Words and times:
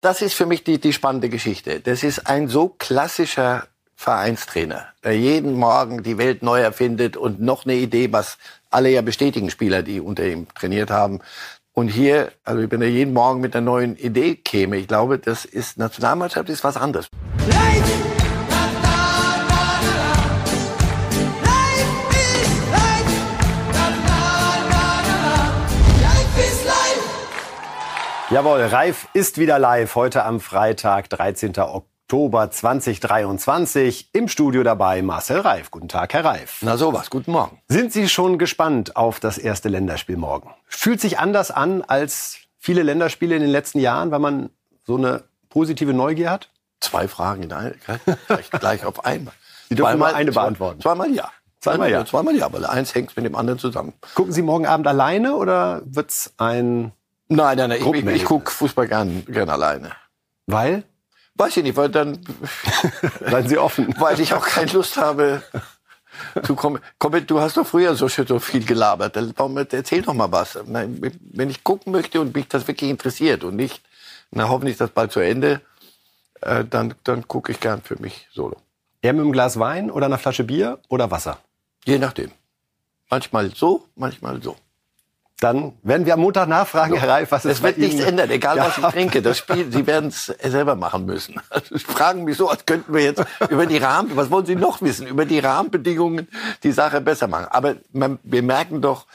Das 0.00 0.22
ist 0.22 0.34
für 0.34 0.46
mich 0.46 0.62
die, 0.62 0.78
die 0.78 0.92
spannende 0.92 1.28
Geschichte. 1.28 1.80
Das 1.80 2.04
ist 2.04 2.28
ein 2.28 2.46
so 2.46 2.68
klassischer 2.68 3.66
Vereinstrainer, 3.96 4.86
der 5.02 5.18
jeden 5.18 5.54
Morgen 5.54 6.04
die 6.04 6.18
Welt 6.18 6.40
neu 6.40 6.60
erfindet 6.60 7.16
und 7.16 7.40
noch 7.40 7.64
eine 7.64 7.74
Idee, 7.74 8.12
was 8.12 8.38
alle 8.70 8.90
ja 8.90 9.02
bestätigen 9.02 9.50
Spieler, 9.50 9.82
die 9.82 10.00
unter 10.00 10.24
ihm 10.24 10.46
trainiert 10.54 10.92
haben. 10.92 11.18
Und 11.72 11.88
hier, 11.88 12.30
also 12.44 12.70
wenn 12.70 12.80
er 12.80 12.88
jeden 12.88 13.12
Morgen 13.12 13.40
mit 13.40 13.56
einer 13.56 13.64
neuen 13.64 13.96
Idee 13.96 14.36
käme, 14.36 14.76
ich 14.76 14.86
glaube, 14.86 15.18
das 15.18 15.44
ist 15.44 15.78
Nationalmannschaft 15.78 16.48
ist 16.48 16.62
was 16.62 16.76
anderes. 16.76 17.08
Jawohl, 28.30 28.60
Reif 28.60 29.08
ist 29.14 29.38
wieder 29.38 29.58
live 29.58 29.94
heute 29.94 30.22
am 30.22 30.40
Freitag, 30.40 31.08
13. 31.08 31.58
Oktober 31.60 32.50
2023. 32.50 34.10
Im 34.12 34.28
Studio 34.28 34.62
dabei 34.62 35.00
Marcel 35.00 35.40
Reif. 35.40 35.70
Guten 35.70 35.88
Tag, 35.88 36.12
Herr 36.12 36.26
Reif. 36.26 36.58
Na 36.60 36.76
sowas, 36.76 37.08
guten 37.08 37.32
Morgen. 37.32 37.58
Sind 37.68 37.90
Sie 37.90 38.06
schon 38.06 38.36
gespannt 38.36 38.96
auf 38.96 39.18
das 39.18 39.38
erste 39.38 39.70
Länderspiel 39.70 40.18
morgen? 40.18 40.50
Fühlt 40.66 41.00
sich 41.00 41.18
anders 41.18 41.50
an 41.50 41.80
als 41.80 42.36
viele 42.58 42.82
Länderspiele 42.82 43.34
in 43.34 43.40
den 43.40 43.50
letzten 43.50 43.80
Jahren, 43.80 44.10
weil 44.10 44.18
man 44.18 44.50
so 44.84 44.98
eine 44.98 45.24
positive 45.48 45.94
Neugier 45.94 46.30
hat? 46.30 46.50
Zwei 46.80 47.08
Fragen 47.08 47.48
gleich, 47.48 48.50
gleich 48.50 48.84
auf 48.84 49.06
einmal. 49.06 49.32
Sie 49.70 49.74
dürfen 49.74 49.92
zweimal, 49.92 50.12
mal 50.12 50.18
eine 50.18 50.32
beantworten. 50.32 50.82
Zweimal 50.82 51.10
ja. 51.14 51.30
Zweimal 51.60 51.90
ja. 51.90 52.04
Zweimal 52.04 52.36
ja, 52.36 52.52
weil 52.52 52.66
eins 52.66 52.94
hängt 52.94 53.16
mit 53.16 53.24
dem 53.24 53.34
anderen 53.34 53.58
zusammen. 53.58 53.94
Gucken 54.14 54.34
Sie 54.34 54.42
morgen 54.42 54.66
Abend 54.66 54.86
alleine 54.86 55.34
oder 55.34 55.80
wird's 55.86 56.34
ein 56.36 56.92
Nein, 57.28 57.58
nein, 57.58 57.68
nein. 57.70 57.80
Ich, 57.80 57.86
ich, 57.86 58.06
ich 58.06 58.24
gucke 58.24 58.50
Fußball 58.50 58.88
gern, 58.88 59.24
gern 59.26 59.50
alleine. 59.50 59.92
Weil? 60.46 60.84
Weiß 61.34 61.56
ich 61.56 61.62
nicht, 61.62 61.76
weil 61.76 61.88
dann. 61.88 62.18
Seien 63.20 63.48
Sie 63.48 63.58
offen. 63.58 63.94
Weil 64.00 64.18
ich 64.18 64.34
auch 64.34 64.44
keine 64.44 64.72
Lust 64.72 64.96
habe. 64.96 65.42
zu 66.42 66.56
kommen. 66.56 66.80
Komm, 66.98 67.26
du 67.26 67.40
hast 67.40 67.56
doch 67.56 67.66
früher 67.66 67.94
so, 67.94 68.08
so 68.08 68.38
viel 68.40 68.64
gelabert. 68.64 69.16
Erzähl 69.16 70.02
doch 70.02 70.14
mal 70.14 70.32
was. 70.32 70.58
Wenn 70.66 71.50
ich 71.50 71.62
gucken 71.62 71.92
möchte 71.92 72.20
und 72.20 72.34
mich 72.34 72.48
das 72.48 72.66
wirklich 72.66 72.90
interessiert 72.90 73.44
und 73.44 73.54
nicht, 73.54 73.82
na 74.32 74.48
hoffentlich 74.48 74.72
ist 74.72 74.80
das 74.80 74.90
bald 74.90 75.12
zu 75.12 75.20
Ende, 75.20 75.60
äh, 76.40 76.64
dann, 76.64 76.94
dann 77.04 77.28
gucke 77.28 77.52
ich 77.52 77.60
gern 77.60 77.82
für 77.82 78.00
mich 78.00 78.26
solo. 78.32 78.56
Eher 79.00 79.12
mit 79.12 79.22
einem 79.22 79.32
Glas 79.32 79.58
Wein 79.58 79.90
oder 79.90 80.06
einer 80.06 80.18
Flasche 80.18 80.44
Bier 80.44 80.80
oder 80.88 81.10
Wasser? 81.10 81.38
Je 81.84 81.98
nachdem. 81.98 82.32
Manchmal 83.10 83.54
so, 83.54 83.86
manchmal 83.94 84.42
so. 84.42 84.56
Dann 85.40 85.74
werden 85.82 86.04
wir 86.04 86.14
am 86.14 86.20
Montag 86.20 86.48
nachfragen, 86.48 86.96
Herr 86.96 87.08
Reif, 87.08 87.30
was 87.30 87.44
es 87.44 87.62
wird 87.62 87.78
nichts 87.78 88.00
ändern, 88.00 88.28
egal 88.28 88.58
was 88.58 88.76
ich 88.76 88.84
trinke. 88.86 89.22
Das 89.22 89.38
Spiel, 89.38 89.70
Sie 89.70 89.86
werden 89.86 90.08
es 90.08 90.26
selber 90.26 90.74
machen 90.74 91.06
müssen. 91.06 91.40
Also 91.48 91.78
Sie 91.78 91.84
fragen 91.84 92.24
mich 92.24 92.36
so, 92.36 92.48
als 92.48 92.66
könnten 92.66 92.92
wir 92.92 93.02
jetzt 93.02 93.22
über 93.48 93.66
die 93.66 93.76
Rahmen, 93.76 94.16
was 94.16 94.30
wollen 94.30 94.46
Sie 94.46 94.56
noch 94.56 94.82
wissen, 94.82 95.06
über 95.06 95.26
die 95.26 95.38
Rahmenbedingungen 95.38 96.26
die 96.64 96.72
Sache 96.72 97.00
besser 97.00 97.28
machen. 97.28 97.46
Aber 97.50 97.76
man, 97.92 98.18
wir 98.24 98.42
merken 98.42 98.82
doch, 98.82 99.06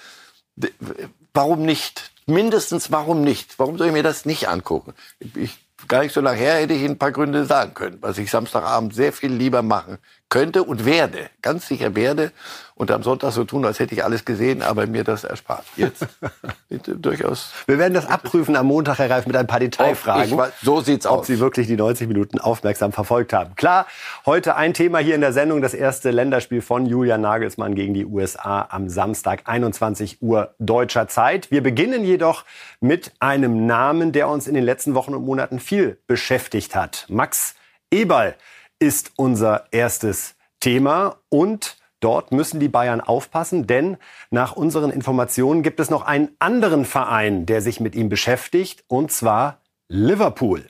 warum 1.34 1.64
nicht? 1.64 2.12
Mindestens 2.26 2.90
warum 2.90 3.22
nicht? 3.22 3.60
Warum 3.60 3.78
soll 3.78 3.88
ich 3.88 3.94
mir 3.94 4.04
das 4.04 4.26
nicht 4.26 4.48
angucken? 4.48 4.94
Ich, 5.36 5.58
gar 5.90 6.04
nicht 6.04 6.14
so 6.14 6.22
lange 6.22 6.38
her 6.38 6.56
hätte 6.56 6.74
ich 6.74 6.84
Ihnen 6.84 6.92
ein 6.92 7.00
paar 7.00 7.12
Gründe 7.12 7.44
sagen 7.44 7.74
können, 7.74 7.98
was 8.00 8.18
ich 8.18 8.32
Samstagabend 8.32 8.96
sehr 8.96 9.12
viel 9.12 9.34
lieber 9.34 9.62
machen 9.62 9.98
könnte 10.30 10.64
und 10.64 10.86
werde, 10.86 11.30
ganz 11.42 11.68
sicher 11.68 11.96
werde 11.96 12.32
und 12.76 12.90
am 12.90 13.04
Sonntag 13.04 13.32
so 13.34 13.44
tun, 13.44 13.66
als 13.66 13.80
hätte 13.80 13.94
ich 13.94 14.04
alles 14.04 14.26
gesehen, 14.26 14.64
aber 14.64 14.88
mir 14.88 15.04
das 15.04 15.24
erspart. 15.24 15.64
Jetzt 15.76 16.08
durchaus. 16.88 17.52
Wir 17.68 17.78
werden 17.78 17.94
das 17.94 18.08
abprüfen 18.08 18.56
am 18.56 18.66
Montag, 18.66 18.98
Herr 18.98 19.10
Reif, 19.10 19.28
mit 19.28 19.36
ein 19.36 19.46
paar 19.46 19.60
Detailfragen. 19.60 20.36
Weiß, 20.36 20.54
so 20.62 20.82
sieht's 20.82 21.06
ob 21.06 21.20
aus. 21.20 21.28
Sie 21.28 21.40
wirklich 21.40 21.68
die 21.68 21.76
90 21.76 22.08
Minuten 22.08 22.40
aufmerksam 22.40 22.92
verfolgt 22.92 23.32
haben. 23.32 23.56
Klar, 23.56 23.86
heute 24.26 24.56
ein 24.56 24.74
Thema 24.74 24.98
hier 25.00 25.14
in 25.14 25.22
der 25.22 25.34
Sendung, 25.34 25.62
das 25.62 25.76
erste 25.76 26.10
Länderspiel 26.10 26.62
von 26.62 26.88
Julian 26.88 27.22
Nagelsmann 27.22 27.76
gegen 27.76 27.94
die 27.94 28.06
USA 28.06 28.68
am 28.70 28.90
Samstag, 28.90 29.44
21 29.46 30.22
Uhr 30.22 30.56
deutscher 30.58 31.08
Zeit. 31.08 31.52
Wir 31.52 31.62
beginnen 31.62 32.04
jedoch 32.04 32.44
mit 32.80 33.12
einem 33.20 33.68
Namen, 33.68 34.12
der 34.12 34.28
uns 34.30 34.48
in 34.48 34.56
den 34.56 34.64
letzten 34.64 34.96
Wochen 34.96 35.14
und 35.14 35.24
Monaten 35.24 35.60
viel 35.60 36.00
beschäftigt 36.08 36.76
hat. 36.76 37.06
Max 37.08 37.54
Eberl 37.92 38.36
ist 38.84 39.14
unser 39.16 39.64
erstes 39.72 40.36
Thema 40.60 41.16
und 41.30 41.78
Dort 42.02 42.34
müssen 42.34 42.60
die 42.60 42.68
Bayern 42.68 43.00
aufpassen, 43.00 43.66
denn 43.66 43.96
nach 44.30 44.58
unseren 44.58 44.90
Informationen 44.92 45.64
gibt 45.64 45.80
es 45.80 45.90
noch 45.90 46.02
einen 46.06 46.36
anderen 46.38 46.84
Verein, 46.84 47.46
der 47.46 47.62
sich 47.62 47.80
mit 47.80 47.96
ihm 47.96 48.10
beschäftigt, 48.10 48.84
und 48.90 49.10
zwar 49.10 49.62
Liverpool. 49.88 50.68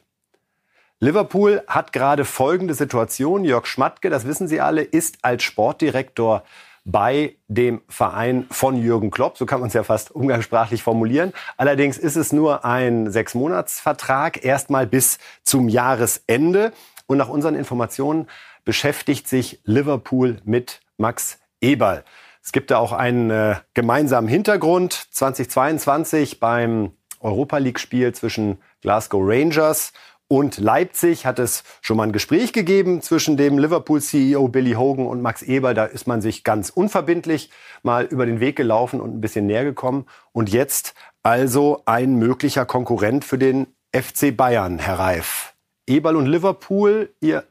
Liverpool 1.00 1.63
hat 1.66 1.91
gerade 1.91 2.24
folgende 2.24 2.75
Situation. 2.75 3.46
Jörg 3.46 3.66
Schmatke, 3.66 4.12
das 4.12 4.28
wissen 4.28 4.47
Sie 4.47 4.62
alle, 4.62 4.84
ist 4.84 5.18
als 5.24 5.41
Sportdirektor 5.41 6.44
bei 6.85 7.38
dem 7.47 7.81
Verein 7.88 8.45
von 8.51 8.78
Jürgen 8.78 9.09
Klopp. 9.09 9.38
So 9.40 9.47
kann 9.47 9.59
man 9.59 9.69
es 9.69 9.74
ja 9.74 9.84
fast 9.84 10.12
umgangssprachlich 10.12 10.84
formulieren. 10.84 11.34
Allerdings 11.57 11.97
ist 11.97 12.16
es 12.16 12.31
nur 12.31 12.63
ein 12.63 13.12
Sechsmonatsvertrag, 13.12 14.45
erstmal 14.45 14.85
bis 14.85 15.18
zum 15.44 15.68
Jahresende. 15.68 16.74
Und 17.06 17.18
nach 17.18 17.30
unseren 17.30 17.56
Informationen 17.56 18.28
beschäftigt 18.66 19.28
sich 19.28 19.59
Liverpool 19.64 20.38
mit 20.44 20.81
Max 20.97 21.40
Eberl. 21.62 22.03
Es 22.41 22.52
gibt 22.52 22.72
da 22.72 22.78
auch 22.78 22.91
einen 22.91 23.30
äh, 23.30 23.56
gemeinsamen 23.74 24.28
Hintergrund. 24.28 24.94
2022 25.12 26.40
beim 26.40 26.92
Europa 27.19 27.58
League-Spiel 27.58 28.13
zwischen 28.13 28.58
Glasgow 28.81 29.22
Rangers 29.24 29.94
und 30.34 30.58
Leipzig 30.58 31.28
hat 31.28 31.38
es 31.38 31.63
schon 31.81 31.97
mal 31.97 32.03
ein 32.03 32.12
Gespräch 32.12 32.53
gegeben 32.53 33.03
zwischen 33.03 33.38
dem 33.38 33.59
Liverpool-CEO 33.59 34.47
Billy 34.47 34.74
Hogan 34.74 35.06
und 35.06 35.22
Max 35.22 35.44
Eberl. 35.44 35.75
Da 35.75 35.86
ist 35.86 36.08
man 36.08 36.22
sich 36.22 36.44
ganz 36.44 36.72
unverbindlich 36.72 37.52
mal 37.84 38.06
über 38.06 38.25
den 38.25 38.40
Weg 38.40 38.56
gelaufen 38.56 39.00
und 39.00 39.16
ein 39.16 39.22
bisschen 39.22 39.46
näher 39.46 39.63
gekommen. 39.63 40.08
Und 40.31 40.50
jetzt 40.52 40.96
also 41.22 41.84
ein 41.86 42.16
möglicher 42.16 42.66
Konkurrent 42.66 43.25
für 43.25 43.38
den 43.38 43.68
FC 43.96 44.36
Bayern, 44.36 44.80
Herr 44.80 44.97
Reif. 44.97 45.53
Eberl 45.88 46.16
und 46.16 46.27
Liverpool, 46.27 47.09
Ihr 47.19 47.45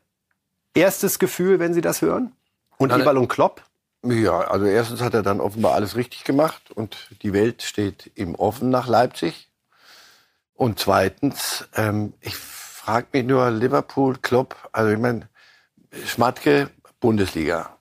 erstes 0.74 1.18
Gefühl, 1.18 1.58
wenn 1.58 1.74
Sie 1.74 1.80
das 1.80 2.02
hören? 2.02 2.32
Und 2.78 2.88
Na, 2.88 2.98
Eberl 2.98 3.18
und 3.18 3.28
Klopp? 3.28 3.62
Ja, 4.04 4.40
also 4.40 4.66
erstens 4.66 5.00
hat 5.00 5.14
er 5.14 5.22
dann 5.22 5.40
offenbar 5.40 5.74
alles 5.74 5.96
richtig 5.96 6.24
gemacht 6.24 6.72
und 6.72 6.96
die 7.22 7.32
Welt 7.32 7.62
steht 7.62 8.10
ihm 8.16 8.34
offen 8.34 8.68
nach 8.70 8.88
Leipzig. 8.88 9.48
Und 10.54 10.80
zweitens, 10.80 11.68
ähm, 11.76 12.12
ich 12.20 12.36
frage 12.36 13.06
mich 13.12 13.24
nur, 13.24 13.50
Liverpool, 13.50 14.16
Klopp, 14.20 14.56
also 14.72 14.90
ich 14.90 14.98
meine, 14.98 15.28
Schmatke, 16.04 16.70
Bundesliga, 16.98 17.76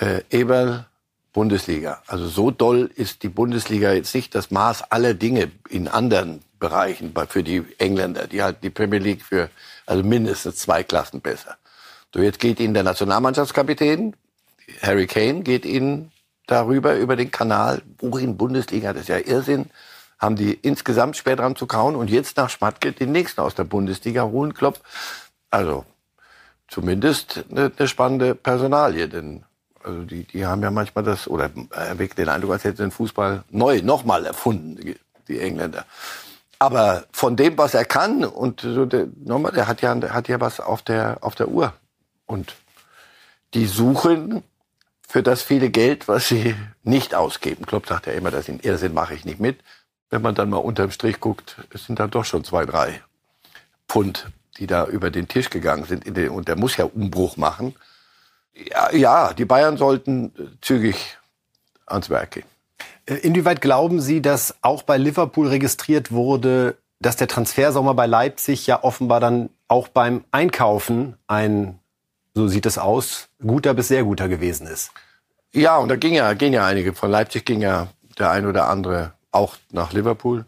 äh, 0.00 0.22
Eberl, 0.30 0.86
Bundesliga. 1.32 2.02
Also 2.06 2.28
so 2.28 2.50
doll 2.50 2.90
ist 2.94 3.22
die 3.22 3.28
Bundesliga 3.28 3.92
jetzt 3.92 4.14
nicht 4.14 4.34
das 4.34 4.50
Maß 4.50 4.90
aller 4.90 5.14
Dinge 5.14 5.50
in 5.70 5.88
anderen 5.88 6.42
Bereichen 6.58 7.14
für 7.28 7.42
die 7.42 7.64
Engländer. 7.78 8.26
Die 8.26 8.42
halten 8.42 8.60
die 8.62 8.70
Premier 8.70 8.98
League 8.98 9.22
für 9.22 9.48
also 9.86 10.02
mindestens 10.02 10.56
zwei 10.56 10.82
Klassen 10.82 11.20
besser. 11.20 11.56
So, 12.14 12.20
jetzt 12.20 12.38
geht 12.38 12.60
Ihnen 12.60 12.74
der 12.74 12.82
Nationalmannschaftskapitän, 12.82 14.14
Harry 14.82 15.06
Kane, 15.06 15.42
geht 15.42 15.64
Ihnen 15.64 16.12
darüber, 16.46 16.96
über 16.96 17.16
den 17.16 17.30
Kanal, 17.30 17.82
wohin 17.98 18.36
Bundesliga, 18.36 18.92
das 18.92 19.02
ist 19.02 19.08
ja 19.08 19.18
Irrsinn, 19.18 19.70
haben 20.18 20.36
die 20.36 20.52
insgesamt 20.52 21.16
schwer 21.16 21.36
dran 21.36 21.56
zu 21.56 21.66
kauen 21.66 21.96
und 21.96 22.10
jetzt 22.10 22.36
nach 22.36 22.50
Schmatke 22.50 22.92
den 22.92 23.12
nächsten 23.12 23.40
aus 23.40 23.54
der 23.54 23.64
Bundesliga 23.64 24.24
holen, 24.24 24.54
Klopp. 24.54 24.80
Also, 25.50 25.84
zumindest 26.68 27.44
eine, 27.50 27.72
eine 27.76 27.88
spannende 27.88 28.34
Personalie, 28.34 29.08
denn 29.08 29.44
also 29.84 30.02
die, 30.02 30.24
die 30.24 30.46
haben 30.46 30.62
ja 30.62 30.70
manchmal 30.70 31.04
das, 31.04 31.26
oder 31.26 31.50
erweckt 31.70 32.18
den 32.18 32.28
Eindruck, 32.28 32.52
als 32.52 32.64
hätten 32.64 32.76
sie 32.76 32.82
den 32.84 32.90
Fußball 32.92 33.44
neu, 33.50 33.82
nochmal 33.82 34.26
erfunden, 34.26 34.94
die 35.28 35.40
Engländer. 35.40 35.84
Aber 36.62 37.06
von 37.10 37.34
dem, 37.34 37.58
was 37.58 37.74
er 37.74 37.84
kann, 37.84 38.24
und 38.24 38.62
der, 38.62 39.08
nochmal, 39.24 39.50
der 39.50 39.66
hat 39.66 39.82
ja, 39.82 39.92
der 39.96 40.14
hat 40.14 40.28
ja 40.28 40.40
was 40.40 40.60
auf 40.60 40.80
der, 40.80 41.18
auf 41.20 41.34
der 41.34 41.48
Uhr. 41.48 41.72
Und 42.24 42.54
die 43.52 43.66
suchen 43.66 44.44
für 45.08 45.24
das 45.24 45.42
viele 45.42 45.70
Geld, 45.70 46.06
was 46.06 46.28
sie 46.28 46.54
nicht 46.84 47.16
ausgeben. 47.16 47.66
Klopp 47.66 47.88
sagt 47.88 48.06
ja 48.06 48.12
immer, 48.12 48.30
das 48.30 48.48
in 48.48 48.60
Irrsinn 48.60 48.94
mache 48.94 49.12
ich 49.12 49.24
nicht 49.24 49.40
mit. 49.40 49.58
Wenn 50.08 50.22
man 50.22 50.36
dann 50.36 50.50
mal 50.50 50.58
unterm 50.58 50.92
Strich 50.92 51.18
guckt, 51.18 51.56
es 51.74 51.86
sind 51.86 51.98
dann 51.98 52.12
doch 52.12 52.24
schon 52.24 52.44
zwei, 52.44 52.64
drei 52.64 53.02
Pfund, 53.88 54.28
die 54.58 54.68
da 54.68 54.86
über 54.86 55.10
den 55.10 55.26
Tisch 55.26 55.50
gegangen 55.50 55.84
sind. 55.86 56.06
und 56.30 56.46
der 56.46 56.54
muss 56.54 56.76
ja 56.76 56.84
Umbruch 56.84 57.36
machen. 57.36 57.74
Ja, 58.54 58.94
ja, 58.94 59.32
die 59.32 59.46
Bayern 59.46 59.78
sollten 59.78 60.30
zügig 60.60 61.18
ans 61.86 62.08
Werk 62.08 62.30
gehen. 62.30 62.51
Äh, 63.06 63.14
inwieweit 63.14 63.60
glauben 63.60 64.00
Sie, 64.00 64.22
dass 64.22 64.54
auch 64.62 64.82
bei 64.82 64.96
Liverpool 64.96 65.48
registriert 65.48 66.12
wurde, 66.12 66.76
dass 67.00 67.16
der 67.16 67.28
Transfersommer 67.28 67.94
bei 67.94 68.06
Leipzig 68.06 68.66
ja 68.66 68.82
offenbar 68.82 69.20
dann 69.20 69.50
auch 69.68 69.88
beim 69.88 70.24
Einkaufen 70.30 71.16
ein, 71.26 71.78
so 72.34 72.46
sieht 72.48 72.66
es 72.66 72.78
aus, 72.78 73.28
guter 73.40 73.74
bis 73.74 73.88
sehr 73.88 74.04
guter 74.04 74.28
gewesen 74.28 74.66
ist? 74.66 74.92
Ja, 75.52 75.76
und 75.78 75.88
da 75.88 75.96
ging 75.96 76.14
ja, 76.14 76.32
gehen 76.34 76.52
ja 76.52 76.64
einige. 76.64 76.94
Von 76.94 77.10
Leipzig 77.10 77.44
ging 77.44 77.60
ja 77.60 77.88
der 78.18 78.30
ein 78.30 78.46
oder 78.46 78.68
andere 78.68 79.12
auch 79.30 79.56
nach 79.70 79.92
Liverpool. 79.92 80.46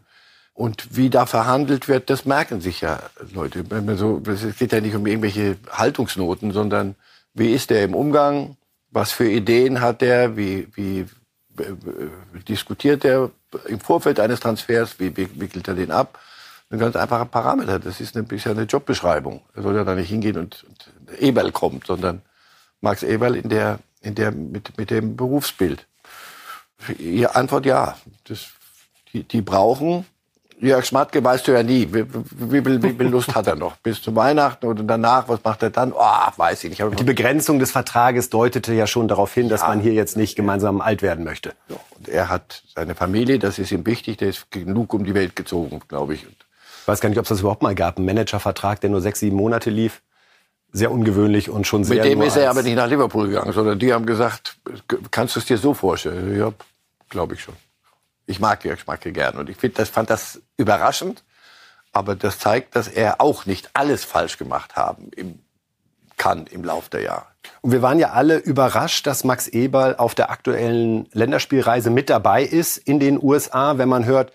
Und 0.53 0.95
wie 0.95 1.09
da 1.09 1.25
verhandelt 1.25 1.89
wird, 1.89 2.09
das 2.09 2.25
merken 2.25 2.61
sich 2.61 2.81
ja 2.81 2.99
Leute. 3.33 3.65
Es 4.27 4.57
geht 4.57 4.71
ja 4.71 4.79
nicht 4.79 4.95
um 4.95 5.05
irgendwelche 5.05 5.57
Haltungsnoten, 5.69 6.51
sondern 6.51 6.95
wie 7.33 7.53
ist 7.53 7.69
der 7.69 7.83
im 7.83 7.93
Umgang? 7.93 8.55
Was 8.89 9.11
für 9.11 9.29
Ideen 9.29 9.81
hat 9.81 9.99
der? 9.99 10.37
Wie, 10.37 10.69
wie 10.73 11.07
diskutiert 12.47 13.05
er 13.05 13.31
im 13.67 13.79
Vorfeld 13.79 14.19
eines 14.19 14.39
Transfers? 14.39 14.99
Wie 14.99 15.15
wickelt 15.15 15.67
er 15.67 15.75
den 15.75 15.91
ab? 15.91 16.19
Ein 16.69 16.79
ganz 16.79 16.95
einfacher 16.95 17.25
Parameter. 17.25 17.79
Das 17.79 18.01
ist 18.01 18.15
ist 18.15 18.45
ja 18.45 18.51
eine 18.51 18.63
Jobbeschreibung. 18.63 19.41
Er 19.53 19.63
soll 19.63 19.75
ja 19.75 19.83
da 19.83 19.95
nicht 19.95 20.09
hingehen 20.09 20.37
und, 20.37 20.65
und 20.67 21.19
Eberl 21.19 21.51
kommt, 21.51 21.87
sondern 21.87 22.21
Max 22.81 23.03
Eberl 23.03 23.35
in 23.35 23.49
der, 23.49 23.79
in 24.01 24.15
der, 24.15 24.31
mit, 24.31 24.77
mit 24.77 24.89
dem 24.89 25.15
Berufsbild. 25.15 25.87
Ihre 26.97 27.35
Antwort 27.35 27.65
ja. 27.65 27.97
Das, 28.25 28.47
die, 29.13 29.23
die 29.23 29.41
brauchen 29.41 30.05
Jörg 30.59 30.85
Schmatke 30.85 31.23
weißt 31.23 31.47
du 31.47 31.51
ja 31.51 31.63
nie. 31.63 31.87
Wie, 31.91 32.05
wie, 32.13 32.65
wie, 32.65 32.83
wie 32.83 32.93
viel 32.93 33.07
Lust 33.07 33.35
hat 33.35 33.47
er 33.47 33.55
noch? 33.55 33.75
Bis 33.77 34.01
zu 34.01 34.15
Weihnachten 34.15 34.65
oder 34.65 34.83
danach? 34.83 35.27
Was 35.27 35.43
macht 35.43 35.61
er 35.63 35.69
dann? 35.69 35.91
Oh, 35.91 36.27
weiß 36.37 36.63
ich 36.63 36.69
nicht. 36.69 36.99
Die 36.99 37.03
Begrenzung 37.03 37.59
des 37.59 37.71
Vertrages 37.71 38.29
deutete 38.29 38.73
ja 38.73 38.87
schon 38.87 39.07
darauf 39.07 39.33
hin, 39.33 39.49
dass 39.49 39.61
ja. 39.61 39.67
man 39.67 39.81
hier 39.81 39.93
jetzt 39.93 40.15
nicht 40.15 40.35
gemeinsam 40.35 40.79
alt 40.79 41.01
werden 41.01 41.25
möchte. 41.25 41.53
Ja, 41.67 41.75
und 41.97 42.07
er 42.07 42.29
hat 42.29 42.63
seine 42.73 42.95
Familie, 42.95 43.37
das 43.37 43.59
ist 43.59 43.71
ihm 43.71 43.85
wichtig. 43.85 44.17
Der 44.17 44.29
ist 44.29 44.49
genug 44.49 44.93
um 44.93 45.03
die 45.03 45.13
Welt 45.13 45.35
gezogen, 45.35 45.81
glaube 45.89 46.13
ich. 46.13 46.23
Ich 46.23 46.87
weiß 46.87 47.01
gar 47.01 47.09
nicht, 47.09 47.19
ob 47.19 47.25
es 47.25 47.29
das 47.29 47.41
überhaupt 47.41 47.61
mal 47.61 47.75
gab. 47.75 47.97
Ein 47.97 48.05
Managervertrag, 48.05 48.79
der 48.79 48.89
nur 48.89 49.01
sechs, 49.01 49.19
sieben 49.19 49.35
Monate 49.35 49.69
lief. 49.69 50.01
Sehr 50.71 50.91
ungewöhnlich 50.91 51.49
und 51.49 51.67
schon 51.67 51.83
sehr. 51.83 51.97
Mit 51.97 52.05
dem 52.05 52.21
ist 52.21 52.37
er 52.37 52.49
aber 52.49 52.63
nicht 52.63 52.75
nach 52.75 52.87
Liverpool 52.87 53.27
gegangen, 53.27 53.53
sondern 53.53 53.79
die 53.79 53.93
haben 53.93 54.05
gesagt, 54.05 54.57
kannst 55.11 55.35
du 55.35 55.39
es 55.39 55.45
dir 55.45 55.57
so 55.57 55.73
vorstellen? 55.73 56.37
Ja, 56.37 56.51
glaube 57.09 57.33
ich 57.33 57.41
schon. 57.41 57.55
Ich 58.25 58.39
mag 58.39 58.63
Jörg 58.63 58.79
Schmacke 58.79 59.11
gern 59.11 59.37
und 59.37 59.49
ich 59.49 59.57
find, 59.57 59.77
das, 59.77 59.89
fand 59.89 60.09
das 60.09 60.41
überraschend, 60.57 61.23
aber 61.91 62.15
das 62.15 62.39
zeigt, 62.39 62.75
dass 62.75 62.87
er 62.87 63.21
auch 63.21 63.45
nicht 63.45 63.69
alles 63.73 64.03
falsch 64.03 64.37
gemacht 64.37 64.75
haben 64.75 65.11
im, 65.15 65.39
kann 66.17 66.47
im 66.47 66.63
Lauf 66.63 66.89
der 66.89 67.01
Jahre. 67.01 67.25
Und 67.61 67.71
wir 67.71 67.81
waren 67.81 67.99
ja 67.99 68.11
alle 68.11 68.37
überrascht, 68.37 69.05
dass 69.07 69.23
Max 69.23 69.47
Eberl 69.47 69.95
auf 69.95 70.15
der 70.15 70.29
aktuellen 70.29 71.07
Länderspielreise 71.13 71.89
mit 71.89 72.09
dabei 72.09 72.43
ist 72.43 72.77
in 72.77 72.99
den 72.99 73.21
USA, 73.21 73.77
wenn 73.77 73.89
man 73.89 74.05
hört, 74.05 74.31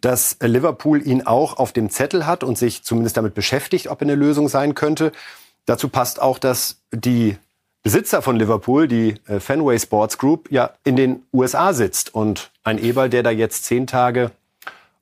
dass 0.00 0.36
Liverpool 0.40 1.06
ihn 1.06 1.26
auch 1.26 1.58
auf 1.58 1.72
dem 1.72 1.90
Zettel 1.90 2.26
hat 2.26 2.44
und 2.44 2.58
sich 2.58 2.82
zumindest 2.84 3.16
damit 3.16 3.34
beschäftigt, 3.34 3.88
ob 3.88 4.00
er 4.00 4.06
eine 4.06 4.14
Lösung 4.14 4.48
sein 4.48 4.74
könnte. 4.74 5.12
Dazu 5.66 5.88
passt 5.88 6.20
auch, 6.20 6.38
dass 6.38 6.82
die 6.92 7.38
Besitzer 7.84 8.22
von 8.22 8.36
Liverpool, 8.36 8.88
die 8.88 9.14
äh, 9.28 9.40
Fenway 9.40 9.78
Sports 9.78 10.16
Group, 10.16 10.50
ja 10.50 10.72
in 10.84 10.96
den 10.96 11.22
USA 11.34 11.74
sitzt. 11.74 12.14
Und 12.14 12.50
ein 12.64 12.78
Eberl, 12.78 13.10
der 13.10 13.22
da 13.22 13.30
jetzt 13.30 13.64
zehn 13.64 13.86
Tage 13.86 14.30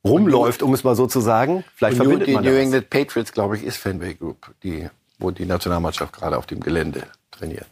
rumläuft, 0.03 0.61
um 0.61 0.73
es 0.73 0.83
mal 0.83 0.95
so 0.95 1.07
zu 1.07 1.21
sagen, 1.21 1.63
vielleicht 1.75 1.97
und 1.97 2.07
verbindet 2.07 2.27
die 2.27 2.33
man 2.33 2.43
New 2.43 2.53
England 2.53 2.89
Patriots, 2.89 3.31
glaube 3.31 3.55
ich, 3.55 3.63
ist 3.63 3.77
Fenway 3.77 4.15
Group, 4.15 4.53
die, 4.63 4.89
wo 5.17 5.31
die 5.31 5.45
Nationalmannschaft 5.45 6.11
gerade 6.11 6.37
auf 6.37 6.45
dem 6.45 6.59
Gelände 6.59 7.03
trainiert. 7.31 7.67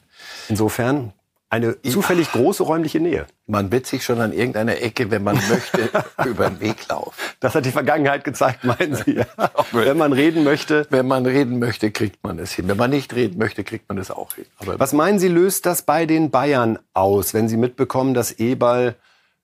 Insofern 0.48 1.12
eine 1.52 1.82
zufällig 1.82 2.32
große 2.32 2.64
räumliche 2.64 3.02
Nähe. 3.02 3.28
Man 3.46 3.74
wird 3.74 3.86
sich 3.86 4.06
schon 4.06 4.22
an 4.22 4.32
irgendeiner 4.32 4.82
Ecke, 4.82 5.12
wenn 5.12 5.24
man 5.24 5.36
möchte, 5.36 5.90
über 6.26 6.50
den 6.50 6.62
Weg 6.62 6.88
laufen. 6.88 7.14
Das 7.42 7.56
hat 7.56 7.66
die 7.66 7.72
Vergangenheit 7.72 8.24
gezeigt, 8.24 8.64
meinen 8.64 8.96
Sie. 8.96 9.18
Ja? 9.18 9.26
wenn 9.74 9.98
man 9.98 10.14
reden 10.14 10.46
möchte. 10.46 10.88
Wenn 10.90 11.08
man 11.08 11.26
reden 11.26 11.60
möchte, 11.60 11.92
kriegt 11.92 12.24
man 12.24 12.40
es 12.40 12.54
hin. 12.54 12.70
Wenn 12.70 12.78
man 12.78 12.90
nicht 12.90 13.14
reden 13.14 13.38
möchte, 13.38 13.66
kriegt 13.66 13.90
man 13.90 13.98
es 13.98 14.10
auch 14.12 14.34
hin. 14.34 14.46
Aber 14.60 14.80
Was 14.80 14.94
meinen 14.94 15.20
Sie, 15.20 15.28
löst 15.28 15.66
das 15.66 15.82
bei 15.82 16.06
den 16.06 16.32
Bayern 16.32 16.80
aus, 16.94 17.34
wenn 17.34 17.50
Sie 17.50 17.58
mitbekommen, 17.58 18.14
dass 18.14 18.32
Eberl 18.32 18.96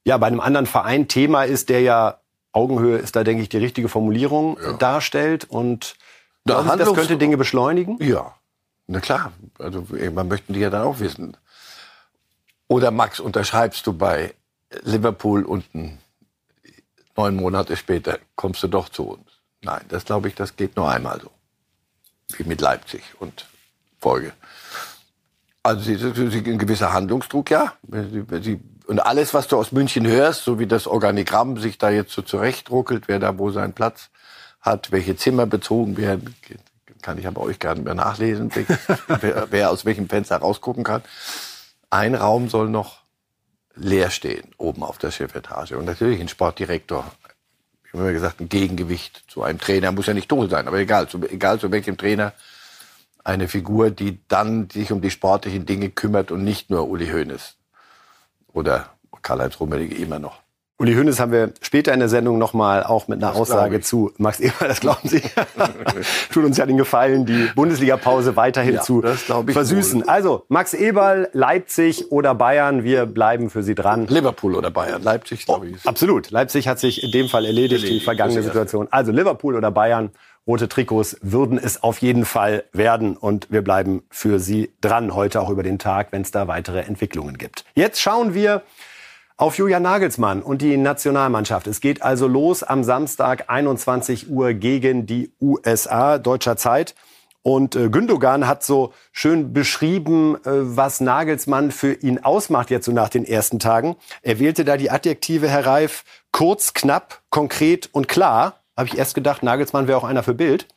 ja 0.06 0.18
bei 0.18 0.28
einem 0.28 0.40
anderen 0.40 0.66
Verein 0.66 1.10
Thema 1.10 1.44
ist, 1.44 1.68
der 1.68 1.82
ja 1.82 2.22
Augenhöhe 2.54 2.98
ist 2.98 3.18
da, 3.18 3.26
denke 3.26 3.44
ich, 3.44 3.50
die 3.50 3.58
richtige 3.58 3.90
Formulierung 3.90 4.58
ja. 4.64 4.74
darstellt 4.74 5.44
und 5.44 5.98
da 6.46 6.64
das 6.78 6.94
könnte 6.94 7.18
Dinge 7.18 7.36
beschleunigen? 7.36 7.98
Ja, 8.00 8.34
na 8.88 9.02
klar. 9.02 9.34
Also 9.60 9.86
man 10.14 10.30
möchten 10.30 10.54
die 10.54 10.62
ja 10.62 10.70
dann 10.70 10.84
auch 10.84 11.02
wissen. 11.02 11.36
Oder 12.68 12.92
Max, 12.92 13.20
unterschreibst 13.20 13.88
du 13.88 13.94
bei 13.94 14.34
Liverpool 14.84 15.44
unten 15.44 16.00
neun 17.16 17.36
Monate 17.36 17.76
später 17.78 18.20
kommst 18.36 18.62
du 18.64 18.68
doch 18.68 18.90
zu 18.90 19.04
uns? 19.10 19.32
Nein, 19.62 19.82
das 19.90 20.06
glaube 20.06 20.28
ich, 20.28 20.36
das 20.36 20.56
geht 20.56 20.76
nur 20.76 20.90
einmal 20.90 21.20
so. 21.20 21.32
Wie 22.38 22.44
mit 22.44 22.62
Leipzig 22.62 23.04
und 23.20 23.48
Folge. 24.00 24.34
Also 25.64 25.82
sie, 25.82 25.96
sie, 25.96 26.52
ein 26.52 26.60
gewisser 26.60 26.94
Handlungsdruck, 26.94 27.50
ja. 27.50 27.74
Sie, 28.42 28.60
und 28.86 29.00
alles, 29.00 29.34
was 29.34 29.48
du 29.48 29.58
aus 29.58 29.72
München 29.72 30.08
hörst, 30.08 30.44
so 30.44 30.60
wie 30.60 30.68
das 30.68 30.88
Organigramm 30.88 31.58
sich 31.58 31.78
da 31.78 31.90
jetzt 31.90 32.14
so 32.14 32.22
zurechtruckelt, 32.22 33.08
wer 33.08 33.20
da 33.20 33.38
wo 33.38 33.52
seinen 33.52 33.74
Platz 33.74 34.10
hat, 34.62 34.92
welche 34.92 35.18
Zimmer 35.18 35.46
bezogen 35.46 35.98
werden, 35.98 36.36
kann 37.02 37.18
ich 37.18 37.28
aber 37.28 37.42
euch 37.42 37.60
gar 37.60 37.76
nicht 37.76 37.84
mehr 37.84 37.96
nachlesen, 37.96 38.52
wer, 39.22 39.48
wer 39.50 39.72
aus 39.72 39.84
welchem 39.84 40.08
Fenster 40.08 40.38
rausgucken 40.38 40.84
kann. 40.84 41.04
Ein 41.90 42.16
Raum 42.16 42.50
soll 42.50 42.70
noch 42.70 43.02
leer 43.76 44.10
stehen, 44.10 44.52
oben 44.58 44.84
auf 44.84 44.98
der 44.98 45.12
Chefetage. 45.12 45.78
Und 45.78 45.86
natürlich 45.86 46.20
ein 46.20 46.28
Sportdirektor. 46.28 47.10
Ich 47.86 47.94
habe 47.94 48.04
immer 48.04 48.12
gesagt, 48.12 48.42
ein 48.42 48.50
Gegengewicht 48.50 49.24
zu 49.30 49.44
einem 49.44 49.60
Trainer 49.60 49.92
muss 49.92 50.08
ja 50.08 50.14
nicht 50.14 50.30
toll 50.30 50.50
sein, 50.50 50.68
aber 50.68 50.80
egal, 50.80 51.08
zu, 51.08 51.22
egal 51.24 51.60
zu 51.60 51.72
welchem 51.72 51.98
Trainer, 51.98 52.34
eine 53.24 53.48
Figur, 53.48 53.92
die 53.92 54.20
dann 54.28 54.70
sich 54.70 54.92
um 54.92 55.02
die 55.02 55.12
sportlichen 55.12 55.66
Dinge 55.66 55.90
kümmert 55.90 56.32
und 56.32 56.44
nicht 56.44 56.70
nur 56.70 56.88
Uli 56.88 57.08
Hoeneß 57.08 57.56
oder 58.54 58.90
Karl-Heinz 59.22 59.60
Rummenigge 59.60 59.96
immer 59.96 60.20
noch. 60.20 60.42
Uli 60.80 60.94
Hoeneß 60.94 61.20
haben 61.20 61.32
wir 61.32 61.54
später 61.62 61.92
in 61.92 62.00
der 62.00 62.08
Sendung 62.08 62.38
nochmal 62.38 62.84
auch 62.84 63.08
mit 63.08 63.18
einer 63.18 63.32
das 63.32 63.42
Aussage 63.42 63.82
zu 63.82 64.12
Max 64.18 64.40
Eber, 64.40 64.68
das 64.68 64.80
glauben 64.80 65.10
Sie. 65.10 65.24
Tut 66.32 66.44
uns 66.44 66.58
ja 66.58 66.68
den 66.68 66.78
Gefallen, 66.78 67.26
die 67.26 67.50
Bundesliga-Pause 67.56 68.36
weiterhin 68.36 68.76
ja, 68.76 68.82
zu 68.82 69.02
versüßen. 69.02 70.02
Wohl. 70.02 70.10
Also, 70.10 70.46
Max 70.50 70.76
Eberl, 70.76 71.30
Leipzig 71.34 72.12
oder 72.12 72.36
Bayern, 72.36 72.84
wir 72.84 73.08
bleiben 73.08 73.50
für 73.50 73.64
Sie 73.64 73.74
dran. 73.74 74.06
Liverpool 74.06 74.54
oder 74.54 74.70
Bayern, 74.70 75.02
Leipzig, 75.02 75.46
glaube 75.46 75.70
ich. 75.70 75.78
Oh, 75.84 75.90
absolut. 75.90 76.30
Leipzig 76.30 76.68
hat 76.68 76.78
sich 76.78 77.04
in 77.04 77.12
dem 77.12 77.28
Fall 77.28 77.46
erledigt, 77.46 77.82
erledigt 77.82 78.02
die 78.02 78.06
vergangene 78.06 78.44
Situation. 78.44 78.88
Also, 78.92 79.12
Liverpool 79.12 79.56
oder 79.56 79.72
Bayern, 79.72 80.12
rote 80.46 80.70
Trikots 80.70 81.18
würden 81.22 81.58
es 81.58 81.82
auf 81.84 82.00
jeden 82.00 82.24
Fall 82.24 82.64
werden. 82.72 83.18
Und 83.18 83.48
wir 83.52 83.64
bleiben 83.64 84.04
für 84.10 84.40
Sie 84.40 84.72
dran, 84.80 85.16
heute 85.16 85.42
auch 85.42 85.50
über 85.50 85.64
den 85.64 85.80
Tag, 85.80 86.12
wenn 86.12 86.22
es 86.22 86.30
da 86.30 86.48
weitere 86.48 86.82
Entwicklungen 86.82 87.40
gibt. 87.40 87.66
Jetzt 87.74 88.00
schauen 88.00 88.36
wir 88.36 88.62
auf 89.38 89.56
Julian 89.60 89.84
Nagelsmann 89.84 90.42
und 90.42 90.64
die 90.64 90.78
Nationalmannschaft. 90.78 91.68
Es 91.68 91.80
geht 91.80 92.02
also 92.02 92.28
los 92.28 92.64
am 92.64 92.84
Samstag 92.84 93.46
21 93.50 94.32
Uhr 94.32 94.54
gegen 94.54 95.06
die 95.06 95.32
USA 95.40 96.18
deutscher 96.18 96.58
Zeit. 96.58 96.96
Und 97.44 97.76
äh, 97.76 97.90
Gündogan 97.90 98.48
hat 98.48 98.64
so 98.64 98.94
schön 99.12 99.54
beschrieben, 99.54 100.36
äh, 100.38 100.40
was 100.46 101.00
Nagelsmann 101.02 101.72
für 101.72 101.94
ihn 101.94 102.24
ausmacht 102.24 102.72
jetzt 102.72 102.86
so 102.86 102.92
nach 102.92 103.10
den 103.10 103.26
ersten 103.26 103.60
Tagen. 103.60 103.96
Er 104.24 104.40
wählte 104.40 104.66
da 104.66 104.76
die 104.76 104.90
Adjektive, 104.90 105.48
Herr 105.48 105.66
Reif, 105.66 106.04
kurz, 106.32 106.74
knapp, 106.74 107.22
konkret 107.30 107.90
und 107.94 108.08
klar. 108.08 108.64
Habe 108.76 108.90
ich 108.90 108.98
erst 108.98 109.14
gedacht, 109.14 109.44
Nagelsmann 109.44 109.88
wäre 109.88 109.98
auch 110.00 110.04
einer 110.04 110.24
für 110.24 110.34
Bild, 110.34 110.68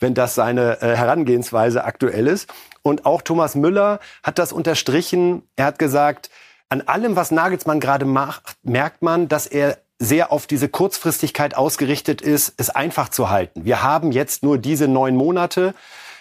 wenn 0.00 0.12
das 0.12 0.34
seine 0.34 0.82
äh, 0.82 0.94
Herangehensweise 0.96 1.84
aktuell 1.84 2.26
ist. 2.26 2.48
Und 2.82 3.06
auch 3.06 3.22
Thomas 3.22 3.54
Müller 3.54 3.98
hat 4.22 4.38
das 4.38 4.52
unterstrichen. 4.52 5.42
Er 5.56 5.64
hat 5.64 5.78
gesagt, 5.78 6.30
an 6.72 6.80
allem, 6.80 7.16
was 7.16 7.30
Nagelsmann 7.30 7.80
gerade 7.80 8.06
macht, 8.06 8.56
merkt 8.62 9.02
man, 9.02 9.28
dass 9.28 9.46
er 9.46 9.76
sehr 9.98 10.32
auf 10.32 10.46
diese 10.46 10.70
Kurzfristigkeit 10.70 11.54
ausgerichtet 11.54 12.22
ist, 12.22 12.54
es 12.56 12.70
einfach 12.70 13.10
zu 13.10 13.28
halten. 13.28 13.66
Wir 13.66 13.82
haben 13.82 14.10
jetzt 14.10 14.42
nur 14.42 14.56
diese 14.56 14.88
neun 14.88 15.14
Monate. 15.14 15.74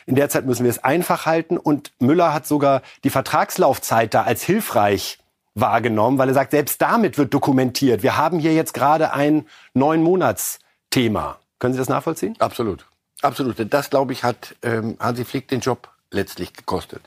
In 0.05 0.15
der 0.15 0.27
Zeit 0.27 0.45
müssen 0.45 0.63
wir 0.63 0.69
es 0.69 0.83
einfach 0.83 1.25
halten. 1.25 1.57
Und 1.57 1.93
Müller 1.99 2.33
hat 2.33 2.45
sogar 2.47 2.81
die 3.05 3.09
Vertragslaufzeit 3.09 4.13
da 4.13 4.23
als 4.23 4.43
hilfreich 4.43 5.19
wahrgenommen, 5.55 6.17
weil 6.17 6.27
er 6.27 6.33
sagt, 6.33 6.51
selbst 6.51 6.81
damit 6.81 7.17
wird 7.17 7.33
dokumentiert. 7.33 8.03
Wir 8.03 8.17
haben 8.17 8.37
hier 8.37 8.53
jetzt 8.53 8.73
gerade 8.73 9.13
ein 9.13 9.45
neun 9.73 10.03
Monats 10.03 10.59
Thema. 10.89 11.39
Können 11.59 11.73
Sie 11.73 11.79
das 11.79 11.87
nachvollziehen? 11.87 12.35
Absolut. 12.39 12.85
Absolut. 13.21 13.55
Das, 13.73 13.89
glaube 13.89 14.11
ich, 14.11 14.25
hat 14.25 14.57
ähm, 14.63 14.97
Hansi 14.99 15.23
Flick 15.23 15.47
den 15.47 15.61
Job 15.61 15.87
letztlich 16.11 16.51
gekostet 16.51 17.03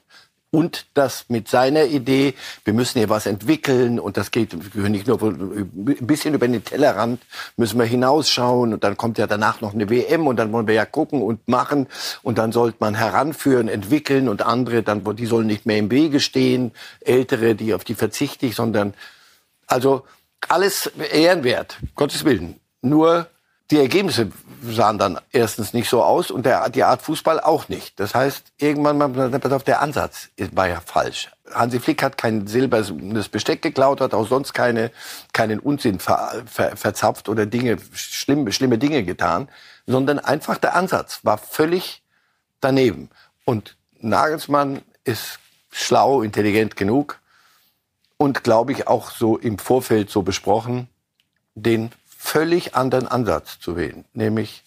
und 0.55 0.87
das 0.95 1.27
mit 1.29 1.49
seiner 1.49 1.85
Idee, 1.85 2.35
wir 2.65 2.75
müssen 2.75 2.99
hier 2.99 3.09
was 3.09 3.27
entwickeln 3.27 3.99
und 3.99 4.17
das 4.17 4.31
geht 4.31 4.55
nicht 4.77 5.07
nur 5.07 5.21
ein 5.21 5.69
bisschen 6.07 6.35
über 6.35 6.47
den 6.47 6.65
Tellerrand, 6.65 7.21
müssen 7.57 7.79
wir 7.79 7.87
hinausschauen 7.87 8.73
und 8.73 8.85
dann 8.85 8.97
kommt 8.97 9.19
ja 9.19 9.27
danach 9.27 9.61
noch 9.61 9.75
eine 9.75 9.91
WM 9.91 10.27
und 10.27 10.37
dann 10.37 10.53
wollen 10.53 10.67
wir 10.69 10.75
ja 10.75 10.85
gucken 10.85 11.23
und 11.23 11.49
machen 11.49 11.89
und 12.23 12.39
dann 12.39 12.53
sollte 12.53 12.77
man 12.81 12.95
heranführen, 12.95 13.69
entwickeln 13.69 14.29
und 14.29 14.43
andere, 14.43 14.83
dann, 14.83 15.03
die 15.17 15.27
sollen 15.27 15.49
nicht 15.49 15.67
mehr 15.67 15.79
im 15.79 15.91
Wege 15.91 16.21
stehen, 16.21 16.71
Ältere, 17.01 17.57
die 17.57 17.75
auf 17.75 17.83
die 17.83 17.95
verzichte 17.95 18.47
ich, 18.47 18.55
sondern 18.55 18.95
also 19.67 20.05
alles 20.49 20.87
ehrenwert, 21.11 21.79
Gottes 21.97 22.25
Willen. 22.25 22.61
Nur 22.81 23.27
die 23.71 23.78
Ergebnisse 23.78 24.30
sahen 24.62 24.99
dann 24.99 25.18
erstens 25.33 25.73
nicht 25.73 25.88
so 25.88 26.02
aus 26.02 26.30
und 26.30 26.44
der, 26.44 26.68
die 26.68 26.85
Art 26.85 27.02
Fußball 27.02 27.40
auch 27.40 27.68
nicht. 27.68 27.99
Das 27.99 28.14
heißt, 28.14 28.52
irgendwann 28.59 28.99
mal, 28.99 29.09
pass 29.38 29.52
auf, 29.52 29.64
der 29.64 29.80
Ansatz 29.80 30.28
war 30.52 30.68
ja 30.68 30.80
falsch. 30.80 31.30
Hansi 31.52 31.80
Flick 31.80 32.02
hat 32.02 32.18
kein 32.18 32.47
silbernes 32.47 33.28
Besteck 33.28 33.62
geklaut, 33.62 34.00
hat 34.00 34.14
auch 34.14 34.28
sonst 34.28 34.52
keine, 34.52 34.90
keinen 35.33 35.61
Unsinn 35.61 35.99
ver, 35.99 36.42
ver, 36.47 36.76
verzapft 36.76 37.28
oder 37.28 37.47
Dinge, 37.47 37.78
schlimme, 37.92 38.52
schlimme 38.52 38.78
Dinge 38.78 39.02
getan, 39.02 39.49
sondern 39.87 40.18
einfach 40.18 40.59
der 40.59 40.75
Ansatz 40.75 41.21
war 41.23 41.38
völlig 41.38 42.02
daneben. 42.61 43.11
Und 43.44 43.76
Nagelsmann 44.00 44.83
ist 45.04 45.38
schlau, 45.71 46.23
intelligent 46.23 46.76
genug 46.76 47.21
und 48.16 48.44
glaube 48.44 48.73
ich 48.73 48.88
auch 48.88 49.11
so 49.11 49.37
im 49.37 49.59
Vorfeld 49.59 50.11
so 50.11 50.23
besprochen, 50.23 50.88
den 51.54 51.92
völlig 52.25 52.75
anderen 52.75 53.07
Ansatz 53.07 53.61
zu 53.61 53.76
wählen. 53.76 54.07
Nämlich, 54.14 54.64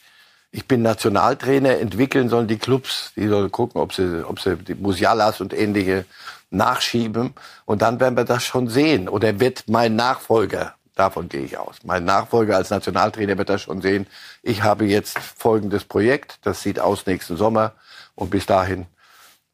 ich 0.52 0.68
bin 0.68 0.84
Nationaltrainer, 0.84 1.80
entwickeln 1.80 2.30
sollen 2.30 2.48
die 2.48 2.60
Clubs, 2.60 3.12
die 3.16 3.28
sollen 3.28 3.52
gucken, 3.52 3.82
ob 3.82 3.94
sie, 3.94 4.24
ob 4.26 4.40
sie 4.40 4.56
die 4.58 4.76
Musialas 4.76 5.42
und 5.42 5.54
ähnliche 5.54 6.06
nachschieben. 6.52 7.34
Und 7.66 7.82
dann 7.82 8.00
werden 8.00 8.16
wir 8.16 8.26
das 8.26 8.46
schon 8.46 8.70
sehen. 8.70 9.10
Oder 9.10 9.40
wird 9.40 9.64
mein 9.68 9.96
Nachfolger, 9.96 10.76
davon 10.96 11.30
gehe 11.30 11.42
ich 11.42 11.58
aus, 11.58 11.78
mein 11.84 12.06
Nachfolger 12.06 12.56
als 12.56 12.70
Nationaltrainer 12.70 13.38
wird 13.38 13.50
das 13.50 13.64
schon 13.64 13.82
sehen. 13.82 14.06
Ich 14.44 14.62
habe 14.62 14.86
jetzt 14.86 15.18
folgendes 15.18 15.84
Projekt, 15.84 16.38
das 16.44 16.62
sieht 16.62 16.80
aus 16.80 17.08
nächsten 17.08 17.38
Sommer. 17.38 17.74
Und 18.14 18.30
bis 18.30 18.46
dahin 18.46 18.86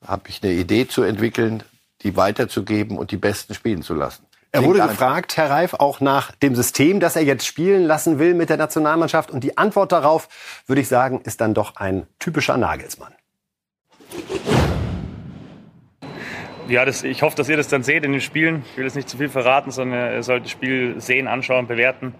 habe 0.05 0.27
ich 0.27 0.43
eine 0.43 0.51
Idee 0.51 0.87
zu 0.87 1.03
entwickeln, 1.03 1.63
die 2.01 2.17
weiterzugeben 2.17 2.97
und 2.97 3.11
die 3.11 3.17
Besten 3.17 3.53
spielen 3.53 3.81
zu 3.81 3.93
lassen. 3.93 4.25
Er 4.55 4.63
wurde 4.63 4.81
gefragt, 4.81 5.35
Herr 5.35 5.49
Reif, 5.49 5.73
auch 5.73 5.99
nach 5.99 6.31
dem 6.35 6.53
System, 6.53 6.99
das 6.99 7.15
er 7.15 7.23
jetzt 7.23 7.43
spielen 7.43 7.85
lassen 7.85 8.19
will 8.19 8.35
mit 8.35 8.51
der 8.51 8.57
Nationalmannschaft. 8.57 9.31
Und 9.31 9.43
die 9.43 9.57
Antwort 9.57 9.91
darauf, 9.91 10.29
würde 10.67 10.79
ich 10.79 10.87
sagen, 10.87 11.21
ist 11.21 11.41
dann 11.41 11.55
doch 11.55 11.75
ein 11.77 12.05
typischer 12.19 12.55
Nagelsmann. 12.55 13.15
Ja, 16.67 16.85
das, 16.85 17.03
ich 17.03 17.23
hoffe, 17.23 17.35
dass 17.35 17.49
ihr 17.49 17.57
das 17.57 17.67
dann 17.67 17.81
seht 17.81 18.05
in 18.05 18.11
den 18.11 18.21
Spielen. 18.21 18.63
Ich 18.69 18.77
will 18.77 18.85
jetzt 18.85 18.95
nicht 18.95 19.09
zu 19.09 19.17
viel 19.17 19.27
verraten, 19.27 19.71
sondern 19.71 20.13
ihr 20.13 20.23
sollt 20.23 20.43
das 20.43 20.51
Spiel 20.51 21.01
sehen, 21.01 21.27
anschauen, 21.27 21.65
bewerten. 21.65 22.13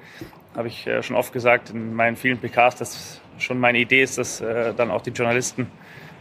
Habe 0.55 0.69
ich 0.69 0.87
äh, 0.87 1.03
schon 1.03 1.15
oft 1.15 1.33
gesagt 1.33 1.69
in 1.69 1.93
meinen 1.93 2.15
vielen 2.15 2.39
PKs, 2.39 2.75
dass 2.77 3.21
schon 3.37 3.59
meine 3.59 3.77
Idee 3.77 4.01
ist, 4.01 4.17
dass 4.17 4.41
äh, 4.41 4.73
dann 4.73 4.89
auch 4.89 5.03
die 5.03 5.11
Journalisten 5.11 5.67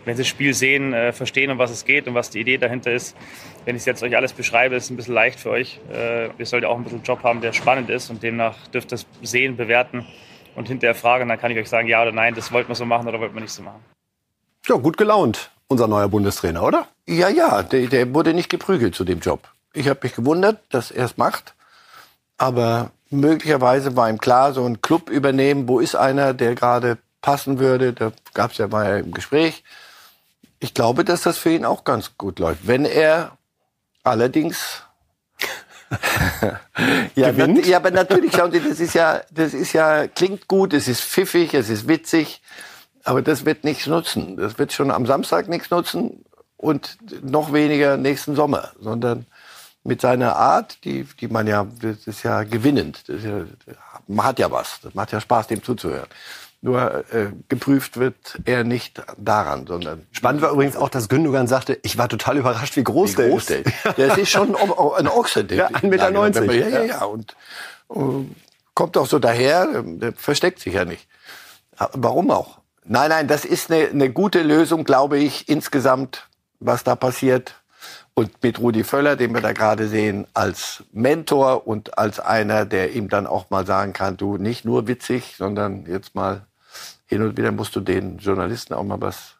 wenn 0.05 0.17
Sie 0.17 0.23
das 0.23 0.29
Spiel 0.29 0.55
sehen, 0.55 0.93
äh, 0.93 1.13
verstehen, 1.13 1.51
um 1.51 1.59
was 1.59 1.71
es 1.71 1.85
geht 1.85 2.07
und 2.09 2.15
was 2.15 2.31
die 2.31 2.41
Idee 2.41 2.59
dahinter 2.59 2.93
ist. 2.93 3.17
Wenn 3.65 3.77
ich 3.77 3.85
jetzt 3.85 4.03
euch 4.03 4.17
alles 4.17 4.33
beschreibe, 4.33 4.75
ist 4.75 4.85
es 4.85 4.91
ein 4.91 4.97
bisschen 4.97 5.15
leicht 5.15 5.39
für 5.39 5.51
euch. 5.51 5.81
Äh, 5.93 6.29
ihr 6.39 6.47
solltet 6.47 6.69
auch 6.69 6.77
ein 6.77 6.83
bisschen 6.83 6.99
einen 6.99 7.05
Job 7.05 7.23
haben, 7.23 7.41
der 7.41 7.53
spannend 7.53 7.91
ist 7.91 8.11
und 8.11 8.23
demnach 8.23 8.67
dürft 8.69 8.93
ihr 8.93 8.97
es 8.97 9.07
sehen, 9.23 9.57
bewerten 9.57 10.07
und 10.55 10.69
hinterher 10.69 10.95
fragen. 10.95 11.29
Dann 11.29 11.39
kann 11.39 11.51
ich 11.51 11.59
euch 11.59 11.69
sagen, 11.69 11.89
ja 11.89 12.03
oder 12.03 12.13
nein, 12.13 12.35
das 12.35 12.53
wollten 12.53 12.69
wir 12.69 12.75
so 12.75 12.85
machen 12.85 13.09
oder 13.09 13.21
wollten 13.21 13.35
wir 13.35 13.43
nicht 13.43 13.53
so 13.53 13.63
machen. 13.63 13.85
Ja, 14.67 14.77
gut 14.77 14.97
gelaunt, 14.97 15.51
unser 15.69 15.89
neuer 15.89 16.09
Bundestrainer, 16.09 16.63
oder? 16.63 16.89
Ja, 17.07 17.29
ja, 17.29 17.63
der, 17.63 17.87
der 17.87 18.15
wurde 18.15 18.33
nicht 18.35 18.49
geprügelt 18.49 18.95
zu 18.95 19.05
dem 19.05 19.21
Job. 19.21 19.49
Ich 19.73 19.89
habe 19.89 20.01
mich 20.03 20.15
gewundert, 20.15 20.61
dass 20.71 20.91
er 20.91 21.07
es 21.07 21.17
macht. 21.17 21.55
Aber 22.39 22.91
möglicherweise 23.11 23.97
war 23.97 24.09
ihm 24.09 24.19
klar, 24.19 24.53
so 24.53 24.65
ein 24.65 24.81
Club 24.81 25.11
übernehmen, 25.11 25.69
wo 25.69 25.81
ist 25.81 25.95
einer, 25.95 26.35
der 26.35 26.55
gerade 26.55 26.99
passen 27.21 27.59
würde. 27.59 27.93
Da 27.93 28.13
gab 28.35 28.53
es 28.53 28.59
ja 28.59 28.67
mal 28.67 29.01
im 29.01 29.13
Gespräch. 29.13 29.63
Ich 30.63 30.75
glaube, 30.75 31.05
dass 31.05 31.23
das 31.23 31.39
für 31.39 31.51
ihn 31.51 31.65
auch 31.65 31.83
ganz 31.83 32.13
gut 32.17 32.39
läuft. 32.39 32.69
Wenn 32.69 32.85
er 32.85 33.37
allerdings 34.05 34.85
ja, 37.17 37.33
Gewinnt? 37.33 37.67
ja, 37.67 37.79
aber 37.79 37.91
natürlich, 37.91 38.33
schauen 38.33 38.53
Sie, 38.53 38.61
das 38.61 38.79
ist 38.79 38.95
ja, 38.95 39.23
das 39.33 39.55
ist 39.55 39.73
ja, 39.73 40.07
klingt 40.07 40.47
gut, 40.47 40.73
es 40.73 40.87
ist 40.87 41.03
pfiffig, 41.03 41.53
es 41.55 41.69
ist 41.69 41.89
witzig, 41.89 42.41
aber 43.03 43.23
das 43.23 43.45
wird 43.45 43.65
nichts 43.65 43.89
nutzen. 43.89 44.37
Das 44.37 44.57
wird 44.57 44.73
schon 44.73 44.93
am 44.93 45.05
Samstag 45.05 45.49
nichts 45.49 45.71
nutzen 45.71 46.25
und 46.57 46.97
noch 47.25 47.53
weniger 47.53 47.97
nächsten 47.97 48.37
Sommer, 48.37 48.71
sondern 48.81 49.27
mit 49.83 50.01
seiner 50.01 50.37
Art, 50.37 50.85
die, 50.85 51.09
die 51.21 51.27
man 51.27 51.49
ja, 51.49 51.67
das 51.83 52.07
ist 52.07 52.23
ja 52.23 52.45
gewinnend. 52.45 53.09
Das 53.09 53.17
ist 53.17 53.25
ja, 53.25 53.45
man 54.07 54.27
hat 54.27 54.39
ja 54.39 54.49
was, 54.49 54.79
das 54.81 54.95
macht 54.95 55.11
ja 55.11 55.21
Spaß, 55.21 55.49
dem 55.49 55.63
zuzuhören. 55.65 56.09
Nur 56.65 57.05
äh, 57.13 57.33
geprüft 57.49 57.97
wird 57.97 58.39
er 58.45 58.63
nicht 58.63 59.03
daran, 59.19 59.67
sondern. 59.67 60.07
Spannend 60.13 60.43
war 60.43 60.53
übrigens 60.53 60.77
auch, 60.77 60.89
dass 60.89 61.09
Gündogan 61.09 61.49
sagte, 61.49 61.81
ich 61.83 61.99
war 61.99 62.09
total 62.09 62.39
überrascht, 62.39 62.77
wie 62.77 62.85
groß, 62.85 63.13
wie 63.13 63.17
der 63.17 63.29
groß 63.31 63.51
ist. 63.51 63.67
Der, 63.85 63.93
der 63.97 64.19
ist 64.19 64.31
schon 64.31 64.55
ein 64.55 65.09
Ochse. 65.09 65.45
ja, 65.51 65.67
1,90 65.67 66.41
Meter. 66.43 66.69
Ja, 66.69 66.69
ja, 66.69 66.85
ja. 66.85 67.05
Und 67.05 67.35
uh, 67.89 68.25
kommt 68.75 68.97
auch 68.97 69.07
so 69.07 69.19
daher, 69.19 69.83
der 69.83 70.13
versteckt 70.13 70.61
sich 70.61 70.75
ja 70.75 70.85
nicht. 70.85 71.09
Warum 71.95 72.31
auch? 72.31 72.61
Nein, 72.85 73.11
nein, 73.11 73.27
das 73.27 73.45
ist 73.45 73.73
eine, 73.73 73.89
eine 73.89 74.11
gute 74.11 74.43
Lösung, 74.43 74.85
glaube 74.85 75.19
ich, 75.19 75.49
insgesamt, 75.49 76.29
was 76.61 76.85
da 76.85 76.95
passiert. 76.95 77.57
Und 78.15 78.41
mit 78.43 78.61
Rudi 78.61 78.85
Völler, 78.85 79.17
den 79.17 79.35
wir 79.35 79.41
da 79.41 79.53
gerade 79.53 79.89
sehen, 79.89 80.29
als 80.33 80.85
Mentor 80.93 81.67
und 81.67 81.99
als 81.99 82.21
einer, 82.21 82.67
der 82.67 82.93
ihm 82.93 83.09
dann 83.09 83.27
auch 83.27 83.51
mal 83.51 83.67
sagen 83.67 83.95
kann, 83.95 84.17
du 84.17 84.37
nicht 84.37 84.65
nur 84.65 84.87
witzig, 84.87 85.35
sondern 85.37 85.87
jetzt 85.87 86.15
mal 86.15 86.47
hin 87.13 87.23
und 87.23 87.37
wieder 87.37 87.53
musst 87.53 87.77
du 87.77 87.81
den 87.81 88.19
Journalisten 88.19 88.75
auch 88.75 88.85
mal 88.85 89.01
was, 89.01 89.37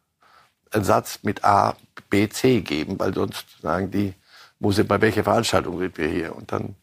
einen 0.71 0.85
Satz 0.85 1.21
mit 1.23 1.45
A, 1.45 1.75
B, 2.11 2.29
C 2.29 2.61
geben, 2.61 2.99
weil 2.99 3.15
sonst 3.15 3.47
sagen 3.63 3.91
die, 3.91 4.15
wo 4.61 4.73
sind, 4.73 4.89
bei 4.89 5.01
welcher 5.01 5.25
Veranstaltung 5.25 5.79
sind 5.79 5.97
wir 5.99 6.09
hier? 6.09 6.37
Und 6.37 6.53
dann 6.53 6.77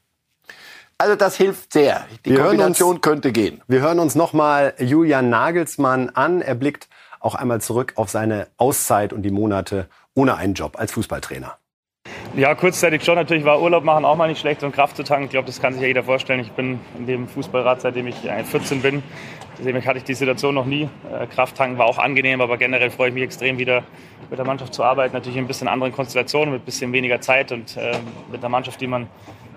also 0.98 1.16
das 1.16 1.38
hilft 1.38 1.72
sehr. 1.72 2.06
Die 2.26 2.32
wir 2.32 2.40
Kombination 2.40 2.96
uns, 2.96 3.02
könnte 3.02 3.32
gehen. 3.32 3.62
Wir 3.68 3.80
hören 3.80 4.00
uns 4.00 4.16
nochmal 4.16 4.74
Julian 4.80 5.30
Nagelsmann 5.30 6.10
an. 6.10 6.42
Er 6.42 6.56
blickt 6.56 6.90
auch 7.22 7.36
einmal 7.36 7.62
zurück 7.62 7.94
auf 7.96 8.10
seine 8.10 8.48
Auszeit 8.58 9.14
und 9.14 9.22
die 9.22 9.32
Monate 9.32 9.88
ohne 10.14 10.36
einen 10.36 10.56
Job 10.56 10.78
als 10.78 10.92
Fußballtrainer. 10.92 11.58
Ja, 12.36 12.54
kurzzeitig 12.54 13.06
schon. 13.06 13.16
Natürlich 13.16 13.46
war 13.46 13.62
Urlaub 13.62 13.86
machen 13.86 14.04
auch 14.04 14.18
mal 14.18 14.28
nicht 14.28 14.40
schlecht 14.42 14.62
und 14.64 14.74
Kraft 14.74 14.98
zu 14.98 15.04
tanken. 15.04 15.26
Ich 15.26 15.32
glaube, 15.32 15.48
das 15.48 15.62
kann 15.62 15.74
sich 15.74 15.82
ja 15.82 15.88
jeder 15.88 16.04
vorstellen. 16.04 16.42
Ich 16.42 16.52
bin 16.52 16.80
in 16.98 17.08
dem 17.08 17.28
Fußballrad, 17.30 17.80
seitdem 17.80 18.08
ich 18.08 18.16
14 18.18 18.82
bin. 18.82 19.02
Deswegen 19.60 19.86
hatte 19.86 19.98
ich 19.98 20.06
die 20.06 20.14
Situation 20.14 20.56
noch 20.56 20.66
nie. 20.66 20.90
Äh, 21.12 21.28
Kraft 21.28 21.58
tanken 21.58 21.78
war 21.78 21.86
auch 21.86 21.98
angenehm, 21.98 22.40
aber 22.40 22.58
generell 22.58 22.90
freue 22.90 23.10
ich 23.10 23.14
mich 23.14 23.24
extrem 23.24 23.58
wieder 23.58 23.84
mit 24.30 24.40
der 24.40 24.46
Mannschaft 24.46 24.74
zu 24.74 24.84
arbeiten. 24.84 25.14
Natürlich 25.14 25.38
in 25.38 25.44
ein 25.44 25.48
bisschen 25.48 25.68
anderen 25.68 25.92
Konstellationen, 25.92 26.54
mit 26.54 26.62
ein 26.62 26.66
bisschen 26.66 26.94
weniger 26.94 27.20
Zeit 27.20 27.52
und 27.52 27.76
äh, 27.76 27.98
mit 28.32 28.40
einer 28.40 28.50
Mannschaft, 28.50 28.80
die 28.80 28.88
man 28.88 29.08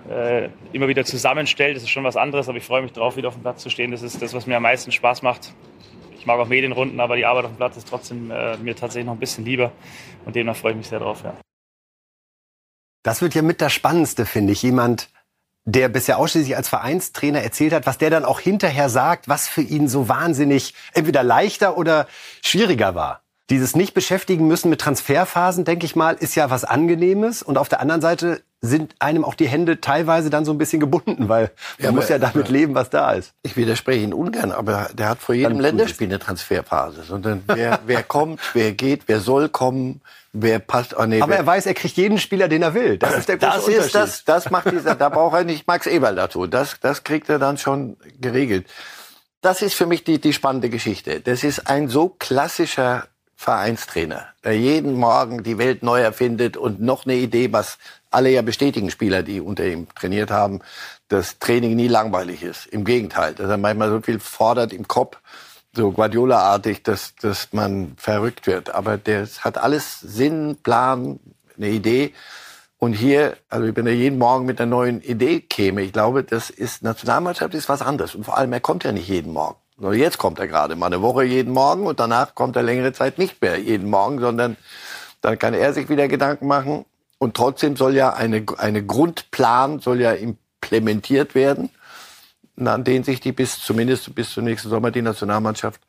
äh, 0.09 0.49
immer 0.73 0.89
wieder 0.89 1.05
zusammenstellt. 1.05 1.77
Das 1.77 1.83
ist 1.83 1.89
schon 1.89 2.03
was 2.03 2.17
anderes, 2.17 2.49
aber 2.49 2.57
ich 2.57 2.65
freue 2.65 2.81
mich 2.81 2.91
darauf, 2.91 3.15
wieder 3.15 3.29
auf 3.29 3.35
dem 3.35 3.43
Platz 3.43 3.63
zu 3.63 3.69
stehen. 3.69 3.91
Das 3.91 4.01
ist 4.01 4.21
das, 4.21 4.33
was 4.33 4.45
mir 4.45 4.57
am 4.57 4.63
meisten 4.63 4.91
Spaß 4.91 5.21
macht. 5.21 5.53
Ich 6.17 6.25
mag 6.25 6.39
auch 6.39 6.47
Medienrunden, 6.47 6.99
aber 6.99 7.15
die 7.15 7.25
Arbeit 7.25 7.45
auf 7.45 7.51
dem 7.51 7.57
Platz 7.57 7.77
ist 7.77 7.87
trotzdem 7.87 8.31
äh, 8.31 8.57
mir 8.57 8.75
tatsächlich 8.75 9.05
noch 9.05 9.13
ein 9.13 9.19
bisschen 9.19 9.45
lieber 9.45 9.71
und 10.25 10.35
demnach 10.35 10.55
freue 10.55 10.71
ich 10.71 10.77
mich 10.77 10.87
sehr 10.87 10.99
drauf. 10.99 11.23
Ja. 11.23 11.33
Das 13.03 13.21
wird 13.21 13.35
ja 13.35 13.41
mit 13.41 13.61
das 13.61 13.73
Spannendste, 13.73 14.25
finde 14.25 14.53
ich. 14.53 14.63
Jemand, 14.63 15.09
der 15.65 15.89
bisher 15.89 16.17
ausschließlich 16.17 16.57
als 16.57 16.67
Vereinstrainer 16.67 17.41
erzählt 17.41 17.73
hat, 17.73 17.85
was 17.85 17.97
der 17.97 18.09
dann 18.09 18.25
auch 18.25 18.39
hinterher 18.39 18.89
sagt, 18.89 19.27
was 19.27 19.47
für 19.47 19.61
ihn 19.61 19.87
so 19.87 20.09
wahnsinnig 20.09 20.73
entweder 20.93 21.23
leichter 21.23 21.77
oder 21.77 22.07
schwieriger 22.41 22.95
war. 22.95 23.21
Dieses 23.49 23.75
nicht 23.75 23.93
beschäftigen 23.93 24.47
müssen 24.47 24.69
mit 24.69 24.79
Transferphasen, 24.81 25.65
denke 25.65 25.85
ich 25.85 25.95
mal, 25.95 26.15
ist 26.15 26.35
ja 26.35 26.49
was 26.49 26.63
Angenehmes. 26.63 27.43
Und 27.43 27.57
auf 27.57 27.67
der 27.67 27.81
anderen 27.81 28.01
Seite 28.01 28.41
sind 28.61 28.95
einem 28.99 29.25
auch 29.25 29.35
die 29.35 29.47
Hände 29.47 29.81
teilweise 29.81 30.29
dann 30.29 30.45
so 30.45 30.53
ein 30.53 30.57
bisschen 30.57 30.79
gebunden, 30.79 31.27
weil 31.27 31.51
man 31.77 31.85
ja, 31.85 31.91
muss 31.91 32.07
ja 32.07 32.17
damit 32.17 32.47
ja. 32.47 32.53
leben, 32.53 32.73
was 32.73 32.89
da 32.89 33.11
ist. 33.11 33.33
Ich 33.43 33.57
widerspreche 33.57 34.01
ihn 34.01 34.13
ungern, 34.13 34.53
aber 34.53 34.89
der 34.93 35.09
hat 35.09 35.19
vor 35.19 35.35
jedem 35.35 35.59
Länderspiel 35.59 36.07
eine 36.07 36.19
Transferphase. 36.19 37.03
Sondern 37.03 37.43
wer, 37.47 37.81
wer 37.85 38.03
kommt, 38.03 38.39
wer 38.53 38.71
geht, 38.71 39.03
wer 39.07 39.19
soll 39.19 39.49
kommen, 39.49 40.01
wer 40.33 40.59
passt. 40.59 40.97
Oh 40.97 41.05
nee, 41.05 41.21
aber 41.21 41.37
er 41.37 41.45
weiß, 41.45 41.65
er 41.67 41.73
kriegt 41.73 41.95
jeden 41.95 42.17
Spieler, 42.17 42.47
den 42.47 42.63
er 42.63 42.73
will. 42.73 42.97
Das 42.97 43.15
ist 43.17 43.29
der 43.29 43.37
große 43.37 43.51
das 43.51 43.63
Unterschied. 43.63 43.85
Ist 43.85 43.95
das, 43.95 44.25
das 44.25 44.49
macht 44.51 44.71
dieser, 44.71 44.95
da 44.95 45.09
braucht 45.09 45.35
er 45.35 45.43
nicht 45.45 45.67
Max 45.67 45.87
Eberl 45.87 46.15
dazu. 46.15 46.47
Das, 46.47 46.79
das 46.81 47.03
kriegt 47.03 47.29
er 47.29 47.39
dann 47.39 47.57
schon 47.57 47.97
geregelt. 48.19 48.67
Das 49.41 49.61
ist 49.61 49.75
für 49.75 49.85
mich 49.85 50.03
die, 50.03 50.19
die 50.19 50.33
spannende 50.33 50.69
Geschichte. 50.69 51.21
Das 51.21 51.43
ist 51.43 51.67
ein 51.67 51.87
so 51.87 52.09
klassischer 52.09 53.07
Vereinstrainer, 53.35 54.27
der 54.43 54.57
jeden 54.57 54.93
Morgen 54.93 55.43
die 55.43 55.57
Welt 55.57 55.83
neu 55.83 56.01
erfindet 56.01 56.55
und 56.55 56.81
noch 56.81 57.05
eine 57.05 57.15
Idee, 57.15 57.51
was 57.51 57.77
alle 58.09 58.29
ja 58.29 58.41
bestätigen, 58.41 58.89
Spieler, 58.89 59.21
die 59.21 59.41
unter 59.41 59.65
ihm 59.65 59.87
trainiert 59.95 60.31
haben, 60.31 60.61
dass 61.09 61.39
Training 61.39 61.75
nie 61.75 61.89
langweilig 61.89 62.41
ist. 62.41 62.67
Im 62.67 62.85
Gegenteil, 62.85 63.33
dass 63.33 63.49
er 63.49 63.57
manchmal 63.57 63.89
so 63.89 63.99
viel 64.01 64.19
fordert 64.19 64.71
im 64.71 64.87
Kopf, 64.87 65.17
so 65.75 65.91
Guardiola-artig, 65.91 66.83
dass, 66.83 67.15
dass 67.15 67.51
man 67.51 67.93
verrückt 67.97 68.47
wird. 68.47 68.73
Aber 68.73 68.97
der 68.97 69.27
hat 69.41 69.57
alles 69.57 69.99
Sinn, 69.99 70.57
Plan, 70.61 71.19
eine 71.57 71.69
Idee. 71.69 72.13
Und 72.77 72.93
hier, 72.93 73.37
also 73.49 73.75
wenn 73.75 73.87
er 73.87 73.93
jeden 73.93 74.19
Morgen 74.19 74.45
mit 74.45 74.59
einer 74.59 74.69
neuen 74.69 75.01
Idee 75.01 75.39
käme, 75.39 75.81
ich 75.81 75.93
glaube, 75.93 76.23
das 76.23 76.49
ist, 76.49 76.83
Nationalmannschaft 76.83 77.53
ist 77.53 77.69
was 77.69 77.81
anderes. 77.81 78.13
Und 78.13 78.25
vor 78.25 78.37
allem, 78.37 78.51
er 78.53 78.59
kommt 78.59 78.83
ja 78.83 78.91
nicht 78.91 79.07
jeden 79.07 79.33
Morgen. 79.33 79.57
Jetzt 79.93 80.17
kommt 80.17 80.39
er 80.39 80.47
gerade 80.47 80.75
mal 80.75 80.87
eine 80.87 81.01
Woche 81.01 81.23
jeden 81.23 81.51
Morgen 81.51 81.87
und 81.87 81.99
danach 81.99 82.35
kommt 82.35 82.55
er 82.55 82.63
längere 82.63 82.93
Zeit 82.93 83.17
nicht 83.17 83.41
mehr 83.41 83.57
jeden 83.57 83.89
Morgen, 83.89 84.19
sondern 84.19 84.55
dann 85.21 85.39
kann 85.39 85.53
er 85.53 85.73
sich 85.73 85.89
wieder 85.89 86.07
Gedanken 86.07 86.47
machen. 86.47 86.85
Und 87.17 87.35
trotzdem 87.35 87.75
soll 87.75 87.95
ja 87.95 88.13
eine, 88.13 88.45
eine 88.57 88.85
Grundplan 88.85 89.79
soll 89.79 90.01
ja 90.01 90.11
implementiert 90.11 91.35
werden. 91.35 91.69
An 92.57 92.83
denen 92.83 93.03
sich 93.03 93.19
die 93.19 93.31
bis 93.31 93.59
zumindest 93.59 94.13
bis 94.15 94.31
zum 94.31 94.45
nächsten 94.45 94.69
Sommer 94.69 94.91
die 94.91 95.01
Nationalmannschaft 95.01 95.81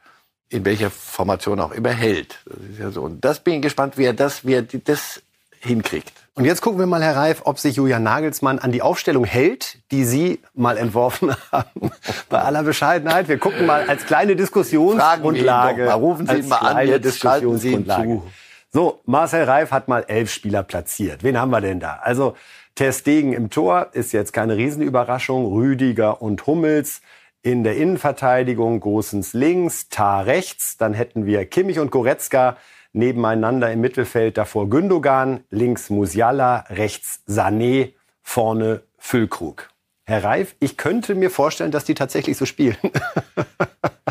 in 0.48 0.64
welcher 0.64 0.90
Formation 0.90 1.60
auch 1.60 1.72
immer 1.72 1.90
hält. 1.90 2.38
Das 2.46 2.58
ist 2.70 2.78
ja 2.78 2.90
so. 2.90 3.02
Und 3.02 3.24
das 3.24 3.40
bin 3.40 3.54
ich 3.54 3.62
gespannt, 3.62 3.98
wie 3.98 4.04
er 4.04 4.12
das, 4.12 4.46
wie 4.46 4.54
er 4.54 4.62
das 4.62 5.22
hinkriegt. 5.60 6.12
Und 6.36 6.44
jetzt 6.44 6.62
gucken 6.62 6.80
wir 6.80 6.86
mal, 6.86 7.02
Herr 7.02 7.16
Reif, 7.16 7.42
ob 7.44 7.58
sich 7.58 7.76
Julian 7.76 8.02
Nagelsmann 8.02 8.58
an 8.58 8.72
die 8.72 8.82
Aufstellung 8.82 9.24
hält, 9.24 9.78
die 9.92 10.04
Sie 10.04 10.40
mal 10.52 10.76
entworfen 10.76 11.34
haben. 11.52 11.92
Bei 12.28 12.40
aller 12.40 12.64
Bescheidenheit. 12.64 13.28
Wir 13.28 13.38
gucken 13.38 13.66
mal 13.66 13.88
als 13.88 14.04
kleine 14.04 14.34
Diskussionsgrundlage. 14.34 15.84
Mal, 15.86 15.92
rufen 15.92 16.26
Sie 16.26 16.38
ihn 16.38 16.48
mal 16.48 16.58
an, 16.58 16.88
jetzt 16.88 17.18
schalten 17.18 17.56
Sie 17.58 17.72
ihn 17.72 17.86
zu. 17.86 18.24
So, 18.72 19.00
Marcel 19.06 19.44
Reif 19.44 19.70
hat 19.70 19.86
mal 19.86 20.04
elf 20.08 20.32
Spieler 20.32 20.64
platziert. 20.64 21.22
Wen 21.22 21.38
haben 21.38 21.50
wir 21.50 21.60
denn 21.60 21.78
da? 21.78 22.00
Also 22.02 22.34
Ter 22.74 22.92
Stegen 22.92 23.32
im 23.32 23.50
Tor 23.50 23.90
ist 23.92 24.12
jetzt 24.12 24.32
keine 24.32 24.56
Riesenüberraschung. 24.56 25.46
Rüdiger 25.46 26.20
und 26.20 26.44
Hummels 26.46 27.02
in 27.42 27.62
der 27.62 27.76
Innenverteidigung, 27.76 28.80
Großens 28.80 29.32
links, 29.32 29.88
Tar 29.88 30.26
rechts. 30.26 30.76
Dann 30.76 30.92
hätten 30.92 31.24
wir 31.24 31.44
Kimmich 31.46 31.78
und 31.78 31.92
Goretzka 31.92 32.56
nebeneinander 32.92 33.70
im 33.70 33.80
Mittelfeld. 33.80 34.36
Davor 34.38 34.68
Gündogan, 34.68 35.44
links 35.50 35.88
Musiala, 35.88 36.64
rechts 36.68 37.22
Sané, 37.28 37.92
vorne 38.22 38.82
Füllkrug. 38.98 39.68
Herr 40.04 40.24
Reif, 40.24 40.56
ich 40.58 40.76
könnte 40.76 41.14
mir 41.14 41.30
vorstellen, 41.30 41.70
dass 41.70 41.84
die 41.84 41.94
tatsächlich 41.94 42.36
so 42.36 42.44
spielen. 42.44 42.76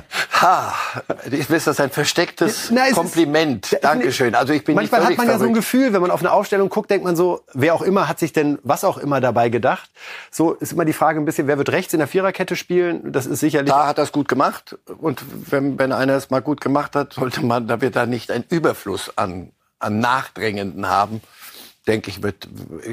ha, 0.44 0.74
weiß, 1.08 1.48
das 1.48 1.68
ist 1.68 1.80
ein 1.80 1.90
verstecktes 1.90 2.70
Na, 2.72 2.90
Kompliment. 2.92 3.72
Ist, 3.72 3.84
Dankeschön. 3.84 4.36
Also 4.36 4.54
ich 4.54 4.64
bin 4.64 4.76
manchmal 4.76 5.02
hat 5.02 5.10
man 5.10 5.16
verrückt. 5.16 5.32
ja 5.32 5.40
so 5.40 5.46
ein 5.46 5.54
Gefühl, 5.54 5.94
wenn 5.94 6.02
man 6.02 6.12
auf 6.12 6.20
eine 6.20 6.32
Aufstellung 6.32 6.70
guckt, 6.70 6.90
denkt 6.90 7.06
man 7.06 7.16
so, 7.16 7.42
wer 7.54 7.74
auch 7.74 7.82
immer 7.82 8.08
hat 8.08 8.20
sich 8.20 8.34
denn 8.34 8.60
was 8.64 8.84
auch 8.84 8.98
immer 8.98 9.22
dabei 9.22 9.50
gedacht. 9.50 9.90
So 10.30 10.54
ist 10.54 10.74
immer 10.74 10.86
die 10.86 10.94
Frage 10.94 11.20
ein 11.20 11.26
bisschen, 11.26 11.48
wer 11.48 11.58
wird 11.58 11.72
rechts 11.72 11.94
in 11.94 12.00
der 12.00 12.08
Viererkette 12.08 12.56
spielen? 12.56 13.12
Das 13.12 13.26
ist 13.26 13.40
sicherlich. 13.40 13.72
Da 13.72 13.88
hat 13.88 13.98
das 13.98 14.12
gut 14.12 14.28
gemacht. 14.28 14.78
Und 15.00 15.24
wenn, 15.50 15.80
wenn 15.80 15.92
einer 15.92 16.14
es 16.14 16.30
mal 16.30 16.42
gut 16.42 16.62
gemacht 16.62 16.96
hat, 16.96 17.14
sollte 17.14 17.46
man, 17.46 17.68
da 17.68 17.82
wird 17.82 17.96
da 17.96 18.06
nicht 18.06 18.32
ein 18.32 18.44
Überfluss 18.50 19.18
an, 19.18 19.52
an 19.80 20.00
Nachdrängenden 20.00 20.88
haben 20.88 21.22
denke 21.88 22.10
ich, 22.10 22.22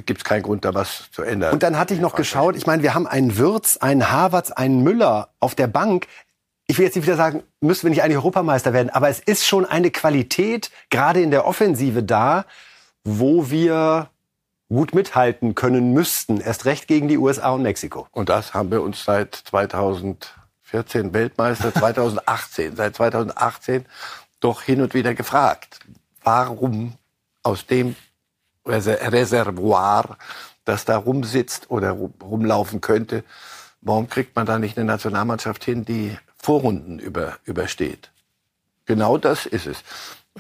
gibt 0.05 0.21
es 0.21 0.25
keinen 0.25 0.43
Grund, 0.43 0.65
da 0.65 0.75
was 0.75 1.11
zu 1.13 1.23
ändern. 1.23 1.53
Und 1.53 1.63
dann 1.63 1.79
hatte 1.79 1.95
ich 1.95 2.01
noch 2.01 2.15
geschaut, 2.17 2.57
ich 2.57 2.67
meine, 2.67 2.83
wir 2.83 2.95
haben 2.95 3.07
einen 3.07 3.37
Würz, 3.37 3.77
einen 3.77 4.11
Havertz, 4.11 4.51
einen 4.51 4.83
Müller 4.83 5.29
auf 5.39 5.55
der 5.55 5.69
Bank. 5.69 6.09
Ich 6.71 6.79
will 6.79 6.85
jetzt 6.85 6.95
nicht 6.95 7.05
wieder 7.05 7.17
sagen, 7.17 7.43
müssen 7.61 7.83
wir 7.83 7.91
nicht 7.91 8.05
eigentlich 8.05 8.19
Europameister 8.19 8.73
werden, 8.73 8.91
aber 8.91 9.09
es 9.09 9.19
ist 9.19 9.45
schon 9.45 9.67
eine 9.67 9.91
Qualität, 9.91 10.71
gerade 10.89 11.21
in 11.21 11.33
der 11.33 11.45
Offensive 11.45 12.05
da, 12.05 12.45
wo 13.03 13.51
wir 13.51 14.09
gut 14.69 14.95
mithalten 14.95 15.57
können 15.57 15.93
müssten, 15.93 16.41
erst 16.41 16.67
recht 16.67 16.87
gegen 16.87 17.09
die 17.09 17.19
USA 17.19 17.51
und 17.51 17.63
Mexiko. 17.63 18.07
Und 18.13 18.29
das 18.29 18.55
haben 18.55 18.71
wir 18.71 18.83
uns 18.83 19.03
seit 19.03 19.35
2014 19.35 21.13
Weltmeister, 21.13 21.75
2018, 21.75 22.77
seit 22.77 22.95
2018 22.95 23.85
doch 24.39 24.63
hin 24.63 24.81
und 24.81 24.95
wieder 24.95 25.15
gefragt. 25.15 25.81
Warum 26.23 26.93
aus 27.43 27.67
dem 27.67 27.97
Reservoir, 28.65 30.19
das 30.65 30.85
da 30.85 30.99
rumsitzt 30.99 31.69
oder 31.69 31.91
rumlaufen 32.23 32.81
könnte. 32.81 33.25
Warum 33.81 34.09
kriegt 34.09 34.37
man 34.37 34.47
da 34.47 34.61
nicht 34.61 34.79
eine 34.79 34.87
Nationalmannschaft 34.87 35.65
hin, 35.65 35.85
die 35.85 36.17
Vorrunden 36.43 36.99
über, 36.99 37.39
übersteht? 37.45 38.11
Genau 38.87 39.19
das 39.19 39.47
ist 39.47 39.67
es. 39.67 39.85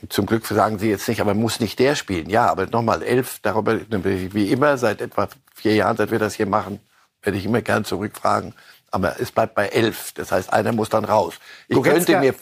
Zum 0.08 0.26
Glück 0.26 0.46
sagen 0.46 0.78
Sie 0.78 0.88
jetzt 0.88 1.08
nicht, 1.08 1.20
aber 1.20 1.34
muss 1.34 1.60
nicht 1.60 1.78
der 1.78 1.94
spielen. 1.94 2.30
Ja, 2.30 2.46
aber 2.46 2.66
nochmal 2.66 3.02
elf, 3.02 3.38
darüber, 3.42 3.78
wie 3.88 4.50
immer, 4.50 4.78
seit 4.78 5.00
etwa 5.00 5.28
vier 5.54 5.74
Jahren, 5.74 5.96
seit 5.96 6.10
wir 6.10 6.18
das 6.18 6.34
hier 6.34 6.46
machen, 6.46 6.80
werde 7.22 7.38
ich 7.38 7.44
immer 7.44 7.60
gern 7.60 7.84
zurückfragen. 7.84 8.54
Aber 8.90 9.20
es 9.20 9.30
bleibt 9.30 9.54
bei 9.54 9.68
elf. 9.68 10.12
Das 10.14 10.32
heißt, 10.32 10.52
einer 10.52 10.72
muss 10.72 10.88
dann 10.88 11.04
raus. 11.04 11.34
Ich 11.68 11.80
könnte 11.82 12.18
mir, 12.18 12.34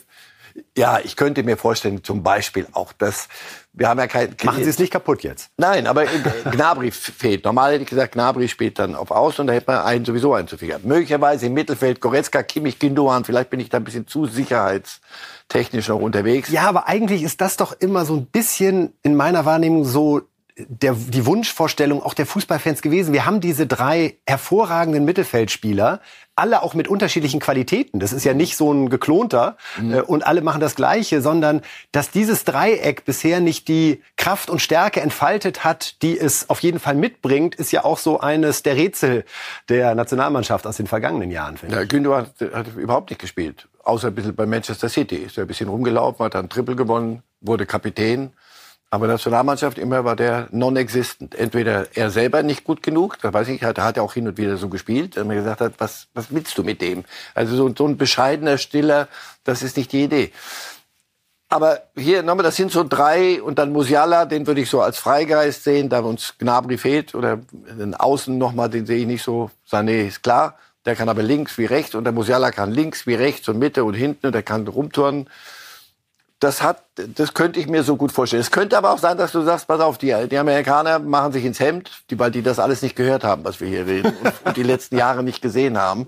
ja, 0.77 0.99
ich 1.03 1.15
könnte 1.15 1.43
mir 1.43 1.57
vorstellen, 1.57 2.03
zum 2.03 2.23
Beispiel 2.23 2.67
auch 2.71 2.93
das, 2.93 3.27
wir 3.73 3.87
haben 3.87 3.99
ja 3.99 4.07
kein... 4.07 4.35
Machen 4.43 4.63
Sie 4.63 4.69
es 4.69 4.79
nicht 4.79 4.91
kaputt 4.91 5.23
jetzt? 5.23 5.51
Nein, 5.57 5.87
aber 5.87 6.05
Gnabry 6.51 6.91
fehlt. 6.91 7.45
Normal 7.45 7.73
hätte 7.73 7.83
ich 7.83 7.89
gesagt, 7.89 8.13
Gnabry 8.13 8.47
spielt 8.47 8.79
dann 8.79 8.95
auf 8.95 9.11
Aus 9.11 9.39
und 9.39 9.47
da 9.47 9.53
hätte 9.53 9.71
man 9.71 9.81
einen 9.83 10.05
sowieso 10.05 10.33
einen 10.33 10.47
zu 10.47 10.57
viel 10.57 10.69
gehabt. 10.69 10.85
Möglicherweise 10.85 11.45
im 11.45 11.53
Mittelfeld 11.53 12.01
Goretzka, 12.01 12.43
Kimmich, 12.43 12.79
Gündogan, 12.79 13.23
vielleicht 13.25 13.49
bin 13.49 13.59
ich 13.59 13.69
da 13.69 13.77
ein 13.77 13.83
bisschen 13.83 14.07
zu 14.07 14.25
sicherheitstechnisch 14.25 15.87
noch 15.87 15.99
unterwegs. 15.99 16.49
Ja, 16.49 16.67
aber 16.67 16.87
eigentlich 16.87 17.23
ist 17.23 17.41
das 17.41 17.57
doch 17.57 17.73
immer 17.79 18.05
so 18.05 18.15
ein 18.15 18.25
bisschen 18.25 18.93
in 19.03 19.15
meiner 19.15 19.45
Wahrnehmung 19.45 19.85
so 19.85 20.21
der, 20.67 20.93
die 20.93 21.25
Wunschvorstellung 21.25 22.03
auch 22.03 22.13
der 22.13 22.25
Fußballfans 22.25 22.81
gewesen. 22.81 23.13
Wir 23.13 23.25
haben 23.25 23.41
diese 23.41 23.67
drei 23.67 24.17
hervorragenden 24.27 25.05
Mittelfeldspieler, 25.05 26.01
alle 26.35 26.63
auch 26.63 26.73
mit 26.73 26.87
unterschiedlichen 26.87 27.39
Qualitäten. 27.39 27.99
Das 27.99 28.13
ist 28.13 28.23
ja 28.23 28.33
nicht 28.33 28.55
so 28.55 28.71
ein 28.71 28.89
geklonter 28.89 29.57
mhm. 29.77 29.93
äh, 29.93 30.01
und 30.01 30.25
alle 30.25 30.41
machen 30.41 30.61
das 30.61 30.75
Gleiche, 30.75 31.21
sondern 31.21 31.61
dass 31.91 32.11
dieses 32.11 32.43
Dreieck 32.43 33.05
bisher 33.05 33.39
nicht 33.39 33.67
die 33.67 34.01
Kraft 34.17 34.49
und 34.49 34.61
Stärke 34.61 35.01
entfaltet 35.01 35.63
hat, 35.63 36.01
die 36.01 36.17
es 36.17 36.49
auf 36.49 36.59
jeden 36.61 36.79
Fall 36.79 36.95
mitbringt, 36.95 37.55
ist 37.55 37.71
ja 37.71 37.83
auch 37.85 37.97
so 37.97 38.19
eines 38.19 38.63
der 38.63 38.75
Rätsel 38.75 39.25
der 39.69 39.95
Nationalmannschaft 39.95 40.65
aus 40.65 40.77
den 40.77 40.87
vergangenen 40.87 41.31
Jahren. 41.31 41.57
Finde 41.57 41.75
ja, 41.75 41.83
Gündogan 41.83 42.27
hat, 42.39 42.53
hat 42.53 42.67
überhaupt 42.75 43.09
nicht 43.09 43.19
gespielt, 43.19 43.67
außer 43.83 44.07
ein 44.07 44.15
bisschen 44.15 44.35
bei 44.35 44.45
Manchester 44.45 44.89
City. 44.89 45.17
Ist 45.17 45.37
ja 45.37 45.43
ein 45.43 45.47
bisschen 45.47 45.69
rumgelaufen, 45.69 46.25
hat 46.25 46.35
dann 46.35 46.49
Triple 46.49 46.75
gewonnen, 46.75 47.23
wurde 47.41 47.65
Kapitän. 47.65 48.31
Aber 48.91 49.07
Nationalmannschaft 49.07 49.77
immer 49.77 50.03
war 50.03 50.15
der 50.15 50.47
non-existent. 50.51 51.35
Entweder 51.35 51.87
er 51.95 52.09
selber 52.09 52.41
nicht 52.41 52.63
gut 52.63 52.81
genug, 52.81 53.19
da 53.21 53.31
weiß 53.31 53.47
ich, 53.49 53.63
hat, 53.63 53.77
hat 53.77 53.97
er 53.97 54.03
auch 54.03 54.13
hin 54.13 54.27
und 54.27 54.37
wieder 54.37 54.57
so 54.57 54.67
gespielt, 54.67 55.15
dass 55.15 55.25
man 55.25 55.35
gesagt 55.35 55.61
hat, 55.61 55.73
was, 55.77 56.07
was 56.15 56.31
willst 56.33 56.57
du 56.57 56.63
mit 56.63 56.81
dem? 56.81 57.05
Also 57.35 57.55
so, 57.55 57.71
so 57.75 57.87
ein 57.87 57.97
bescheidener, 57.97 58.57
stiller, 58.57 59.07
das 59.43 59.61
ist 59.61 59.77
nicht 59.77 59.91
die 59.91 60.03
Idee. 60.03 60.31
Aber 61.49 61.83
hier 61.95 62.23
nochmal, 62.23 62.43
das 62.43 62.55
sind 62.55 62.71
so 62.71 62.83
drei 62.83 63.41
und 63.41 63.57
dann 63.59 63.71
Musiala, 63.71 64.25
den 64.25 64.45
würde 64.45 64.61
ich 64.61 64.69
so 64.69 64.81
als 64.81 64.99
Freigeist 64.99 65.63
sehen, 65.63 65.89
da 65.89 65.99
uns 65.99 66.35
Gnabry 66.37 66.77
fehlt 66.77 67.15
oder 67.15 67.39
den 67.51 67.95
Außen 67.95 68.37
nochmal, 68.37 68.69
den 68.69 68.85
sehe 68.85 68.99
ich 68.99 69.07
nicht 69.07 69.23
so. 69.23 69.49
Sané 69.69 70.07
ist 70.07 70.21
klar, 70.21 70.57
der 70.85 70.95
kann 70.95 71.09
aber 71.09 71.23
links 71.23 71.57
wie 71.57 71.65
rechts 71.65 71.95
und 71.95 72.03
der 72.03 72.13
Musiala 72.13 72.51
kann 72.51 72.71
links 72.71 73.07
wie 73.07 73.15
rechts 73.15 73.49
und 73.49 73.59
Mitte 73.59 73.83
und 73.83 73.95
hinten 73.95 74.27
und 74.27 74.33
der 74.33 74.43
kann 74.43 74.67
rumturnen 74.67 75.27
das 76.39 76.61
hat, 76.61 76.83
das 76.95 77.33
könnte 77.33 77.59
ich 77.59 77.67
mir 77.67 77.83
so 77.83 77.97
gut 77.97 78.11
vorstellen. 78.11 78.41
Es 78.41 78.51
könnte 78.51 78.77
aber 78.77 78.91
auch 78.91 78.97
sein, 78.99 79.17
dass 79.17 79.33
du 79.33 79.41
sagst, 79.41 79.67
pass 79.67 79.81
auf, 79.81 79.97
die, 79.97 80.15
die 80.29 80.37
Amerikaner 80.37 80.99
machen 80.99 81.33
sich 81.33 81.43
ins 81.43 81.59
Hemd, 81.59 81.91
die, 82.09 82.17
weil 82.17 82.31
die 82.31 82.41
das 82.41 82.59
alles 82.59 82.81
nicht 82.81 82.95
gehört 82.95 83.23
haben, 83.23 83.43
was 83.43 83.59
wir 83.59 83.67
hier 83.67 83.85
reden 83.85 84.13
und, 84.23 84.33
und 84.45 84.57
die 84.57 84.63
letzten 84.63 84.97
Jahre 84.97 85.21
nicht 85.21 85.41
gesehen 85.41 85.77
haben 85.77 86.07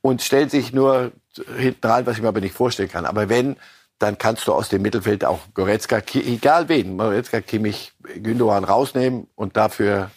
und 0.00 0.22
stellen 0.22 0.48
sich 0.48 0.72
nur 0.72 1.12
hinten 1.56 1.86
rein, 1.86 2.06
was 2.06 2.16
ich 2.16 2.22
mir 2.22 2.28
aber 2.28 2.40
nicht 2.40 2.54
vorstellen 2.54 2.88
kann. 2.88 3.04
Aber 3.04 3.28
wenn, 3.28 3.56
dann 3.98 4.16
kannst 4.16 4.46
du 4.46 4.54
aus 4.54 4.70
dem 4.70 4.80
Mittelfeld 4.80 5.26
auch 5.26 5.40
Goretzka, 5.52 6.00
egal 6.14 6.68
wen, 6.70 6.96
Goretzka, 6.96 7.42
Kimmich, 7.42 7.92
Gündogan 8.16 8.64
rausnehmen 8.64 9.26
und 9.34 9.58
dafür 9.58 10.10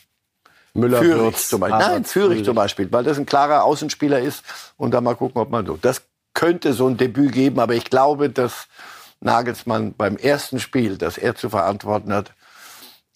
Müller, 0.74 1.00
Führig 1.00 1.38
zum 1.38 1.60
Beispiel. 1.60 1.80
Nein, 1.80 2.06
Führig 2.06 2.46
zum 2.46 2.56
Beispiel, 2.56 2.92
weil 2.92 3.04
das 3.04 3.20
ein 3.20 3.26
klarer 3.26 3.64
Außenspieler 3.64 4.20
ist 4.20 4.44
und 4.78 4.92
dann 4.92 5.04
mal 5.04 5.16
gucken, 5.16 5.42
ob 5.42 5.50
man 5.52 5.66
so. 5.66 5.78
Das 5.80 6.02
könnte 6.34 6.74
so 6.74 6.88
ein 6.88 6.98
Debüt 6.98 7.34
geben, 7.34 7.60
aber 7.60 7.76
ich 7.76 7.86
glaube, 7.86 8.30
dass 8.30 8.68
Nagelsmann 9.24 9.94
beim 9.94 10.18
ersten 10.18 10.60
Spiel, 10.60 10.98
das 10.98 11.18
er 11.18 11.36
zu 11.36 11.50
verantworten 11.50 12.14
hat, 12.14 12.34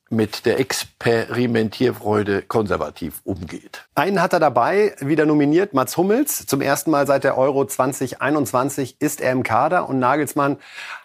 mit 0.09 0.45
der 0.45 0.59
Experimentierfreude 0.59 2.41
konservativ 2.43 3.19
umgeht. 3.25 3.85
Einen 3.93 4.21
hat 4.21 4.33
er 4.33 4.39
dabei, 4.39 4.95
wieder 4.99 5.25
nominiert, 5.25 5.73
Mats 5.73 5.97
Hummels. 5.97 6.45
Zum 6.45 6.61
ersten 6.61 6.91
Mal 6.91 7.05
seit 7.07 7.23
der 7.23 7.37
Euro 7.37 7.65
2021 7.65 9.01
ist 9.01 9.19
er 9.19 9.33
im 9.33 9.43
Kader 9.43 9.89
und 9.89 9.99
Nagelsmann 9.99 10.57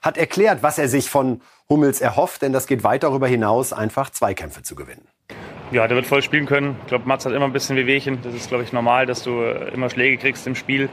hat 0.02 0.18
erklärt, 0.18 0.62
was 0.62 0.78
er 0.78 0.88
sich 0.88 1.10
von 1.10 1.40
Hummels 1.68 2.00
erhofft, 2.00 2.42
denn 2.42 2.52
das 2.52 2.66
geht 2.66 2.84
weit 2.84 3.02
darüber 3.02 3.26
hinaus, 3.26 3.72
einfach 3.72 4.10
Zweikämpfe 4.10 4.62
zu 4.62 4.74
gewinnen. 4.74 5.08
Ja, 5.72 5.88
der 5.88 5.96
wird 5.96 6.06
voll 6.06 6.22
spielen 6.22 6.44
können. 6.44 6.76
Ich 6.82 6.88
glaube, 6.88 7.08
Mats 7.08 7.24
hat 7.24 7.32
immer 7.32 7.46
ein 7.46 7.52
bisschen 7.54 7.76
Wehwehchen. 7.76 8.20
Das 8.22 8.34
ist, 8.34 8.48
glaube 8.48 8.62
ich, 8.62 8.74
normal, 8.74 9.06
dass 9.06 9.22
du 9.22 9.40
immer 9.40 9.88
Schläge 9.88 10.18
kriegst 10.18 10.46
im 10.46 10.54
Spiel. 10.54 10.90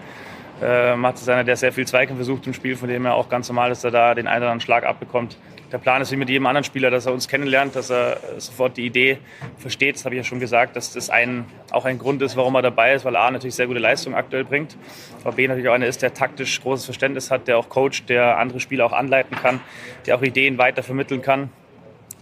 Äh, 0.62 0.96
Mats 0.96 1.22
ist 1.22 1.30
einer, 1.30 1.44
der 1.44 1.56
sehr 1.56 1.72
viel 1.72 1.88
Zweikämpfe 1.88 2.24
sucht 2.24 2.46
im 2.48 2.54
Spiel, 2.54 2.76
von 2.76 2.90
dem 2.90 3.06
er 3.06 3.14
auch 3.14 3.30
ganz 3.30 3.48
normal 3.48 3.72
ist, 3.72 3.84
dass 3.84 3.94
er 3.94 4.00
da 4.00 4.16
den 4.16 4.28
einen 4.28 4.44
oder 4.44 4.52
anderen 4.52 4.62
Schlag 4.62 4.84
abbekommt. 4.84 5.38
Der 5.72 5.78
Plan 5.78 6.02
ist 6.02 6.12
wie 6.12 6.16
mit 6.16 6.30
jedem 6.30 6.48
anderen 6.48 6.64
Spieler, 6.64 6.90
dass 6.90 7.06
er 7.06 7.14
uns 7.14 7.28
kennenlernt, 7.28 7.76
dass 7.76 7.92
er 7.92 8.18
sofort 8.38 8.76
die 8.76 8.86
Idee 8.86 9.20
versteht. 9.58 9.96
Das 9.96 10.06
habe 10.06 10.16
ich 10.16 10.20
ja 10.20 10.24
schon 10.24 10.40
gesagt, 10.40 10.76
dass 10.76 10.94
das 10.94 11.10
ein, 11.10 11.46
auch 11.72 11.86
ein 11.86 12.00
Grund 12.00 12.22
ist, 12.24 12.36
warum 12.36 12.56
er 12.56 12.64
dabei 12.64 12.94
ist, 12.94 13.06
weil 13.06 13.16
A 13.16 13.30
natürlich 13.30 13.56
sehr 13.56 13.68
gute 13.68 13.80
Leistung 13.80 14.16
aktuell 14.16 14.44
bringt, 14.44 14.76
aber 15.24 15.36
B 15.36 15.48
natürlich 15.48 15.70
auch 15.70 15.74
einer 15.74 15.86
ist, 15.86 16.02
der 16.02 16.14
taktisch 16.14 16.60
großes 16.62 16.86
Verständnis 16.86 17.30
hat, 17.30 17.48
der 17.48 17.58
auch 17.58 17.70
coacht, 17.70 18.10
der 18.10 18.38
andere 18.40 18.60
Spieler 18.60 18.86
auch 18.86 18.94
anleiten 18.94 19.38
kann, 19.38 19.60
der 20.08 20.16
auch 20.16 20.24
Ideen 20.24 20.58
weiter 20.58 20.84
vermitteln 20.84 21.22
kann 21.22 21.50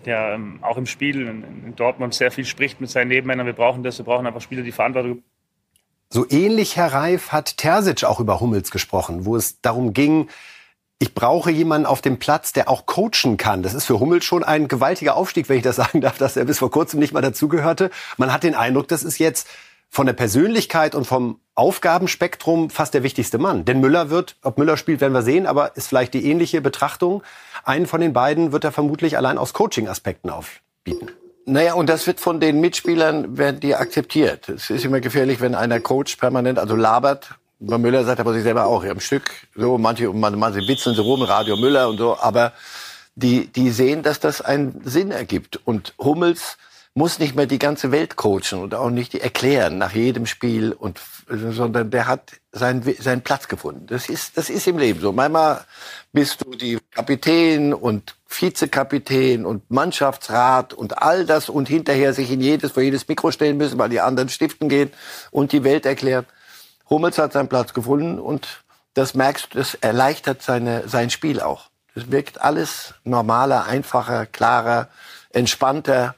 der 0.05 0.35
ähm, 0.35 0.59
auch 0.61 0.77
im 0.77 0.85
Spiel 0.85 1.27
in, 1.27 1.43
in 1.65 1.75
Dortmund 1.75 2.13
sehr 2.13 2.31
viel 2.31 2.45
spricht 2.45 2.79
mit 2.79 2.89
seinen 2.89 3.09
Nebenmännern. 3.09 3.45
Wir 3.45 3.53
brauchen 3.53 3.83
das, 3.83 3.97
wir 3.97 4.05
brauchen 4.05 4.25
einfach 4.25 4.39
Spieler, 4.39 4.63
die 4.63 4.71
Verantwortung 4.71 5.21
so 6.09 6.25
ähnlich, 6.29 6.77
Herr 6.77 6.93
Reif, 6.93 7.31
hat 7.31 7.57
Terzic 7.57 8.03
auch 8.03 8.19
über 8.19 8.39
Hummels 8.39 8.71
gesprochen, 8.71 9.25
wo 9.25 9.35
es 9.35 9.61
darum 9.61 9.93
ging, 9.93 10.29
ich 10.99 11.13
brauche 11.13 11.51
jemanden 11.51 11.85
auf 11.85 12.01
dem 12.01 12.17
Platz, 12.17 12.53
der 12.53 12.69
auch 12.69 12.87
coachen 12.87 13.37
kann. 13.37 13.61
Das 13.61 13.75
ist 13.75 13.85
für 13.85 13.99
Hummels 13.99 14.25
schon 14.25 14.43
ein 14.43 14.67
gewaltiger 14.67 15.15
Aufstieg, 15.15 15.47
wenn 15.47 15.57
ich 15.57 15.63
das 15.63 15.75
sagen 15.77 16.01
darf, 16.01 16.17
dass 16.17 16.37
er 16.37 16.45
bis 16.45 16.59
vor 16.59 16.71
kurzem 16.71 16.99
nicht 16.99 17.13
mal 17.13 17.21
dazugehörte. 17.21 17.91
Man 18.17 18.33
hat 18.33 18.43
den 18.43 18.55
Eindruck, 18.55 18.87
das 18.87 19.03
ist 19.03 19.19
jetzt 19.19 19.47
von 19.89 20.05
der 20.05 20.13
Persönlichkeit 20.13 20.95
und 20.95 21.05
vom 21.05 21.39
Aufgabenspektrum 21.55 22.69
fast 22.69 22.93
der 22.93 23.03
wichtigste 23.03 23.37
Mann. 23.37 23.63
Denn 23.63 23.79
Müller 23.79 24.09
wird, 24.09 24.35
ob 24.43 24.57
Müller 24.57 24.75
spielt, 24.75 25.01
werden 25.01 25.13
wir 25.13 25.21
sehen, 25.21 25.45
aber 25.45 25.77
ist 25.77 25.87
vielleicht 25.87 26.13
die 26.13 26.25
ähnliche 26.29 26.61
Betrachtung. 26.61 27.23
Einen 27.63 27.85
von 27.85 28.01
den 28.01 28.13
beiden 28.13 28.51
wird 28.51 28.63
er 28.63 28.71
vermutlich 28.71 29.17
allein 29.17 29.37
aus 29.37 29.53
Coaching-Aspekten 29.53 30.29
aufbieten. 30.29 31.09
Naja, 31.49 31.75
und 31.75 31.87
das 31.87 32.05
wird 32.05 32.19
von 32.19 32.41
den 32.41 32.59
Mitspielern, 32.59 33.37
werden 33.37 33.61
die 33.61 33.73
akzeptiert. 33.73 34.49
Es 34.49 34.69
ist 34.69 34.83
immer 34.83 34.99
gefährlich, 34.99 35.39
wenn 35.39 35.55
einer 35.55 35.79
Coach 35.79 36.17
permanent, 36.17 36.59
also 36.59 36.75
labert. 36.75 37.35
Bei 37.61 37.77
Müller 37.77 38.03
sagt 38.03 38.19
aber 38.19 38.33
sich 38.33 38.43
selber 38.43 38.65
auch, 38.65 38.83
im 38.83 38.99
Stück, 38.99 39.31
so, 39.55 39.77
manche, 39.77 40.11
manche 40.11 40.67
witzeln 40.67 40.93
so 40.93 41.03
rum, 41.03 41.21
Radio 41.21 41.55
Müller 41.55 41.87
und 41.87 41.99
so, 41.99 42.17
aber 42.19 42.51
die, 43.15 43.47
die 43.47 43.69
sehen, 43.69 44.03
dass 44.03 44.19
das 44.19 44.41
einen 44.41 44.81
Sinn 44.83 45.11
ergibt. 45.11 45.57
Und 45.63 45.93
Hummels 45.97 46.57
muss 46.97 47.19
nicht 47.19 47.35
mehr 47.35 47.45
die 47.45 47.59
ganze 47.59 47.91
Welt 47.91 48.15
coachen 48.15 48.59
und 48.59 48.73
auch 48.73 48.89
nicht 48.89 49.13
erklären 49.13 49.77
nach 49.77 49.91
jedem 49.91 50.25
Spiel 50.25 50.73
und 50.73 50.99
sondern 51.29 51.91
der 51.91 52.07
hat 52.07 52.31
seinen, 52.51 52.81
seinen 52.99 53.21
Platz 53.21 53.47
gefunden. 53.47 53.85
Das 53.85 54.09
ist, 54.09 54.35
das 54.35 54.49
ist 54.49 54.65
im 54.65 54.79
Leben 54.79 54.99
so. 54.99 55.11
Manchmal 55.11 55.63
bist 56.11 56.43
du 56.43 56.55
die 56.55 56.79
Kapitän 56.89 57.75
und 57.75 58.15
Vizekapitän 58.27 59.45
und 59.45 59.69
Mannschaftsrat 59.69 60.73
und 60.73 61.03
all 61.03 61.27
das 61.27 61.49
und 61.49 61.69
hinterher 61.69 62.15
sich 62.15 62.31
in 62.31 62.41
jedes, 62.41 62.71
vor 62.71 62.81
jedes 62.81 63.07
Mikro 63.07 63.29
stellen 63.29 63.57
müssen, 63.57 63.77
weil 63.77 63.89
die 63.89 64.01
anderen 64.01 64.29
stiften 64.29 64.67
gehen 64.67 64.91
und 65.29 65.51
die 65.51 65.63
Welt 65.63 65.85
erklären. 65.85 66.25
Hummels 66.89 67.19
hat 67.19 67.31
seinen 67.31 67.47
Platz 67.47 67.75
gefunden 67.75 68.17
und 68.17 68.63
das 68.95 69.13
merkst 69.13 69.53
du, 69.53 69.59
das 69.59 69.75
erleichtert 69.75 70.41
seine, 70.41 70.87
sein 70.87 71.11
Spiel 71.11 71.41
auch. 71.41 71.69
Das 71.93 72.09
wirkt 72.09 72.41
alles 72.41 72.95
normaler, 73.03 73.65
einfacher, 73.65 74.25
klarer, 74.25 74.87
entspannter. 75.29 76.15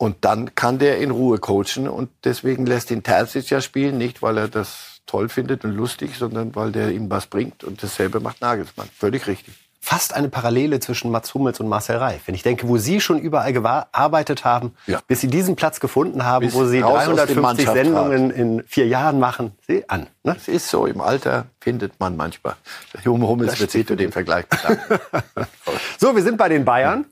Und 0.00 0.24
dann 0.24 0.54
kann 0.54 0.78
der 0.78 0.96
in 0.96 1.10
Ruhe 1.10 1.36
coachen 1.36 1.86
und 1.86 2.08
deswegen 2.24 2.64
lässt 2.64 2.90
ihn 2.90 3.02
Terzic 3.02 3.50
ja 3.50 3.60
spielen, 3.60 3.98
nicht 3.98 4.22
weil 4.22 4.38
er 4.38 4.48
das 4.48 5.02
toll 5.04 5.28
findet 5.28 5.62
und 5.62 5.72
lustig, 5.72 6.16
sondern 6.16 6.54
weil 6.54 6.72
der 6.72 6.90
ihm 6.90 7.10
was 7.10 7.26
bringt 7.26 7.64
und 7.64 7.82
dasselbe 7.82 8.18
macht 8.18 8.40
Nagelsmann. 8.40 8.88
Völlig 8.96 9.26
richtig. 9.26 9.52
Fast 9.78 10.14
eine 10.14 10.30
Parallele 10.30 10.80
zwischen 10.80 11.10
Mats 11.10 11.34
Hummels 11.34 11.60
und 11.60 11.68
Marcel 11.68 11.98
Reif. 11.98 12.22
Wenn 12.24 12.34
ich 12.34 12.42
denke, 12.42 12.66
wo 12.66 12.78
Sie 12.78 13.02
schon 13.02 13.18
überall 13.18 13.52
gearbeitet 13.52 14.46
haben, 14.46 14.74
ja. 14.86 15.00
bis 15.06 15.20
Sie 15.20 15.26
diesen 15.26 15.54
Platz 15.54 15.80
gefunden 15.80 16.24
haben, 16.24 16.46
bis 16.46 16.54
wo 16.54 16.64
Sie 16.64 16.80
350 16.80 17.68
Sendungen 17.68 18.30
in 18.30 18.64
vier 18.66 18.86
Jahren 18.86 19.18
machen, 19.20 19.52
Sie 19.66 19.86
an. 19.90 20.06
Ne? 20.22 20.32
Das 20.32 20.48
ist 20.48 20.70
so, 20.70 20.86
im 20.86 21.02
Alter 21.02 21.44
findet 21.60 22.00
man 22.00 22.16
manchmal. 22.16 22.54
Hummels 23.04 23.60
wird 23.60 23.70
sich 23.70 23.86
zu 23.86 23.96
dem 23.96 24.12
Vergleich 24.12 24.46
So, 25.98 26.16
wir 26.16 26.22
sind 26.22 26.38
bei 26.38 26.48
den 26.48 26.64
Bayern. 26.64 27.04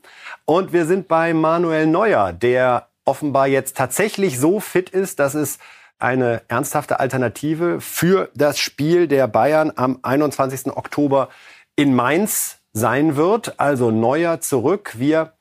Und 0.49 0.73
wir 0.73 0.87
sind 0.87 1.07
bei 1.07 1.35
Manuel 1.35 1.85
Neuer, 1.85 2.33
der 2.33 2.87
offenbar 3.05 3.45
jetzt 3.45 3.77
tatsächlich 3.77 4.39
so 4.39 4.59
fit 4.59 4.89
ist, 4.89 5.19
dass 5.19 5.35
es 5.35 5.59
eine 5.99 6.41
ernsthafte 6.47 6.99
Alternative 6.99 7.79
für 7.79 8.31
das 8.33 8.57
Spiel 8.57 9.07
der 9.07 9.27
Bayern 9.27 9.71
am 9.75 9.99
21. 10.01 10.75
Oktober 10.75 11.29
in 11.75 11.93
Mainz 11.93 12.57
sein 12.73 13.15
wird. 13.15 13.59
Also 13.59 13.91
Neuer 13.91 14.41
zurück. 14.41 14.93
Wir 14.97 15.33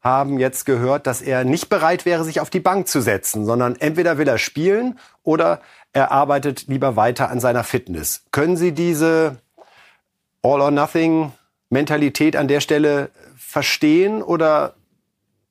haben 0.00 0.40
jetzt 0.40 0.66
gehört, 0.66 1.06
dass 1.06 1.22
er 1.22 1.44
nicht 1.44 1.68
bereit 1.68 2.04
wäre, 2.04 2.24
sich 2.24 2.40
auf 2.40 2.50
die 2.50 2.58
Bank 2.58 2.88
zu 2.88 3.00
setzen, 3.00 3.46
sondern 3.46 3.76
entweder 3.76 4.18
will 4.18 4.26
er 4.26 4.38
spielen 4.38 4.98
oder 5.22 5.60
er 5.92 6.10
arbeitet 6.10 6.66
lieber 6.66 6.96
weiter 6.96 7.30
an 7.30 7.38
seiner 7.38 7.62
Fitness. 7.62 8.24
Können 8.32 8.56
Sie 8.56 8.72
diese 8.72 9.36
All-or-Nothing-Mentalität 10.42 12.34
an 12.34 12.48
der 12.48 12.58
Stelle 12.58 13.10
verstehen 13.36 14.22
oder 14.22 14.74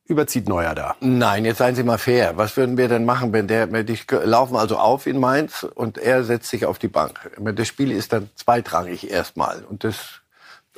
überzieht 0.07 0.47
Neuer 0.47 0.75
da? 0.75 0.95
Nein, 0.99 1.45
jetzt 1.45 1.57
seien 1.57 1.75
Sie 1.75 1.83
mal 1.83 1.97
fair. 1.97 2.37
Was 2.37 2.57
würden 2.57 2.77
wir 2.77 2.87
denn 2.87 3.05
machen, 3.05 3.33
wenn 3.33 3.47
der, 3.47 3.67
die 3.67 3.97
laufen 4.09 4.55
also 4.55 4.77
auf 4.77 5.07
in 5.07 5.19
Mainz 5.19 5.63
und 5.63 5.97
er 5.97 6.23
setzt 6.23 6.49
sich 6.49 6.65
auf 6.65 6.79
die 6.79 6.87
Bank? 6.87 7.31
Das 7.39 7.67
Spiel 7.67 7.91
ist 7.91 8.13
dann 8.13 8.29
zweitrangig 8.35 9.09
erstmal 9.09 9.63
und 9.63 9.83
das 9.83 10.21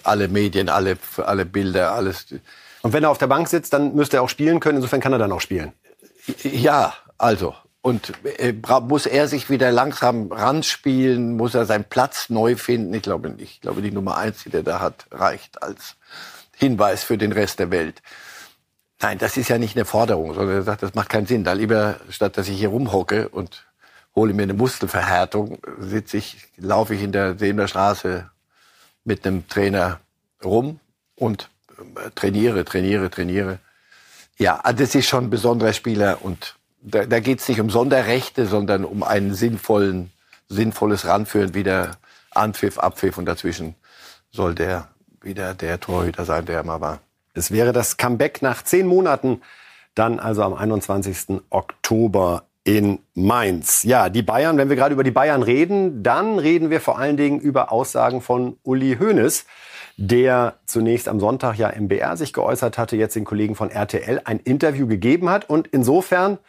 alle 0.03 0.27
Medien, 0.27 0.69
alle, 0.69 0.97
alle 1.17 1.45
Bilder, 1.45 1.93
alles. 1.93 2.27
Und 2.81 2.93
wenn 2.93 3.03
er 3.03 3.09
auf 3.09 3.17
der 3.17 3.27
Bank 3.27 3.47
sitzt, 3.47 3.73
dann 3.73 3.95
müsste 3.95 4.17
er 4.17 4.23
auch 4.23 4.29
spielen 4.29 4.59
können. 4.59 4.77
Insofern 4.77 5.01
kann 5.01 5.13
er 5.13 5.19
dann 5.19 5.31
auch 5.31 5.41
spielen. 5.41 5.73
Ja, 6.43 6.93
also. 7.17 7.55
Und 7.81 8.13
äh, 8.37 8.53
muss 8.81 9.05
er 9.05 9.27
sich 9.27 9.49
wieder 9.49 9.71
langsam 9.71 10.31
ranspielen? 10.31 11.37
Muss 11.37 11.55
er 11.55 11.65
seinen 11.65 11.85
Platz 11.85 12.29
neu 12.29 12.55
finden? 12.55 12.93
Ich 12.93 13.01
glaube 13.01 13.29
nicht. 13.29 13.53
Ich 13.53 13.61
glaube, 13.61 13.81
die 13.81 13.91
Nummer 13.91 14.17
eins, 14.17 14.43
die 14.43 14.49
der 14.49 14.63
da 14.63 14.79
hat, 14.79 15.05
reicht 15.11 15.63
als 15.63 15.95
Hinweis 16.57 17.03
für 17.03 17.17
den 17.17 17.31
Rest 17.31 17.59
der 17.59 17.71
Welt. 17.71 18.01
Nein, 18.99 19.19
das 19.19 19.37
ist 19.37 19.49
ja 19.49 19.59
nicht 19.59 19.75
eine 19.75 19.85
Forderung, 19.85 20.33
sondern 20.33 20.55
er 20.55 20.63
sagt, 20.63 20.81
das 20.81 20.95
macht 20.95 21.09
keinen 21.09 21.27
Sinn. 21.27 21.43
Da 21.43 21.53
lieber, 21.53 21.99
statt 22.09 22.37
dass 22.37 22.47
ich 22.47 22.57
hier 22.57 22.69
rumhocke 22.69 23.29
und 23.29 23.67
hole 24.15 24.33
mir 24.33 24.43
eine 24.43 24.55
Muskelverhärtung, 24.55 25.59
sitze 25.79 26.17
ich, 26.17 26.47
laufe 26.57 26.95
ich 26.95 27.03
in 27.03 27.11
der 27.11 27.37
Seener 27.37 27.67
Straße 27.67 28.31
mit 29.03 29.25
einem 29.25 29.47
Trainer 29.47 29.99
rum 30.43 30.79
und 31.15 31.49
äh, 31.77 32.09
trainiere, 32.15 32.65
trainiere, 32.65 33.11
trainiere. 33.11 33.59
Ja, 34.37 34.59
also 34.59 34.79
das 34.83 34.95
ist 34.95 35.07
schon 35.07 35.25
ein 35.25 35.29
besonderer 35.29 35.73
Spieler 35.73 36.23
und 36.23 36.55
da, 36.81 37.05
da 37.05 37.19
geht 37.19 37.39
es 37.39 37.47
nicht 37.47 37.61
um 37.61 37.69
Sonderrechte, 37.69 38.47
sondern 38.47 38.83
um 38.83 39.03
einen 39.03 39.35
sinnvollen, 39.35 40.11
sinnvolles 40.49 41.05
Ranführen, 41.05 41.53
wieder 41.53 41.97
Anpfiff, 42.31 42.79
Abpfiff 42.79 43.17
und 43.19 43.25
dazwischen 43.25 43.75
soll 44.31 44.55
der 44.55 44.87
wieder 45.21 45.53
der 45.53 45.79
Torhüter 45.79 46.25
sein, 46.25 46.45
der 46.45 46.57
er 46.57 46.63
mal 46.63 46.81
war. 46.81 46.99
Es 47.33 47.51
wäre 47.51 47.73
das 47.73 47.97
Comeback 47.97 48.41
nach 48.41 48.63
zehn 48.63 48.87
Monaten, 48.87 49.41
dann 49.95 50.19
also 50.19 50.43
am 50.43 50.53
21. 50.53 51.41
Oktober 51.49 52.43
in 52.63 52.99
Mainz. 53.13 53.83
Ja, 53.83 54.09
die 54.09 54.23
Bayern, 54.23 54.57
wenn 54.57 54.69
wir 54.69 54.75
gerade 54.75 54.93
über 54.93 55.03
die 55.03 55.11
Bayern 55.11 55.41
reden, 55.41 56.03
dann 56.03 56.37
reden 56.37 56.69
wir 56.69 56.81
vor 56.81 56.99
allen 56.99 57.15
Dingen 57.15 57.39
über 57.39 57.71
Aussagen 57.71 58.21
von 58.21 58.57
Uli 58.63 58.97
Hoeneß, 58.99 59.45
der 59.95 60.55
zunächst 60.65 61.07
am 61.07 61.19
Sonntag 61.19 61.57
ja 61.57 61.69
im 61.69 61.87
BR 61.87 62.17
sich 62.17 62.33
geäußert 62.33 62.77
hatte, 62.77 62.97
jetzt 62.97 63.15
den 63.15 63.23
Kollegen 63.23 63.55
von 63.55 63.71
RTL 63.71 64.21
ein 64.25 64.39
Interview 64.39 64.85
gegeben 64.85 65.29
hat 65.29 65.49
und 65.49 65.67
insofern 65.67 66.39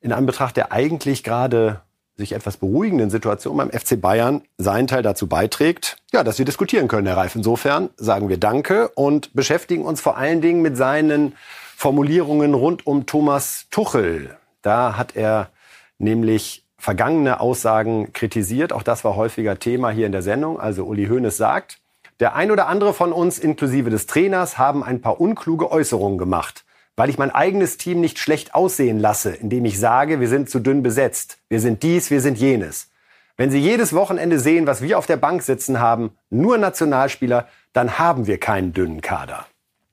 in 0.00 0.12
Anbetracht 0.12 0.56
der 0.56 0.72
eigentlich 0.72 1.22
gerade 1.22 1.82
sich 2.16 2.32
etwas 2.32 2.56
beruhigenden 2.56 3.10
Situation 3.10 3.56
beim 3.56 3.70
FC 3.70 4.00
Bayern 4.00 4.42
seinen 4.56 4.86
Teil 4.86 5.02
dazu 5.02 5.26
beiträgt, 5.26 5.98
ja, 6.12 6.24
dass 6.24 6.38
wir 6.38 6.46
diskutieren 6.46 6.88
können, 6.88 7.06
Herr 7.06 7.16
Reif. 7.16 7.36
Insofern 7.36 7.90
sagen 7.96 8.28
wir 8.28 8.38
Danke 8.38 8.88
und 8.88 9.34
beschäftigen 9.34 9.84
uns 9.84 10.00
vor 10.00 10.16
allen 10.16 10.40
Dingen 10.40 10.62
mit 10.62 10.76
seinen 10.76 11.34
Formulierungen 11.76 12.54
rund 12.54 12.86
um 12.86 13.04
Thomas 13.04 13.66
Tuchel. 13.70 14.36
Da 14.62 14.96
hat 14.96 15.14
er 15.14 15.50
nämlich 15.98 16.64
vergangene 16.78 17.40
Aussagen 17.40 18.12
kritisiert. 18.12 18.72
Auch 18.72 18.82
das 18.82 19.04
war 19.04 19.16
häufiger 19.16 19.58
Thema 19.58 19.90
hier 19.90 20.06
in 20.06 20.12
der 20.12 20.22
Sendung. 20.22 20.58
Also 20.58 20.84
Uli 20.84 21.06
Hoeneß 21.06 21.36
sagt, 21.36 21.78
der 22.18 22.34
ein 22.34 22.50
oder 22.50 22.66
andere 22.66 22.94
von 22.94 23.12
uns, 23.12 23.38
inklusive 23.38 23.90
des 23.90 24.06
Trainers, 24.06 24.56
haben 24.56 24.82
ein 24.82 25.02
paar 25.02 25.20
unkluge 25.20 25.70
Äußerungen 25.70 26.16
gemacht 26.16 26.65
weil 26.96 27.10
ich 27.10 27.18
mein 27.18 27.30
eigenes 27.30 27.76
Team 27.76 28.00
nicht 28.00 28.18
schlecht 28.18 28.54
aussehen 28.54 28.98
lasse, 28.98 29.30
indem 29.30 29.64
ich 29.66 29.78
sage, 29.78 30.18
wir 30.18 30.28
sind 30.28 30.50
zu 30.50 30.60
dünn 30.60 30.82
besetzt, 30.82 31.38
wir 31.48 31.60
sind 31.60 31.82
dies, 31.82 32.10
wir 32.10 32.20
sind 32.20 32.38
jenes. 32.38 32.88
Wenn 33.36 33.50
Sie 33.50 33.58
jedes 33.58 33.92
Wochenende 33.92 34.40
sehen, 34.40 34.66
was 34.66 34.80
wir 34.80 34.98
auf 34.98 35.04
der 35.04 35.18
Bank 35.18 35.42
sitzen 35.42 35.78
haben, 35.78 36.16
nur 36.30 36.56
Nationalspieler, 36.56 37.46
dann 37.74 37.98
haben 37.98 38.26
wir 38.26 38.40
keinen 38.40 38.72
dünnen 38.72 39.02
Kader. 39.02 39.46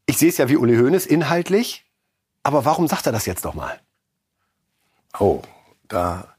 Ich 0.05 0.17
sehe 0.17 0.29
es 0.29 0.37
ja 0.37 0.47
wie 0.47 0.55
Uli 0.55 0.77
Hoeneß 0.77 1.05
inhaltlich, 1.05 1.85
aber 2.43 2.63
warum 2.63 2.87
sagt 2.87 3.05
er 3.05 3.11
das 3.11 3.25
jetzt 3.25 3.43
doch 3.43 3.53
mal? 3.53 3.79
Oh, 5.19 5.41
da, 5.89 6.33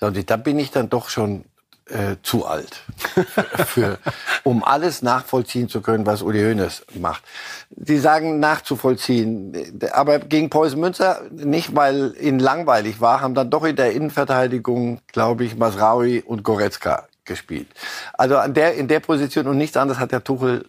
da 0.00 0.36
bin 0.36 0.58
ich 0.58 0.72
dann 0.72 0.88
doch 0.88 1.08
schon 1.08 1.44
äh, 1.88 2.16
zu 2.22 2.46
alt, 2.46 2.82
für, 3.66 3.98
um 4.44 4.64
alles 4.64 5.02
nachvollziehen 5.02 5.68
zu 5.68 5.80
können, 5.80 6.06
was 6.06 6.22
Uli 6.22 6.40
Hoeneß 6.40 6.86
macht. 6.94 7.22
Sie 7.76 7.98
sagen 7.98 8.40
nachzuvollziehen, 8.40 9.80
aber 9.92 10.18
gegen 10.18 10.50
Preußen 10.50 10.78
Münster 10.78 11.22
nicht, 11.30 11.74
weil 11.74 12.14
ihnen 12.20 12.38
langweilig 12.38 13.00
war, 13.00 13.20
haben 13.20 13.34
dann 13.34 13.50
doch 13.50 13.64
in 13.64 13.76
der 13.76 13.92
Innenverteidigung, 13.92 15.00
glaube 15.08 15.44
ich, 15.44 15.56
Masraui 15.56 16.20
und 16.20 16.42
Goretzka 16.42 17.08
gespielt. 17.24 17.68
Also 18.14 18.36
an 18.38 18.54
der, 18.54 18.74
in 18.74 18.88
der 18.88 19.00
Position 19.00 19.46
und 19.46 19.58
nichts 19.58 19.76
anderes 19.76 20.00
hat 20.00 20.10
der 20.12 20.24
Tuchel 20.24 20.66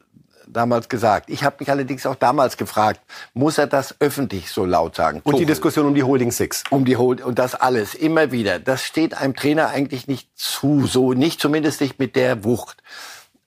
damals 0.50 0.90
gesagt. 0.90 1.30
Ich 1.30 1.44
habe 1.44 1.58
mich 1.60 1.70
allerdings 1.70 2.06
auch 2.06 2.16
damals 2.16 2.58
gefragt, 2.58 3.02
muss 3.34 3.58
er 3.58 3.68
das 3.68 3.96
öffentlich 4.00 4.50
so 4.50 4.66
laut 4.66 4.96
sagen? 4.96 5.22
Und 5.24 5.32
Tuchel. 5.32 5.40
die 5.40 5.46
Diskussion 5.46 5.86
um 5.86 5.96
die 5.96 6.04
Holding 6.04 6.32
Six. 6.32 6.64
Um 6.70 6.86
die 6.86 6.98
Holding 6.98 7.26
und 7.26 7.40
das 7.40 7.56
alles 7.56 7.94
immer 7.94 8.32
wieder. 8.32 8.60
Das 8.60 8.84
steht 8.84 9.14
einem 9.14 9.36
Trainer 9.36 9.70
eigentlich 9.70 10.08
nicht 10.08 10.30
zu, 10.36 10.86
so 10.88 11.14
nicht 11.14 11.40
zumindest 11.40 11.82
nicht 11.82 12.00
mit 12.00 12.16
der 12.16 12.44
Wucht. 12.44 12.84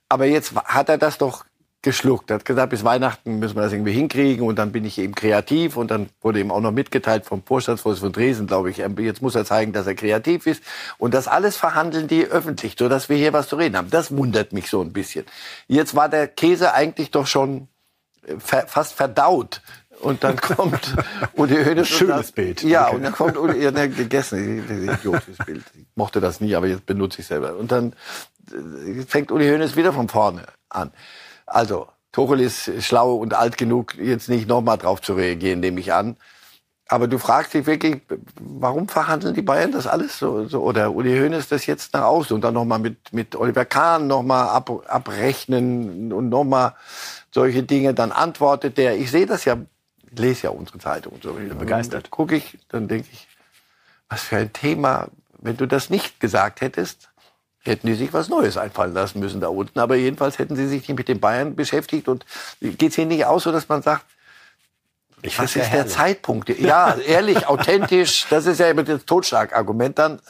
Aber 0.08 0.26
jetzt 0.26 0.54
hat 0.54 0.88
er 0.88 0.98
das 0.98 1.18
doch 1.18 1.44
geschluckt. 1.82 2.30
Er 2.30 2.36
hat 2.36 2.44
gesagt, 2.44 2.70
bis 2.70 2.84
Weihnachten 2.84 3.40
müssen 3.40 3.56
wir 3.56 3.62
das 3.62 3.72
irgendwie 3.72 3.92
hinkriegen 3.92 4.46
und 4.46 4.56
dann 4.58 4.72
bin 4.72 4.84
ich 4.84 4.98
eben 4.98 5.14
kreativ 5.14 5.76
und 5.76 5.90
dann 5.90 6.08
wurde 6.20 6.40
ihm 6.40 6.50
auch 6.50 6.60
noch 6.60 6.70
mitgeteilt 6.70 7.26
vom 7.26 7.42
Vorstandsvorsitzenden 7.42 8.14
von 8.14 8.22
Dresden, 8.22 8.46
glaube 8.46 8.70
ich, 8.70 8.76
jetzt 8.76 9.20
muss 9.20 9.34
er 9.34 9.44
zeigen, 9.44 9.72
dass 9.72 9.86
er 9.86 9.94
kreativ 9.94 10.46
ist 10.46 10.62
und 10.98 11.12
das 11.12 11.28
alles 11.28 11.56
verhandeln 11.56 12.06
die 12.06 12.24
öffentlich, 12.26 12.76
so 12.78 12.88
dass 12.88 13.08
wir 13.08 13.16
hier 13.16 13.32
was 13.32 13.48
zu 13.48 13.56
reden 13.56 13.76
haben. 13.76 13.90
Das 13.90 14.16
wundert 14.16 14.52
mich 14.52 14.70
so 14.70 14.80
ein 14.80 14.92
bisschen. 14.92 15.26
Jetzt 15.66 15.94
war 15.94 16.08
der 16.08 16.28
Käse 16.28 16.72
eigentlich 16.72 17.10
doch 17.10 17.26
schon 17.26 17.68
fast 18.38 18.94
verdaut 18.94 19.60
Und 20.00 20.24
dann 20.24 20.36
kommt 20.40 20.94
Uli 21.34 21.64
Hoeneß. 21.64 21.88
Schönes 21.88 22.26
sagt, 22.26 22.34
Bild. 22.34 22.62
Ja, 22.62 22.86
okay. 22.86 22.96
und 22.96 23.02
dann 23.02 23.12
kommt 23.12 23.36
Uli, 23.36 23.62
ja, 23.62 23.70
ne, 23.70 23.88
gegessen, 23.88 24.64
idiotisches 24.68 25.38
Bild. 25.44 25.64
Ich 25.74 25.86
mochte 25.94 26.20
das 26.20 26.40
nie, 26.40 26.54
aber 26.54 26.66
jetzt 26.66 26.86
benutze 26.86 27.20
ich 27.20 27.26
selber. 27.26 27.56
Und 27.56 27.72
dann 27.72 27.92
äh, 28.50 29.02
fängt 29.06 29.30
Uli 29.30 29.48
Hoeneß 29.48 29.76
wieder 29.76 29.92
von 29.92 30.08
vorne 30.08 30.44
an. 30.68 30.92
Also, 31.52 31.88
Tuchel 32.12 32.40
ist 32.40 32.70
schlau 32.82 33.14
und 33.14 33.34
alt 33.34 33.56
genug, 33.56 33.94
jetzt 33.96 34.28
nicht 34.28 34.48
nochmal 34.48 34.78
drauf 34.78 35.00
zu 35.00 35.14
reagieren, 35.14 35.60
nehme 35.60 35.80
ich 35.80 35.92
an. 35.92 36.16
Aber 36.88 37.08
du 37.08 37.18
fragst 37.18 37.54
dich 37.54 37.64
wirklich, 37.64 38.02
warum 38.38 38.86
verhandeln 38.86 39.34
die 39.34 39.40
Bayern 39.40 39.72
das 39.72 39.86
alles 39.86 40.18
so? 40.18 40.46
so 40.46 40.62
oder 40.62 40.92
Uli 40.92 41.18
Hoeneß 41.18 41.48
das 41.48 41.64
jetzt 41.64 41.94
nach 41.94 42.04
außen 42.04 42.34
und 42.34 42.42
dann 42.42 42.52
nochmal 42.52 42.80
mit, 42.80 43.14
mit 43.14 43.34
Oliver 43.34 43.64
Kahn 43.64 44.08
nochmal 44.08 44.48
ab, 44.48 44.70
abrechnen 44.88 46.12
und 46.12 46.28
nochmal 46.28 46.74
solche 47.30 47.62
Dinge. 47.62 47.94
Dann 47.94 48.12
antwortet 48.12 48.76
der, 48.76 48.98
ich 48.98 49.10
sehe 49.10 49.24
das 49.24 49.46
ja, 49.46 49.56
lese 50.10 50.44
ja 50.44 50.50
unsere 50.50 50.78
Zeitung 50.78 51.14
und 51.14 51.22
so. 51.22 51.32
Begeistert. 51.58 52.10
Gucke 52.10 52.36
ich, 52.36 52.58
dann 52.68 52.88
denke 52.88 53.08
ich, 53.10 53.26
was 54.10 54.22
für 54.22 54.36
ein 54.36 54.52
Thema. 54.52 55.08
Wenn 55.38 55.56
du 55.56 55.66
das 55.66 55.88
nicht 55.88 56.20
gesagt 56.20 56.60
hättest, 56.60 57.08
hätten 57.62 57.86
die 57.86 57.94
sich 57.94 58.12
was 58.12 58.28
Neues 58.28 58.56
einfallen 58.56 58.92
lassen 58.92 59.20
müssen 59.20 59.40
da 59.40 59.48
unten. 59.48 59.78
Aber 59.78 59.96
jedenfalls 59.96 60.38
hätten 60.38 60.56
sie 60.56 60.66
sich 60.66 60.88
nicht 60.88 60.96
mit 60.96 61.08
den 61.08 61.20
Bayern 61.20 61.54
beschäftigt. 61.54 62.08
Und 62.08 62.26
geht 62.60 62.90
es 62.90 62.96
hier 62.96 63.06
nicht 63.06 63.24
aus, 63.26 63.44
so 63.44 63.52
dass 63.52 63.68
man 63.68 63.82
sagt, 63.82 64.04
ich 65.24 65.38
Was 65.38 65.54
ist 65.54 65.72
der 65.72 65.86
Zeitpunkt? 65.86 66.48
Ja, 66.58 66.96
ehrlich, 66.96 67.46
authentisch, 67.48 68.26
das 68.28 68.46
ist 68.46 68.58
ja 68.58 68.68
immer 68.68 68.82
das 68.82 69.04
Totschlagargument 69.04 69.96
dann, 69.96 70.20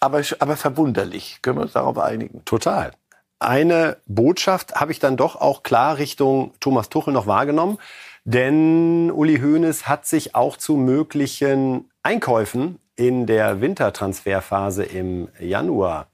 aber, 0.00 0.22
aber 0.38 0.56
verwunderlich. 0.56 1.40
Können 1.42 1.58
wir 1.58 1.62
uns 1.62 1.74
darauf 1.74 1.98
einigen? 1.98 2.42
Total. 2.46 2.92
Eine 3.38 3.98
Botschaft 4.06 4.76
habe 4.76 4.92
ich 4.92 4.98
dann 4.98 5.18
doch 5.18 5.36
auch 5.36 5.62
klar 5.62 5.98
Richtung 5.98 6.54
Thomas 6.60 6.88
Tuchel 6.88 7.12
noch 7.12 7.26
wahrgenommen, 7.26 7.78
denn 8.24 9.10
Uli 9.10 9.40
Hoeneß 9.40 9.86
hat 9.88 10.06
sich 10.06 10.34
auch 10.34 10.56
zu 10.56 10.76
möglichen 10.76 11.90
Einkäufen 12.02 12.78
in 12.96 13.26
der 13.26 13.60
Wintertransferphase 13.60 14.84
im 14.84 15.28
Januar 15.38 16.09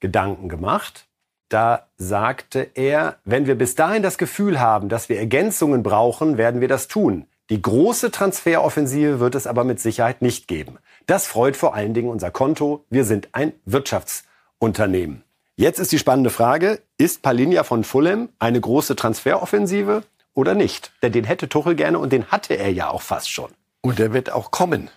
Gedanken 0.00 0.48
gemacht. 0.48 1.06
Da 1.48 1.88
sagte 1.96 2.70
er, 2.74 3.16
wenn 3.24 3.46
wir 3.46 3.56
bis 3.56 3.74
dahin 3.74 4.02
das 4.02 4.18
Gefühl 4.18 4.60
haben, 4.60 4.88
dass 4.88 5.08
wir 5.08 5.18
Ergänzungen 5.18 5.82
brauchen, 5.82 6.36
werden 6.36 6.60
wir 6.60 6.68
das 6.68 6.88
tun. 6.88 7.26
Die 7.50 7.62
große 7.62 8.10
Transferoffensive 8.10 9.20
wird 9.20 9.34
es 9.34 9.46
aber 9.46 9.64
mit 9.64 9.80
Sicherheit 9.80 10.20
nicht 10.20 10.48
geben. 10.48 10.78
Das 11.06 11.26
freut 11.26 11.56
vor 11.56 11.74
allen 11.74 11.94
Dingen 11.94 12.10
unser 12.10 12.30
Konto. 12.30 12.84
Wir 12.90 13.06
sind 13.06 13.30
ein 13.32 13.54
Wirtschaftsunternehmen. 13.64 15.24
Jetzt 15.56 15.78
ist 15.78 15.90
die 15.90 15.98
spannende 15.98 16.28
Frage, 16.28 16.80
ist 16.98 17.22
Palinja 17.22 17.64
von 17.64 17.82
Fulham 17.82 18.28
eine 18.38 18.60
große 18.60 18.94
Transferoffensive 18.94 20.02
oder 20.34 20.54
nicht? 20.54 20.92
Denn 21.02 21.12
den 21.12 21.24
hätte 21.24 21.48
Tuchel 21.48 21.74
gerne 21.74 21.98
und 21.98 22.12
den 22.12 22.26
hatte 22.26 22.54
er 22.54 22.70
ja 22.70 22.90
auch 22.90 23.02
fast 23.02 23.30
schon. 23.30 23.50
Und 23.80 23.98
er 23.98 24.12
wird 24.12 24.30
auch 24.30 24.50
kommen. 24.50 24.90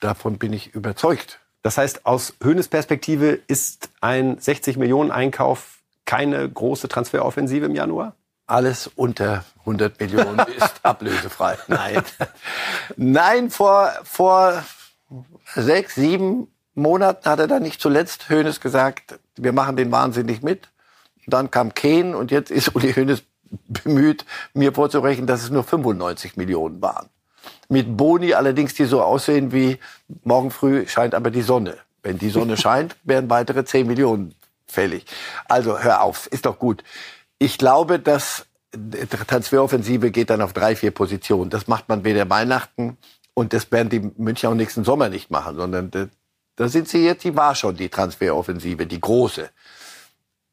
Davon 0.00 0.38
bin 0.38 0.54
ich 0.54 0.74
überzeugt. 0.74 1.40
Das 1.62 1.78
heißt, 1.78 2.06
aus 2.06 2.34
Höhnes 2.42 2.68
Perspektive 2.68 3.38
ist 3.46 3.90
ein 4.00 4.38
60 4.38 4.76
Millionen 4.76 5.10
Einkauf 5.10 5.78
keine 6.06 6.48
große 6.48 6.88
Transferoffensive 6.88 7.66
im 7.66 7.74
Januar? 7.74 8.14
alles 8.50 8.90
unter 8.96 9.44
100 9.60 9.98
Millionen 10.00 10.38
ist 10.56 10.84
ablösefrei. 10.84 11.56
Nein. 11.68 12.02
Nein, 12.96 13.50
vor, 13.50 13.92
vor 14.02 14.64
sechs, 15.54 15.94
sieben 15.94 16.48
Monaten 16.74 17.28
hat 17.28 17.38
er 17.38 17.46
dann 17.46 17.62
nicht 17.62 17.80
zuletzt 17.80 18.28
Hönes 18.28 18.60
gesagt, 18.60 19.18
wir 19.36 19.52
machen 19.52 19.76
den 19.76 19.92
Wahnsinn 19.92 20.26
nicht 20.26 20.42
mit. 20.42 20.68
dann 21.26 21.50
kam 21.50 21.74
Kane 21.74 22.16
und 22.16 22.30
jetzt 22.30 22.50
ist 22.50 22.74
Uli 22.74 22.92
Hönes 22.92 23.22
bemüht, 23.68 24.24
mir 24.54 24.72
vorzurechnen, 24.72 25.26
dass 25.26 25.42
es 25.42 25.50
nur 25.50 25.64
95 25.64 26.36
Millionen 26.36 26.80
waren. 26.82 27.08
Mit 27.70 27.96
Boni 27.96 28.34
allerdings, 28.34 28.74
die 28.74 28.84
so 28.84 29.00
aussehen 29.00 29.52
wie 29.52 29.78
morgen 30.24 30.50
früh 30.50 30.88
scheint 30.88 31.14
aber 31.14 31.30
die 31.30 31.42
Sonne. 31.42 31.78
Wenn 32.02 32.18
die 32.18 32.28
Sonne 32.28 32.56
scheint, 32.58 32.96
werden 33.04 33.30
weitere 33.30 33.64
10 33.64 33.86
Millionen 33.86 34.34
fällig. 34.66 35.06
Also 35.48 35.78
hör 35.78 36.02
auf, 36.02 36.26
ist 36.26 36.46
doch 36.46 36.58
gut. 36.58 36.82
Ich 37.38 37.58
glaube, 37.58 38.00
dass 38.00 38.46
Transferoffensive 39.26 40.10
geht 40.10 40.30
dann 40.30 40.42
auf 40.42 40.52
drei, 40.52 40.74
vier 40.74 40.90
Positionen. 40.90 41.48
Das 41.48 41.68
macht 41.68 41.88
man 41.88 42.02
weder 42.02 42.28
Weihnachten 42.28 42.98
und 43.34 43.52
das 43.52 43.70
werden 43.70 43.88
die 43.88 44.10
München 44.16 44.48
auch 44.48 44.54
nächsten 44.54 44.82
Sommer 44.82 45.08
nicht 45.08 45.30
machen, 45.30 45.54
sondern 45.54 46.10
da, 46.56 46.68
sind 46.68 46.88
sie 46.88 47.04
jetzt, 47.04 47.22
die 47.22 47.36
war 47.36 47.54
schon 47.54 47.76
die 47.76 47.88
Transferoffensive, 47.88 48.86
die 48.86 49.00
große. 49.00 49.48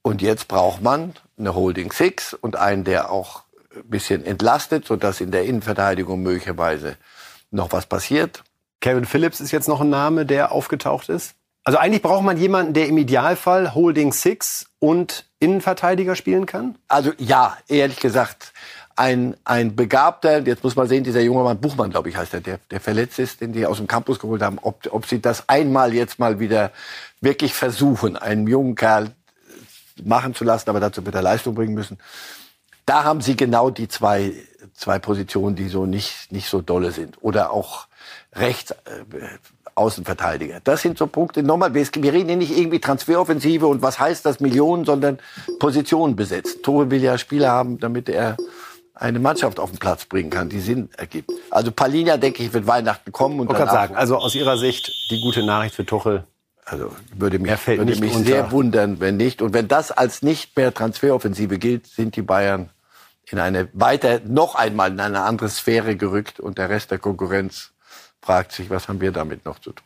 Und 0.03 0.21
jetzt 0.21 0.47
braucht 0.47 0.83
man 0.83 1.15
eine 1.37 1.55
Holding 1.55 1.91
Six 1.91 2.35
und 2.35 2.55
einen, 2.55 2.83
der 2.83 3.11
auch 3.11 3.43
bisschen 3.83 4.25
entlastet, 4.25 4.85
sodass 4.85 5.21
in 5.21 5.31
der 5.31 5.45
Innenverteidigung 5.45 6.21
möglicherweise 6.21 6.97
noch 7.51 7.71
was 7.71 7.85
passiert. 7.85 8.43
Kevin 8.81 9.05
Phillips 9.05 9.39
ist 9.39 9.51
jetzt 9.51 9.67
noch 9.67 9.81
ein 9.81 9.89
Name, 9.89 10.25
der 10.25 10.51
aufgetaucht 10.51 11.09
ist. 11.09 11.33
Also 11.63 11.79
eigentlich 11.79 12.01
braucht 12.01 12.23
man 12.23 12.37
jemanden, 12.37 12.73
der 12.73 12.87
im 12.87 12.97
Idealfall 12.97 13.73
Holding 13.75 14.13
Six 14.13 14.67
und 14.79 15.25
Innenverteidiger 15.39 16.15
spielen 16.15 16.45
kann? 16.45 16.77
Also 16.87 17.11
ja, 17.17 17.57
ehrlich 17.67 17.99
gesagt, 17.99 18.53
ein, 18.95 19.35
ein 19.43 19.75
begabter, 19.75 20.39
jetzt 20.39 20.63
muss 20.63 20.75
man 20.75 20.87
sehen, 20.87 21.03
dieser 21.03 21.21
junge 21.21 21.43
Mann, 21.43 21.59
Buchmann, 21.59 21.91
glaube 21.91 22.09
ich, 22.09 22.17
heißt 22.17 22.33
er, 22.33 22.41
der, 22.41 22.59
der 22.71 22.79
verletzt 22.79 23.19
ist, 23.19 23.41
den 23.41 23.53
die 23.53 23.65
aus 23.65 23.77
dem 23.77 23.87
Campus 23.87 24.19
geholt 24.19 24.41
haben, 24.41 24.59
ob, 24.61 24.87
ob 24.91 25.05
sie 25.05 25.21
das 25.21 25.49
einmal 25.49 25.93
jetzt 25.93 26.19
mal 26.19 26.39
wieder 26.39 26.71
wirklich 27.21 27.53
versuchen, 27.53 28.15
einen 28.15 28.47
jungen 28.47 28.75
Kerl 28.75 29.11
machen 30.03 30.33
zu 30.33 30.43
lassen, 30.43 30.69
aber 30.69 30.79
dazu 30.79 31.05
wird 31.05 31.15
er 31.15 31.21
Leistung 31.21 31.53
bringen 31.53 31.73
müssen. 31.73 31.97
Da 32.87 33.03
haben 33.03 33.21
sie 33.21 33.35
genau 33.35 33.69
die 33.69 33.89
zwei, 33.89 34.31
zwei 34.73 34.97
Positionen, 34.97 35.55
die 35.55 35.67
so 35.67 35.85
nicht, 35.85 36.31
nicht 36.31 36.49
so 36.49 36.61
dolle 36.61 36.91
sind. 36.91 37.17
Oder 37.21 37.51
auch 37.51 37.87
rechts, 38.33 38.71
äh, 38.71 38.75
Außenverteidiger. 39.75 40.61
Das 40.63 40.81
sind 40.81 40.97
so 40.97 41.05
Punkte. 41.05 41.43
Nochmal, 41.43 41.73
wir 41.73 41.85
reden 41.93 42.29
hier 42.29 42.37
nicht 42.37 42.57
irgendwie 42.57 42.79
Transferoffensive 42.79 43.67
und 43.67 43.81
was 43.81 43.99
heißt 43.99 44.25
das 44.25 44.39
Millionen, 44.39 44.85
sondern 44.85 45.19
Positionen 45.59 46.15
besetzt. 46.15 46.63
Tore 46.63 46.89
will 46.89 47.03
ja 47.03 47.17
Spieler 47.17 47.51
haben, 47.51 47.77
damit 47.77 48.09
er 48.09 48.37
eine 48.95 49.19
Mannschaft 49.19 49.59
auf 49.59 49.69
den 49.69 49.79
Platz 49.79 50.05
bringen 50.05 50.29
kann, 50.29 50.47
die 50.49 50.61
Sinn 50.61 50.89
ergibt. 50.97 51.29
Also 51.51 51.71
Palinja, 51.71 52.17
denke 52.17 52.41
ich, 52.41 52.53
wird 52.53 52.67
Weihnachten 52.67 53.11
kommen. 53.11 53.39
Und 53.39 53.51
ich 53.51 53.57
kann 53.57 53.67
sagen, 53.67 53.95
also 53.95 54.15
aus 54.15 54.33
Ihrer 54.33 54.57
Sicht 54.57 55.11
die 55.11 55.21
gute 55.21 55.45
Nachricht 55.45 55.75
für 55.75 55.85
Tuchel. 55.85 56.23
Also 56.65 56.91
würde 57.15 57.37
mich, 57.37 57.67
würde 57.67 57.95
mich 57.97 58.13
sehr 58.15 58.51
wundern, 58.51 58.99
wenn 58.99 59.17
nicht. 59.17 59.41
Und 59.41 59.53
wenn 59.53 59.67
das 59.67 59.91
als 59.91 60.21
nicht 60.21 60.57
mehr 60.57 60.73
Transferoffensive 60.73 61.59
gilt, 61.59 61.85
sind 61.85 62.15
die 62.15 62.23
Bayern 62.23 62.71
in 63.29 63.39
eine 63.39 63.69
weiter, 63.73 64.21
noch 64.25 64.55
einmal 64.55 64.91
in 64.91 64.99
eine 64.99 65.21
andere 65.21 65.49
Sphäre 65.49 65.95
gerückt 65.95 66.39
und 66.39 66.57
der 66.57 66.69
Rest 66.69 66.91
der 66.91 66.99
Konkurrenz 66.99 67.71
fragt 68.21 68.51
sich, 68.51 68.69
was 68.69 68.87
haben 68.87 69.01
wir 69.01 69.11
damit 69.11 69.45
noch 69.45 69.59
zu 69.59 69.71
tun? 69.71 69.85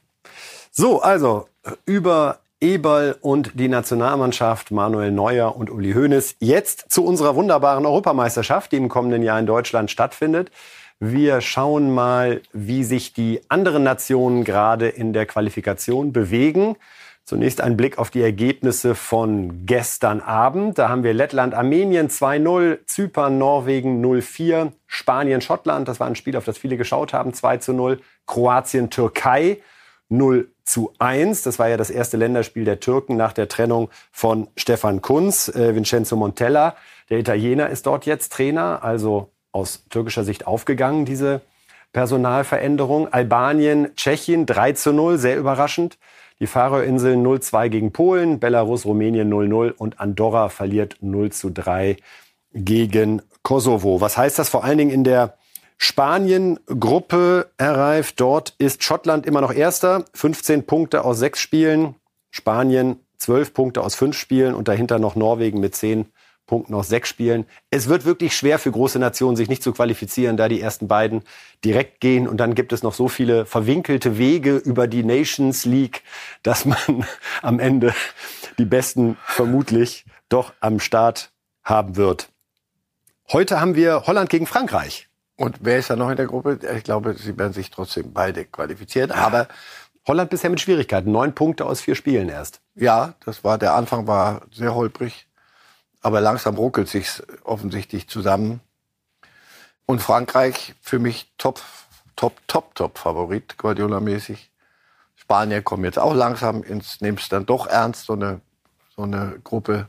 So, 0.71 1.01
also 1.01 1.47
über 1.86 2.39
Eberl 2.62 3.17
und 3.21 3.60
die 3.60 3.67
Nationalmannschaft, 3.67 4.69
Manuel 4.69 5.12
Neuer 5.12 5.56
und 5.56 5.71
Uli 5.71 5.93
Hoeneß. 5.93 6.36
Jetzt 6.39 6.86
zu 6.89 7.04
unserer 7.04 7.36
wunderbaren 7.36 7.86
Europameisterschaft, 7.88 8.71
die 8.71 8.77
im 8.77 8.88
kommenden 8.88 9.23
Jahr 9.23 9.39
in 9.39 9.47
Deutschland 9.47 9.89
stattfindet. 9.89 10.51
Wir 10.99 11.41
schauen 11.41 11.91
mal, 11.91 12.41
wie 12.54 12.84
sich 12.84 13.13
die 13.13 13.41
anderen 13.49 13.82
Nationen 13.82 14.43
gerade 14.43 14.88
in 14.88 15.13
der 15.13 15.25
Qualifikation 15.25 16.13
bewegen. 16.13 16.75
Zunächst 17.31 17.61
ein 17.61 17.77
Blick 17.77 17.97
auf 17.97 18.09
die 18.09 18.21
Ergebnisse 18.21 18.93
von 18.93 19.65
gestern 19.65 20.19
Abend. 20.19 20.77
Da 20.77 20.89
haben 20.89 21.03
wir 21.05 21.13
Lettland, 21.13 21.53
Armenien 21.53 22.09
2-0, 22.09 22.79
Zypern, 22.87 23.37
Norwegen 23.37 24.03
0-4, 24.03 24.73
Spanien, 24.85 25.39
Schottland, 25.39 25.87
das 25.87 26.01
war 26.01 26.07
ein 26.07 26.15
Spiel, 26.15 26.35
auf 26.35 26.43
das 26.43 26.57
viele 26.57 26.75
geschaut 26.75 27.13
haben, 27.13 27.33
2 27.33 27.71
0, 27.71 28.01
Kroatien, 28.27 28.89
Türkei 28.89 29.59
0 30.09 30.49
zu 30.65 30.91
1. 30.99 31.43
Das 31.43 31.57
war 31.57 31.69
ja 31.69 31.77
das 31.77 31.89
erste 31.89 32.17
Länderspiel 32.17 32.65
der 32.65 32.81
Türken 32.81 33.15
nach 33.15 33.31
der 33.31 33.47
Trennung 33.47 33.89
von 34.11 34.49
Stefan 34.57 35.01
Kunz. 35.01 35.47
Äh, 35.47 35.73
Vincenzo 35.73 36.17
Montella, 36.17 36.75
der 37.09 37.19
Italiener, 37.19 37.69
ist 37.69 37.85
dort 37.85 38.05
jetzt 38.05 38.33
Trainer, 38.33 38.83
also 38.83 39.29
aus 39.53 39.85
türkischer 39.89 40.25
Sicht 40.25 40.47
aufgegangen, 40.47 41.05
diese 41.05 41.39
Personalveränderung. 41.93 43.07
Albanien, 43.13 43.95
Tschechien 43.95 44.45
3 44.45 44.73
zu 44.73 44.91
0, 44.91 45.17
sehr 45.17 45.37
überraschend. 45.37 45.97
Die 46.41 46.47
Färöerinseln 46.47 47.23
0-2 47.23 47.69
gegen 47.69 47.91
Polen, 47.91 48.39
Belarus, 48.39 48.86
Rumänien 48.86 49.32
0-0 49.32 49.73
und 49.73 49.99
Andorra 49.99 50.49
verliert 50.49 50.97
0 50.99 51.32
zu 51.32 51.51
3 51.51 51.97
gegen 52.51 53.21
Kosovo. 53.43 54.01
Was 54.01 54.17
heißt 54.17 54.39
das 54.39 54.49
vor 54.49 54.63
allen 54.63 54.80
Dingen 54.80 54.89
in 54.89 55.04
der 55.04 55.38
Spanien-Gruppe 55.77 57.51
erreicht? 57.58 58.19
Dort 58.19 58.56
ist 58.58 58.84
Schottland 58.84 59.27
immer 59.27 59.41
noch 59.41 59.54
Erster, 59.54 60.06
15 60.15 60.65
Punkte 60.65 61.06
aus 61.06 61.19
sechs 61.19 61.39
Spielen. 61.39 61.93
Spanien 62.32 62.99
12 63.19 63.54
Punkte 63.54 63.84
aus 63.84 63.93
fünf 63.93 64.17
Spielen 64.17 64.56
und 64.56 64.67
dahinter 64.67 64.97
noch 64.97 65.15
Norwegen 65.15 65.60
mit 65.60 65.75
10 65.75 66.08
Punkten 66.51 66.73
aus 66.73 66.89
sechs 66.89 67.07
Spielen. 67.07 67.45
Es 67.69 67.87
wird 67.87 68.03
wirklich 68.03 68.35
schwer 68.35 68.59
für 68.59 68.71
große 68.71 68.99
Nationen, 68.99 69.37
sich 69.37 69.47
nicht 69.47 69.63
zu 69.63 69.71
qualifizieren, 69.71 70.35
da 70.35 70.49
die 70.49 70.59
ersten 70.59 70.89
beiden 70.89 71.23
direkt 71.63 72.01
gehen. 72.01 72.27
Und 72.27 72.37
dann 72.41 72.55
gibt 72.55 72.73
es 72.73 72.83
noch 72.83 72.93
so 72.93 73.07
viele 73.07 73.45
verwinkelte 73.45 74.17
Wege 74.17 74.57
über 74.57 74.87
die 74.87 75.05
Nations 75.05 75.63
League, 75.63 76.03
dass 76.43 76.65
man 76.65 77.05
am 77.41 77.59
Ende 77.59 77.93
die 78.57 78.65
Besten 78.65 79.17
vermutlich 79.25 80.03
doch 80.27 80.51
am 80.59 80.81
Start 80.81 81.31
haben 81.63 81.95
wird. 81.95 82.27
Heute 83.31 83.61
haben 83.61 83.75
wir 83.75 84.03
Holland 84.05 84.29
gegen 84.29 84.45
Frankreich. 84.45 85.07
Und 85.37 85.59
wer 85.61 85.79
ist 85.79 85.89
da 85.89 85.95
noch 85.95 86.09
in 86.09 86.17
der 86.17 86.27
Gruppe? 86.27 86.59
Ich 86.75 86.83
glaube, 86.83 87.13
sie 87.13 87.37
werden 87.37 87.53
sich 87.53 87.69
trotzdem 87.71 88.11
beide 88.11 88.43
qualifizieren. 88.43 89.11
Aber 89.11 89.47
Holland 90.05 90.29
bisher 90.29 90.49
mit 90.49 90.59
Schwierigkeiten. 90.59 91.13
Neun 91.13 91.33
Punkte 91.33 91.65
aus 91.65 91.79
vier 91.79 91.95
Spielen 91.95 92.27
erst. 92.27 92.59
ja, 92.75 93.13
das 93.23 93.45
war 93.45 93.57
der 93.57 93.73
Anfang 93.73 94.05
war 94.05 94.41
sehr 94.51 94.75
holprig, 94.75 95.27
aber 96.01 96.21
langsam 96.21 96.55
ruckelt 96.55 96.89
sich's 96.89 97.23
offensichtlich 97.43 98.07
zusammen. 98.07 98.59
Und 99.85 100.01
Frankreich 100.01 100.75
für 100.81 100.99
mich 100.99 101.31
top, 101.37 101.61
top, 102.15 102.39
top, 102.47 102.75
top 102.75 102.97
Favorit 102.97 103.57
Guardiola-mäßig. 103.57 104.49
Spanier 105.15 105.61
kommen 105.61 105.85
jetzt 105.85 105.99
auch 105.99 106.13
langsam 106.13 106.63
ins, 106.63 107.01
nehmen 107.01 107.17
es 107.17 107.29
dann 107.29 107.45
doch 107.45 107.67
ernst 107.67 108.05
so 108.05 108.13
eine 108.13 108.41
so 108.95 109.03
eine 109.03 109.39
Gruppe. 109.43 109.87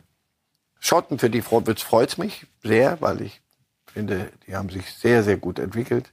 Schotten 0.80 1.18
für 1.18 1.30
die 1.30 1.42
freut 1.42 1.68
es 1.68 2.18
mich 2.18 2.46
sehr, 2.62 3.00
weil 3.00 3.22
ich 3.22 3.40
finde, 3.86 4.30
die 4.46 4.56
haben 4.56 4.68
sich 4.68 4.92
sehr, 4.92 5.22
sehr 5.22 5.36
gut 5.36 5.58
entwickelt. 5.58 6.10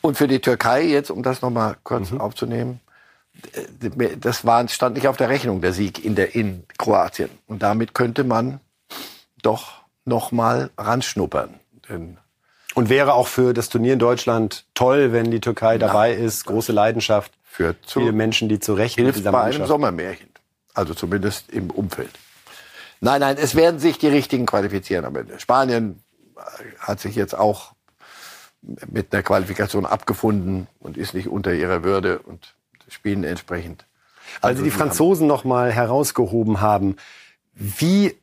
Und 0.00 0.16
für 0.16 0.28
die 0.28 0.40
Türkei 0.40 0.82
jetzt, 0.82 1.10
um 1.10 1.22
das 1.22 1.40
nochmal 1.42 1.76
kurz 1.84 2.12
aufzunehmen, 2.12 2.80
äh, 3.52 4.16
das 4.16 4.44
war, 4.44 4.66
stand 4.68 4.96
nicht 4.96 5.08
auf 5.08 5.16
der 5.16 5.28
Rechnung, 5.28 5.60
der 5.60 5.72
Sieg 5.72 6.04
in, 6.04 6.14
der, 6.14 6.34
in 6.34 6.64
Kroatien. 6.76 7.30
Und 7.46 7.62
damit 7.62 7.94
könnte 7.94 8.24
man 8.24 8.60
doch 9.42 9.82
nochmal 10.04 10.70
ranschnuppern. 10.76 11.60
Denn 11.88 12.18
Und 12.74 12.88
wäre 12.88 13.14
auch 13.14 13.28
für 13.28 13.54
das 13.54 13.68
Turnier 13.68 13.92
in 13.92 13.98
Deutschland 13.98 14.64
toll, 14.74 15.12
wenn 15.12 15.30
die 15.30 15.40
Türkei 15.40 15.78
dabei 15.78 16.12
ist. 16.12 16.46
Große 16.46 16.72
Leidenschaft. 16.72 17.32
für 17.42 17.74
Viele 17.86 18.12
Menschen, 18.12 18.48
die 18.48 18.60
zu 18.60 18.74
Recht 18.74 18.96
hilft 18.96 19.24
bei 19.24 19.40
einem. 19.40 19.66
Sommermärchen. 19.66 20.28
Also 20.74 20.94
zumindest 20.94 21.50
im 21.50 21.70
Umfeld. 21.70 22.10
Nein, 23.00 23.20
nein, 23.20 23.36
es 23.38 23.54
werden 23.54 23.80
sich 23.80 23.98
die 23.98 24.08
Richtigen 24.08 24.46
qualifizieren 24.46 25.04
am 25.04 25.16
Ende. 25.16 25.38
Spanien 25.38 26.02
äh, 26.36 26.40
hat 26.80 27.00
sich 27.00 27.14
jetzt 27.14 27.36
auch 27.36 27.72
mit 28.86 29.12
einer 29.12 29.22
Qualifikation 29.22 29.86
abgefunden 29.86 30.66
und 30.80 30.96
ist 30.96 31.14
nicht 31.14 31.28
unter 31.28 31.52
ihrer 31.52 31.84
Würde 31.84 32.18
und 32.18 32.54
spielen 32.88 33.24
entsprechend. 33.24 33.86
Weil 34.40 34.50
Also 34.50 34.62
Sie 34.62 34.70
die 34.70 34.76
Franzosen 34.76 35.26
noch 35.26 35.44
mal 35.44 35.70
herausgehoben 35.72 36.60
haben. 36.60 36.96
Wie 37.54 38.16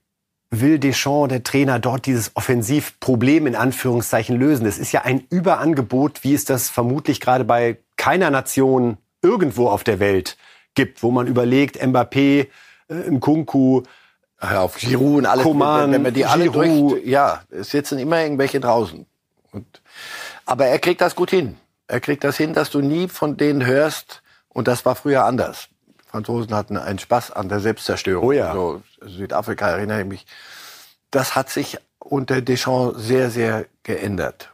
will 0.62 0.80
Deschamps, 0.80 1.30
der 1.30 1.44
Trainer, 1.44 1.80
dort 1.80 2.06
dieses 2.06 2.36
Offensivproblem 2.36 3.48
in 3.48 3.56
Anführungszeichen 3.56 4.38
lösen? 4.38 4.66
Es 4.66 4.78
ist 4.78 4.92
ja 4.92 5.02
ein 5.02 5.26
Überangebot, 5.30 6.24
wie 6.24 6.34
es 6.34 6.46
das 6.46 6.70
vermutlich 6.70 7.20
gerade 7.20 7.44
bei 7.44 7.78
keiner 7.98 8.32
Nation 8.32 8.98
irgendwo 9.22 9.70
auf 9.70 9.84
der 9.84 10.00
Welt 10.00 10.38
gibt, 10.76 11.04
wo 11.04 11.12
man 11.12 11.28
überlegt, 11.28 11.82
Mbappé, 11.82 12.48
äh, 12.90 12.94
Nkunku, 12.94 13.84
Ja, 14.42 14.62
auf 14.62 14.76
Giroud 14.78 15.20
und 15.20 15.26
alles. 15.26 15.44
Coman, 15.44 15.86
wenn, 15.86 15.92
wenn 15.94 16.02
man 16.04 16.14
die 16.14 16.26
alle 16.26 16.50
Giroud. 16.50 16.92
durch, 16.92 17.06
ja, 17.06 17.44
es 17.50 17.70
sitzen 17.72 17.98
immer 17.98 18.22
irgendwelche 18.22 18.60
draußen. 18.60 19.06
Und, 19.52 19.82
aber 20.46 20.66
er 20.68 20.80
kriegt 20.80 21.02
das 21.02 21.16
gut 21.16 21.32
hin. 21.32 21.58
Er 21.88 22.00
kriegt 22.00 22.24
das 22.24 22.38
hin, 22.38 22.54
dass 22.54 22.70
du 22.70 22.82
nie 22.82 23.08
von 23.08 23.38
denen 23.38 23.66
hörst. 23.66 24.22
Und 24.50 24.68
das 24.68 24.86
war 24.86 24.96
früher 24.96 25.26
anders. 25.26 25.70
Die 26.16 26.24
Franzosen 26.24 26.56
hatten 26.56 26.78
einen 26.78 26.98
Spaß 26.98 27.32
an 27.32 27.50
der 27.50 27.60
Selbstzerstörung. 27.60 28.30
Oh 28.30 28.32
ja. 28.32 28.54
So, 28.54 28.82
Südafrika 29.02 29.68
erinnere 29.68 30.00
ich 30.00 30.08
mich. 30.08 30.26
Das 31.12 31.36
hat 31.36 31.50
sich 31.50 31.78
unter 32.00 32.42
Deschamps 32.42 33.02
sehr, 33.04 33.30
sehr 33.30 33.66
geändert. 33.84 34.50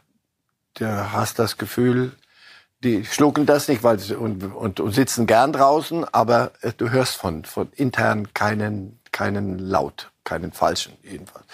Du 0.74 0.86
hast 0.86 1.38
das 1.38 1.58
Gefühl, 1.58 2.16
die 2.82 3.04
schlucken 3.04 3.46
das 3.46 3.68
nicht 3.68 3.84
weil 3.84 4.00
sie, 4.00 4.16
und, 4.16 4.42
und, 4.42 4.80
und 4.80 4.92
sitzen 4.92 5.28
gern 5.28 5.52
draußen, 5.52 6.04
aber 6.12 6.50
äh, 6.62 6.72
du 6.76 6.90
hörst 6.90 7.14
von, 7.14 7.44
von 7.44 7.70
intern 7.76 8.34
keinen, 8.34 8.98
keinen 9.12 9.60
Laut, 9.60 10.10
keinen 10.24 10.50
falschen 10.50 10.94
jedenfalls. 11.04 11.44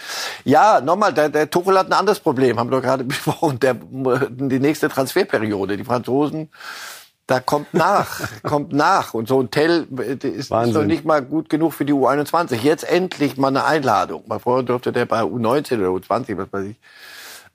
Ja, 0.44 0.80
nochmal, 0.80 1.12
der, 1.12 1.28
der 1.28 1.50
Tuchel 1.50 1.78
hat 1.78 1.88
ein 1.88 1.92
anderes 1.92 2.20
Problem, 2.20 2.58
haben 2.58 2.70
wir 2.70 2.78
doch 2.78 2.82
gerade 2.82 3.04
besprochen, 3.04 3.60
der, 3.60 3.74
die 3.74 4.58
nächste 4.58 4.88
Transferperiode. 4.88 5.76
Die 5.76 5.84
Franzosen, 5.84 6.48
da 7.28 7.40
kommt 7.40 7.74
nach, 7.74 8.20
kommt 8.42 8.72
nach. 8.72 9.14
Und 9.14 9.28
so 9.28 9.40
ein 9.40 9.50
Tell 9.50 9.86
äh, 9.98 10.26
ist, 10.26 10.50
Wahnsinn. 10.50 10.74
noch 10.74 10.84
nicht 10.84 11.04
mal 11.04 11.22
gut 11.22 11.48
genug 11.48 11.74
für 11.74 11.84
die 11.84 11.92
U21. 11.92 12.56
Jetzt 12.56 12.84
endlich 12.84 13.36
mal 13.36 13.48
eine 13.48 13.64
Einladung. 13.64 14.24
Mal 14.26 14.40
vorher 14.40 14.64
durfte 14.64 14.92
der 14.92 15.04
bei 15.06 15.20
U19 15.20 15.78
oder 15.78 15.88
U20, 15.88 16.36
was 16.38 16.52
weiß 16.52 16.64
ich. 16.64 16.76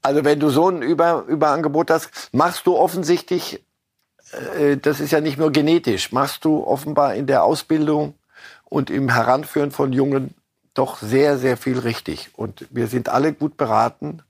Also 0.02 0.24
wenn 0.24 0.40
du 0.40 0.50
so 0.50 0.70
ein 0.70 0.82
Über, 0.82 1.26
Überangebot 1.28 1.90
hast, 1.90 2.12
machst 2.34 2.68
du 2.68 2.78
offensichtlich, 2.78 3.64
äh, 4.60 4.78
das 4.78 5.00
ist 5.00 5.12
ja 5.12 5.22
nicht 5.22 5.40
nur 5.40 5.52
genetisch, 5.52 6.12
machst 6.12 6.46
du 6.46 6.64
offenbar 6.64 7.16
in 7.16 7.26
der 7.26 7.44
Ausbildung 7.44 8.14
und 8.66 8.92
im 8.92 9.10
Heranführen 9.10 9.72
von 9.72 9.92
Jungen 9.92 10.36
doch 10.76 10.98
sehr, 10.98 11.40
sehr 11.40 11.58
viel 11.58 11.80
richtig. 11.80 12.30
Und 12.36 12.68
wir 12.70 12.88
sind 12.88 13.10
alle 13.10 13.34
gut 13.34 13.58
beraten, 13.58 14.22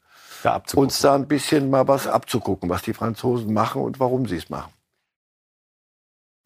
da 0.42 0.62
uns 0.76 1.02
da 1.02 1.16
ein 1.16 1.28
bisschen 1.28 1.70
mal 1.70 1.88
was 1.88 2.08
abzugucken, 2.08 2.70
was 2.70 2.82
die 2.82 2.94
Franzosen 2.94 3.54
machen 3.54 3.82
und 3.82 4.00
warum 4.00 4.26
sie 4.26 4.38
es 4.38 4.50
machen. 4.50 4.72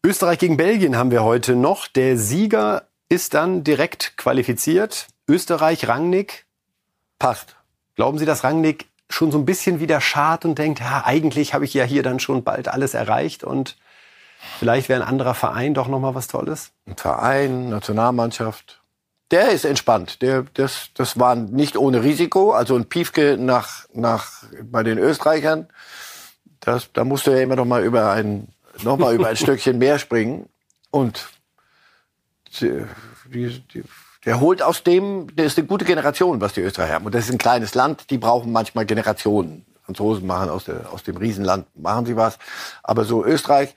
Österreich 0.04 0.38
gegen 0.38 0.56
Belgien 0.56 0.96
haben 0.96 1.10
wir 1.10 1.24
heute 1.24 1.56
noch. 1.56 1.88
Der 1.88 2.16
Sieger 2.16 2.84
ist 3.08 3.34
dann 3.34 3.64
direkt 3.64 4.16
qualifiziert. 4.16 5.08
Österreich, 5.26 5.88
Rangnick. 5.88 6.46
Passt. 7.18 7.56
Glauben 7.96 8.18
Sie, 8.18 8.24
dass 8.24 8.44
Rangnick 8.44 8.86
schon 9.10 9.32
so 9.32 9.38
ein 9.38 9.44
bisschen 9.44 9.80
wieder 9.80 10.00
schart 10.00 10.44
und 10.44 10.58
denkt, 10.58 10.80
ja, 10.80 11.02
eigentlich 11.04 11.52
habe 11.52 11.64
ich 11.64 11.74
ja 11.74 11.84
hier 11.84 12.02
dann 12.02 12.20
schon 12.20 12.44
bald 12.44 12.68
alles 12.68 12.94
erreicht 12.94 13.42
und 13.42 13.76
vielleicht 14.58 14.88
wäre 14.88 15.02
ein 15.02 15.08
anderer 15.08 15.34
Verein 15.34 15.74
doch 15.74 15.88
noch 15.88 15.98
mal 15.98 16.14
was 16.14 16.28
Tolles? 16.28 16.70
Ein 16.86 16.96
Verein, 16.96 17.68
Nationalmannschaft. 17.70 18.80
Der 19.30 19.50
ist 19.50 19.64
entspannt. 19.64 20.22
Der, 20.22 20.44
das, 20.54 20.90
das 20.94 21.18
war 21.18 21.34
nicht 21.34 21.76
ohne 21.76 22.04
Risiko. 22.04 22.52
Also 22.52 22.76
ein 22.76 22.86
Piefke 22.86 23.36
nach, 23.38 23.86
nach, 23.92 24.44
bei 24.62 24.82
den 24.82 24.98
Österreichern, 24.98 25.68
das, 26.60 26.92
da 26.92 27.04
musste 27.04 27.32
er 27.32 27.42
immer 27.42 27.56
noch 27.56 27.64
mal 27.64 27.82
über 27.82 28.12
ein, 28.12 28.48
noch 28.82 28.96
mal 28.96 29.14
über 29.14 29.28
ein 29.28 29.36
Stückchen 29.38 29.78
mehr 29.78 29.98
springen. 29.98 30.48
Und 30.90 31.28
die, 32.60 32.84
die, 33.32 33.60
die, 33.74 33.84
der 34.24 34.40
holt 34.40 34.62
aus 34.62 34.82
dem, 34.82 35.34
der 35.34 35.46
ist 35.46 35.58
eine 35.58 35.66
gute 35.66 35.84
Generation, 35.84 36.40
was 36.40 36.52
die 36.52 36.60
Österreicher 36.60 36.94
haben. 36.94 37.06
Und 37.06 37.14
das 37.14 37.26
ist 37.26 37.32
ein 37.32 37.38
kleines 37.38 37.74
Land, 37.74 38.10
die 38.10 38.18
brauchen 38.18 38.52
manchmal 38.52 38.86
Generationen. 38.86 39.64
Franzosen 39.84 40.26
machen 40.26 40.50
aus, 40.50 40.64
der, 40.64 40.92
aus 40.92 41.02
dem 41.02 41.16
Riesenland, 41.16 41.66
machen 41.74 42.04
sie 42.04 42.16
was. 42.16 42.38
Aber 42.82 43.04
so 43.04 43.24
Österreich, 43.24 43.74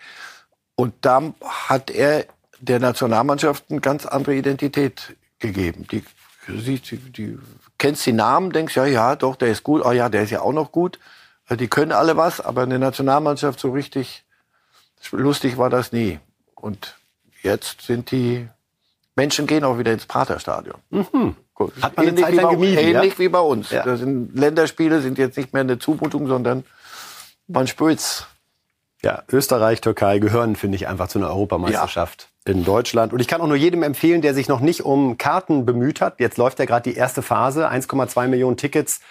und 0.75 0.93
da 1.01 1.33
hat 1.41 1.89
er 1.89 2.25
der 2.59 2.79
Nationalmannschaft 2.79 3.65
eine 3.69 3.79
ganz 3.79 4.05
andere 4.05 4.35
Identität 4.35 5.15
gegeben. 5.39 5.87
Die, 5.89 6.03
die, 6.47 6.79
die, 6.79 6.97
die 6.97 7.39
kennst 7.77 8.05
die 8.05 8.13
Namen, 8.13 8.51
denkst 8.51 8.75
ja, 8.75 8.85
ja, 8.85 9.15
doch, 9.15 9.35
der 9.35 9.49
ist 9.49 9.63
gut. 9.63 9.83
Oh 9.85 9.91
ja, 9.91 10.09
der 10.09 10.23
ist 10.23 10.31
ja 10.31 10.41
auch 10.41 10.53
noch 10.53 10.71
gut. 10.71 10.99
Die 11.49 11.67
können 11.67 11.91
alle 11.91 12.17
was, 12.17 12.41
aber 12.41 12.63
eine 12.63 12.79
Nationalmannschaft 12.79 13.59
so 13.59 13.71
richtig 13.71 14.23
lustig 15.11 15.57
war 15.57 15.69
das 15.69 15.91
nie. 15.91 16.19
Und 16.55 16.95
jetzt 17.41 17.81
sind 17.81 18.11
die 18.11 18.47
Menschen 19.15 19.47
gehen 19.47 19.63
auch 19.63 19.77
wieder 19.77 19.91
ins 19.91 20.05
Praterstadion. 20.05 20.75
Gut. 21.53 21.73
Hat 21.81 21.95
man 21.97 22.07
eine 22.07 22.09
ähnlich 22.09 22.25
Zeit 22.25 22.33
wie 22.33 22.37
lang 22.37 22.45
bei, 22.45 22.53
gemieden, 22.53 22.77
ähnlich 22.77 23.13
ja? 23.13 23.19
wie 23.19 23.29
bei 23.29 23.39
uns. 23.39 23.69
Ja. 23.69 23.83
Das 23.83 23.99
sind 23.99 24.37
Länderspiele 24.37 25.01
sind 25.01 25.17
jetzt 25.17 25.37
nicht 25.37 25.53
mehr 25.53 25.61
eine 25.61 25.79
Zumutung, 25.79 26.27
sondern 26.27 26.63
man 27.47 27.67
spürt's. 27.67 28.27
Ja, 29.03 29.23
Österreich, 29.31 29.81
Türkei 29.81 30.19
gehören, 30.19 30.55
finde 30.55 30.75
ich, 30.75 30.87
einfach 30.87 31.07
zu 31.07 31.17
einer 31.17 31.29
Europameisterschaft 31.29 32.29
in 32.45 32.63
Deutschland. 32.63 33.13
Und 33.13 33.19
ich 33.19 33.27
kann 33.27 33.41
auch 33.41 33.47
nur 33.47 33.55
jedem 33.55 33.81
empfehlen, 33.83 34.21
der 34.21 34.35
sich 34.35 34.47
noch 34.47 34.59
nicht 34.59 34.85
um 34.85 35.17
Karten 35.17 35.65
bemüht 35.65 36.01
hat. 36.01 36.19
Jetzt 36.19 36.37
läuft 36.37 36.59
ja 36.59 36.65
gerade 36.65 36.89
die 36.89 36.95
erste 36.95 37.21
Phase. 37.23 37.69
1,2 37.69 38.27
Millionen 38.27 38.57
Tickets 38.57 39.01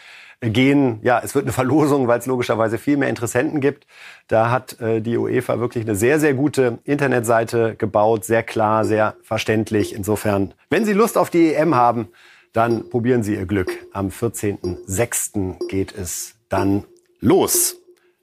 gehen, 0.40 1.00
ja, 1.02 1.20
es 1.22 1.34
wird 1.34 1.44
eine 1.44 1.52
Verlosung, 1.52 2.08
weil 2.08 2.18
es 2.18 2.26
logischerweise 2.26 2.78
viel 2.78 2.96
mehr 2.96 3.08
Interessenten 3.08 3.60
gibt. 3.60 3.86
Da 4.26 4.50
hat 4.50 4.80
äh, 4.80 5.00
die 5.00 5.18
UEFA 5.18 5.60
wirklich 5.60 5.84
eine 5.84 5.94
sehr, 5.94 6.18
sehr 6.18 6.34
gute 6.34 6.78
Internetseite 6.84 7.74
gebaut, 7.76 8.24
sehr 8.24 8.42
klar, 8.42 8.84
sehr 8.84 9.16
verständlich. 9.22 9.94
Insofern, 9.94 10.54
wenn 10.70 10.84
Sie 10.84 10.94
Lust 10.94 11.18
auf 11.18 11.30
die 11.30 11.54
EM 11.54 11.74
haben, 11.74 12.08
dann 12.52 12.88
probieren 12.88 13.22
Sie 13.22 13.34
Ihr 13.34 13.46
Glück. 13.46 13.70
Am 13.92 14.08
14.06. 14.08 15.68
geht 15.68 15.96
es 15.96 16.36
dann 16.48 16.84
los. 17.20 17.76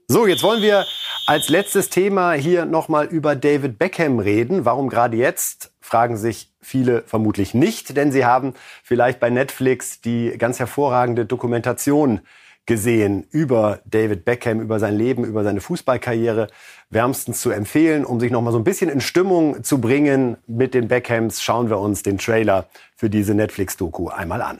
So, 0.07 0.25
jetzt 0.25 0.41
wollen 0.41 0.61
wir 0.61 0.85
als 1.27 1.49
letztes 1.49 1.89
Thema 1.89 2.31
hier 2.31 2.65
nochmal 2.65 3.07
über 3.07 3.35
David 3.35 3.77
Beckham 3.77 4.19
reden. 4.19 4.65
Warum 4.65 4.89
gerade 4.89 5.17
jetzt, 5.17 5.73
fragen 5.87 6.17
sich 6.17 6.51
viele 6.61 7.03
vermutlich 7.03 7.53
nicht, 7.53 7.95
denn 7.95 8.11
sie 8.11 8.25
haben 8.25 8.53
vielleicht 8.83 9.21
bei 9.21 9.29
Netflix 9.29 10.01
die 10.01 10.37
ganz 10.37 10.59
hervorragende 10.59 11.25
Dokumentation 11.25 12.19
gesehen 12.65 13.25
über 13.31 13.79
David 13.85 14.25
Beckham, 14.25 14.59
über 14.59 14.79
sein 14.79 14.97
Leben, 14.97 15.23
über 15.23 15.45
seine 15.45 15.61
Fußballkarriere. 15.61 16.49
Wärmstens 16.89 17.41
zu 17.41 17.51
empfehlen, 17.51 18.03
um 18.03 18.19
sich 18.19 18.31
nochmal 18.31 18.51
so 18.51 18.59
ein 18.59 18.65
bisschen 18.65 18.89
in 18.89 18.99
Stimmung 18.99 19.63
zu 19.63 19.79
bringen 19.79 20.37
mit 20.45 20.73
den 20.73 20.89
Beckhams, 20.89 21.41
schauen 21.41 21.69
wir 21.69 21.79
uns 21.79 22.03
den 22.03 22.17
Trailer 22.17 22.67
für 22.95 23.09
diese 23.09 23.33
Netflix-Doku 23.33 24.09
einmal 24.09 24.41
an. 24.41 24.59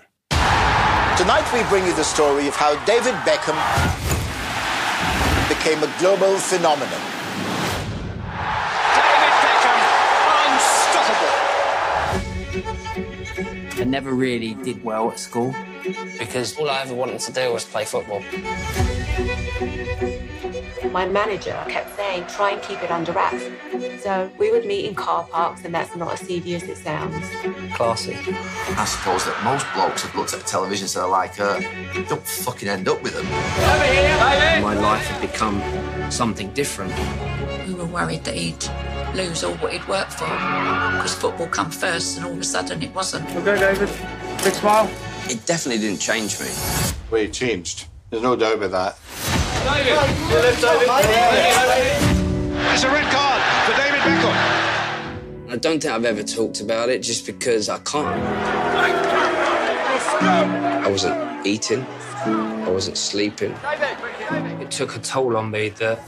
Tonight 1.18 1.44
we 1.52 1.64
bring 1.70 1.86
you 1.86 1.94
the 1.96 2.04
story 2.04 2.48
of 2.48 2.56
how 2.56 2.78
David 2.86 3.16
Beckham 3.26 3.58
became 5.50 5.84
a 5.84 6.00
global 6.00 6.38
phenomenon. 6.38 7.17
Never 13.88 14.12
really 14.12 14.54
did 14.56 14.84
well 14.84 15.12
at 15.12 15.20
school 15.20 15.56
because 16.20 16.58
All 16.58 16.70
I 16.70 16.82
ever 16.82 16.94
wanted 16.94 17.20
to 17.22 17.32
do 17.32 17.54
was 17.54 17.66
play 17.66 17.86
football. 17.86 18.22
My 20.92 21.06
manager 21.06 21.56
kept 21.68 21.96
saying, 21.96 22.26
try 22.28 22.52
and 22.52 22.62
keep 22.62 22.82
it 22.82 22.90
under 22.92 23.12
wraps. 23.12 23.44
So 24.02 24.32
we 24.38 24.52
would 24.52 24.66
meet 24.66 24.86
in 24.86 24.96
car 24.96 25.26
parks, 25.26 25.64
and 25.66 25.76
that's 25.76 25.96
not 25.96 26.14
as 26.14 26.22
seedy 26.22 26.56
as 26.56 26.64
it 26.64 26.78
sounds. 26.78 27.26
Classy. 27.76 28.16
I 28.16 28.86
suppose 28.86 29.26
that 29.26 29.40
most 29.44 29.66
blokes 29.74 30.04
have 30.04 30.16
looked 30.16 30.34
at 30.34 30.46
television 30.48 30.86
and 30.86 30.90
said, 30.90 31.06
like 31.06 31.36
her, 31.36 31.60
don't 32.08 32.26
fucking 32.26 32.68
end 32.70 32.88
up 32.88 33.04
with 33.04 33.16
them. 33.16 33.26
My 34.64 34.74
life 34.74 35.06
had 35.06 35.22
become 35.22 35.62
something 36.10 36.52
different. 36.54 36.94
We 37.68 37.74
were 37.74 37.86
worried 37.86 38.24
that 38.24 38.36
he'd 38.36 38.64
lose 39.16 39.44
all 39.44 39.56
what 39.56 39.74
he'd 39.74 39.88
worked 39.88 40.14
for. 40.14 40.26
Because 40.26 41.16
football 41.16 41.48
come 41.48 41.72
first, 41.72 42.18
and 42.18 42.26
all 42.26 42.34
of 42.34 42.40
a 42.40 42.44
sudden 42.44 42.82
it 42.82 42.94
wasn't. 42.94 43.30
Okay, 43.36 43.60
David. 43.60 43.90
Big 44.44 44.54
smile. 44.54 44.90
It 45.30 45.46
definitely 45.46 45.82
didn't 45.82 46.00
change 46.00 46.40
me. 46.40 46.48
Well, 47.12 47.22
he 47.22 47.30
changed. 47.30 47.88
There's 48.10 48.24
no 48.24 48.36
doubt 48.36 48.56
about 48.56 48.72
that. 48.72 48.98
It's 52.74 52.84
a 52.84 52.90
red 52.90 53.12
card 53.12 53.42
for 53.66 53.76
David 53.82 54.00
Beckham. 54.00 54.36
I 55.50 55.56
don't 55.58 55.82
think 55.82 55.94
I've 55.94 56.06
ever 56.06 56.24
talked 56.24 56.62
about 56.62 56.90
it 56.90 57.00
just 57.02 57.26
because 57.26 57.70
I 57.70 57.80
can't. 57.80 58.08
I 60.20 60.88
wasn't 60.90 61.46
eating. 61.46 61.86
I 62.26 62.70
wasn't 62.70 62.98
sleeping. 62.98 63.56
It 64.62 64.72
took 64.72 64.96
a 64.96 65.00
toll 65.00 65.36
on 65.38 65.52
me 65.52 65.70
that 65.70 66.00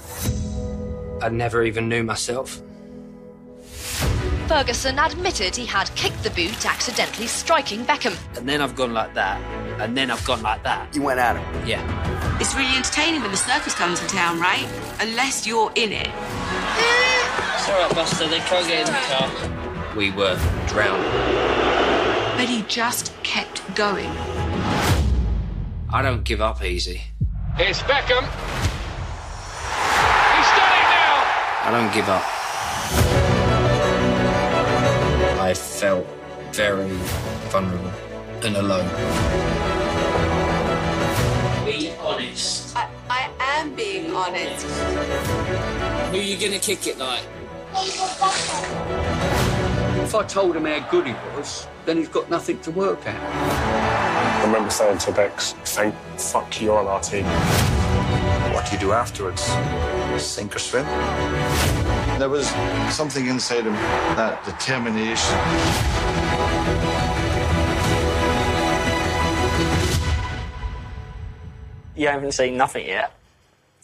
I 1.22 1.30
never 1.30 1.64
even 1.64 1.90
knew 1.90 2.04
myself. 2.04 2.62
Ferguson 4.50 4.98
admitted 4.98 5.56
he 5.56 5.68
had 5.68 5.94
kicked 5.94 6.24
the 6.24 6.32
boot, 6.32 6.66
accidentally 6.66 7.28
striking 7.28 7.86
Beckham. 7.86 8.18
And 8.36 8.50
then 8.50 8.62
I've 8.62 8.76
gone 8.76 8.96
like 8.96 9.14
that. 9.14 9.40
And 9.80 9.96
then 9.96 10.10
I've 10.10 10.26
gone 10.26 10.42
like 10.42 10.64
that. 10.64 10.96
You 10.96 11.04
went 11.04 11.20
at 11.20 11.36
him. 11.36 11.68
Yeah. 11.68 12.40
It's 12.40 12.56
really 12.56 12.76
entertaining 12.76 13.22
when 13.22 13.30
the 13.30 13.38
circus 13.38 13.76
comes 13.76 14.00
to 14.00 14.08
town, 14.08 14.40
right? 14.40 14.68
Unless 15.02 15.46
you're 15.46 15.72
in 15.76 15.92
it. 15.92 16.08
It's 16.08 17.70
alright, 17.70 17.94
Buster. 17.94 18.28
They 18.28 18.40
can't 18.40 18.68
get 18.68 18.88
in 18.88 18.94
the 18.96 19.00
car. 19.02 19.96
We 19.96 20.10
were 20.10 20.36
drowning. 20.66 21.12
But 22.36 22.50
he 22.50 22.64
just 22.64 23.14
kept 23.22 23.62
going. 23.76 24.10
I 25.94 26.02
don't 26.02 26.24
give 26.24 26.42
up 26.42 26.64
easy. 26.64 27.04
It's 27.60 27.84
Beckham. 27.84 28.26
He's 30.34 30.52
done 30.58 30.74
it 30.74 30.90
now. 30.90 31.22
I 31.66 31.70
don't 31.72 31.94
give 31.94 32.10
up. 32.10 32.39
I 35.50 35.54
felt 35.56 36.06
very 36.52 36.92
vulnerable 37.50 37.92
and 38.44 38.56
alone. 38.56 38.88
Be 41.66 41.92
honest. 42.00 42.78
I, 42.78 42.88
I 43.10 43.32
am 43.40 43.74
being 43.74 44.14
honest. 44.14 44.64
Who 46.12 46.20
are 46.20 46.22
you 46.22 46.38
gonna 46.38 46.60
kick 46.60 46.86
it 46.86 47.00
like? 47.00 47.24
If 50.04 50.14
I 50.14 50.24
told 50.28 50.56
him 50.56 50.66
how 50.66 50.88
good 50.92 51.08
he 51.08 51.14
was, 51.36 51.66
then 51.88 51.98
he's 51.98 52.10
got 52.10 52.30
nothing 52.30 52.60
to 52.60 52.70
work 52.70 53.00
at. 53.08 53.20
I 53.20 54.46
remember 54.46 54.70
saying 54.70 55.00
to 55.00 55.12
Bex, 55.12 55.54
thank 55.66 55.96
fuck 56.20 56.62
you're 56.62 56.78
on 56.78 56.86
our 56.86 57.02
team. 57.02 57.26
What 58.54 58.68
do 58.68 58.74
you 58.74 58.80
do 58.80 58.92
afterwards? 58.92 59.42
Sink 60.24 60.56
or 60.56 60.60
swim? 60.60 60.86
There 62.20 62.28
was 62.28 62.50
something 62.90 63.28
inside 63.28 63.64
him, 63.64 63.72
that 64.18 64.44
determination. 64.44 65.38
You 71.96 72.10
haven't 72.10 72.34
seen 72.34 72.58
nothing 72.58 72.88
yet. 72.88 73.14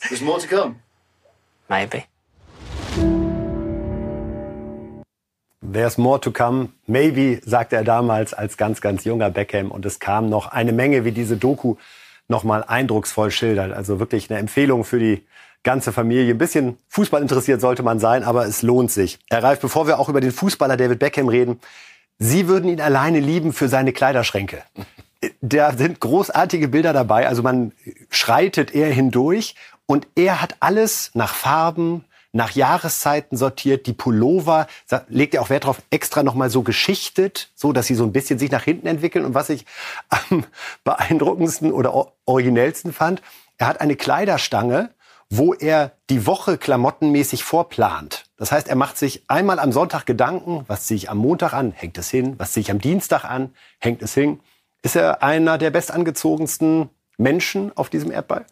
There's 0.09 0.21
more 0.21 0.39
to 0.39 0.47
come. 0.47 0.81
Maybe. 1.69 2.07
There's 5.61 5.97
more 5.97 6.19
to 6.19 6.31
come. 6.31 6.73
Maybe, 6.87 7.39
sagte 7.45 7.77
er 7.77 7.85
damals 7.85 8.33
als 8.33 8.57
ganz, 8.57 8.81
ganz 8.81 9.05
junger 9.05 9.29
Beckham. 9.29 9.71
Und 9.71 9.85
es 9.85 9.99
kam 9.99 10.27
noch 10.27 10.47
eine 10.47 10.73
Menge, 10.73 11.05
wie 11.05 11.13
diese 11.13 11.37
Doku 11.37 11.77
nochmal 12.27 12.63
eindrucksvoll 12.63 13.31
schildert. 13.31 13.71
Also 13.73 13.99
wirklich 13.99 14.29
eine 14.29 14.39
Empfehlung 14.39 14.83
für 14.83 14.99
die 14.99 15.23
ganze 15.63 15.91
Familie. 15.91 16.33
Ein 16.33 16.37
bisschen 16.37 16.77
Fußball 16.89 17.21
interessiert 17.21 17.61
sollte 17.61 17.83
man 17.83 17.99
sein, 17.99 18.23
aber 18.23 18.45
es 18.45 18.61
lohnt 18.61 18.91
sich. 18.91 19.19
Herr 19.29 19.43
Ralf, 19.43 19.59
bevor 19.59 19.87
wir 19.87 19.99
auch 19.99 20.09
über 20.09 20.21
den 20.21 20.31
Fußballer 20.31 20.77
David 20.77 20.99
Beckham 20.99 21.27
reden, 21.27 21.59
Sie 22.17 22.47
würden 22.47 22.69
ihn 22.69 22.79
alleine 22.79 23.19
lieben 23.19 23.51
für 23.51 23.67
seine 23.67 23.91
Kleiderschränke. 23.91 24.63
Da 25.41 25.73
sind 25.73 25.99
großartige 25.99 26.69
Bilder 26.69 26.93
dabei. 26.93 27.27
Also 27.27 27.43
man 27.43 27.73
schreitet 28.09 28.73
er 28.73 28.87
hindurch 28.89 29.55
und 29.85 30.07
er 30.15 30.41
hat 30.41 30.55
alles 30.61 31.11
nach 31.13 31.33
Farben, 31.33 32.05
nach 32.35 32.51
Jahreszeiten 32.51 33.37
sortiert. 33.37 33.87
Die 33.87 33.93
Pullover 33.93 34.67
legt 35.07 35.33
er 35.33 35.41
auch 35.41 35.49
Wert 35.49 35.63
darauf, 35.63 35.81
extra 35.89 36.21
nochmal 36.21 36.49
so 36.49 36.63
geschichtet, 36.63 37.49
so 37.55 37.71
dass 37.71 37.87
sie 37.87 37.95
so 37.95 38.03
ein 38.03 38.11
bisschen 38.11 38.37
sich 38.37 38.51
nach 38.51 38.63
hinten 38.63 38.87
entwickeln. 38.87 39.23
Und 39.23 39.33
was 39.33 39.49
ich 39.49 39.65
am 40.09 40.43
beeindruckendsten 40.83 41.71
oder 41.71 42.11
originellsten 42.25 42.91
fand, 42.91 43.21
er 43.57 43.67
hat 43.67 43.79
eine 43.79 43.95
Kleiderstange, 43.95 44.89
wo 45.29 45.53
er 45.53 45.93
die 46.09 46.27
Woche 46.27 46.57
klamottenmäßig 46.57 47.43
vorplant. 47.45 48.25
Das 48.37 48.51
heißt, 48.51 48.67
er 48.67 48.75
macht 48.75 48.97
sich 48.97 49.23
einmal 49.29 49.57
am 49.57 49.71
Sonntag 49.71 50.05
Gedanken, 50.05 50.65
was 50.67 50.85
ziehe 50.85 50.97
ich 50.97 51.09
am 51.09 51.17
Montag 51.17 51.53
an, 51.53 51.71
hängt 51.71 51.97
es 51.97 52.09
hin, 52.09 52.35
was 52.37 52.51
ziehe 52.51 52.61
ich 52.61 52.71
am 52.71 52.79
Dienstag 52.79 53.23
an, 53.23 53.55
hängt 53.79 54.01
es 54.01 54.13
hin. 54.13 54.41
Ist 54.83 54.97
er 54.97 55.23
einer 55.23 55.57
der 55.57 55.71
bestangezogensten 55.71 56.89
Menschen 57.17 57.75
auf 57.77 57.89
diesem 57.89 58.11
Erdball? 58.11 58.45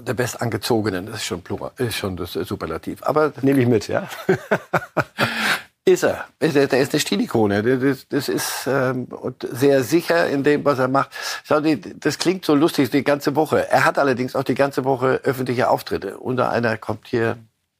Der 0.00 0.14
bestangezogenen, 0.14 1.06
das 1.06 1.16
ist 1.16 1.24
schon 1.24 1.42
plural, 1.42 1.72
ist 1.76 1.96
schon 1.96 2.16
das 2.16 2.32
Superlativ. 2.32 3.02
Aber 3.02 3.32
Nehme 3.42 3.60
ich 3.60 3.66
mit, 3.66 3.88
ja? 3.88 4.08
ist 5.84 6.04
er. 6.04 6.26
Ist 6.38 6.56
er 6.56 6.66
der 6.66 6.80
ist 6.80 6.92
eine 6.92 7.00
Stilikone. 7.00 7.62
Das, 7.62 8.06
das 8.08 8.28
ist 8.28 8.66
ähm, 8.66 9.04
und 9.06 9.46
sehr 9.50 9.82
sicher 9.82 10.28
in 10.28 10.44
dem, 10.44 10.64
was 10.64 10.78
er 10.78 10.88
macht. 10.88 11.10
Schau, 11.44 11.60
die, 11.60 11.80
das 11.80 12.18
klingt 12.18 12.44
so 12.44 12.54
lustig 12.54 12.90
die 12.90 13.04
ganze 13.04 13.34
Woche. 13.34 13.68
Er 13.70 13.84
hat 13.84 13.98
allerdings 13.98 14.36
auch 14.36 14.44
die 14.44 14.54
ganze 14.54 14.84
Woche 14.84 15.20
öffentliche 15.24 15.68
Auftritte. 15.70 16.18
Unter 16.18 16.50
einer 16.50 16.76
kommt 16.76 17.08
hier 17.08 17.38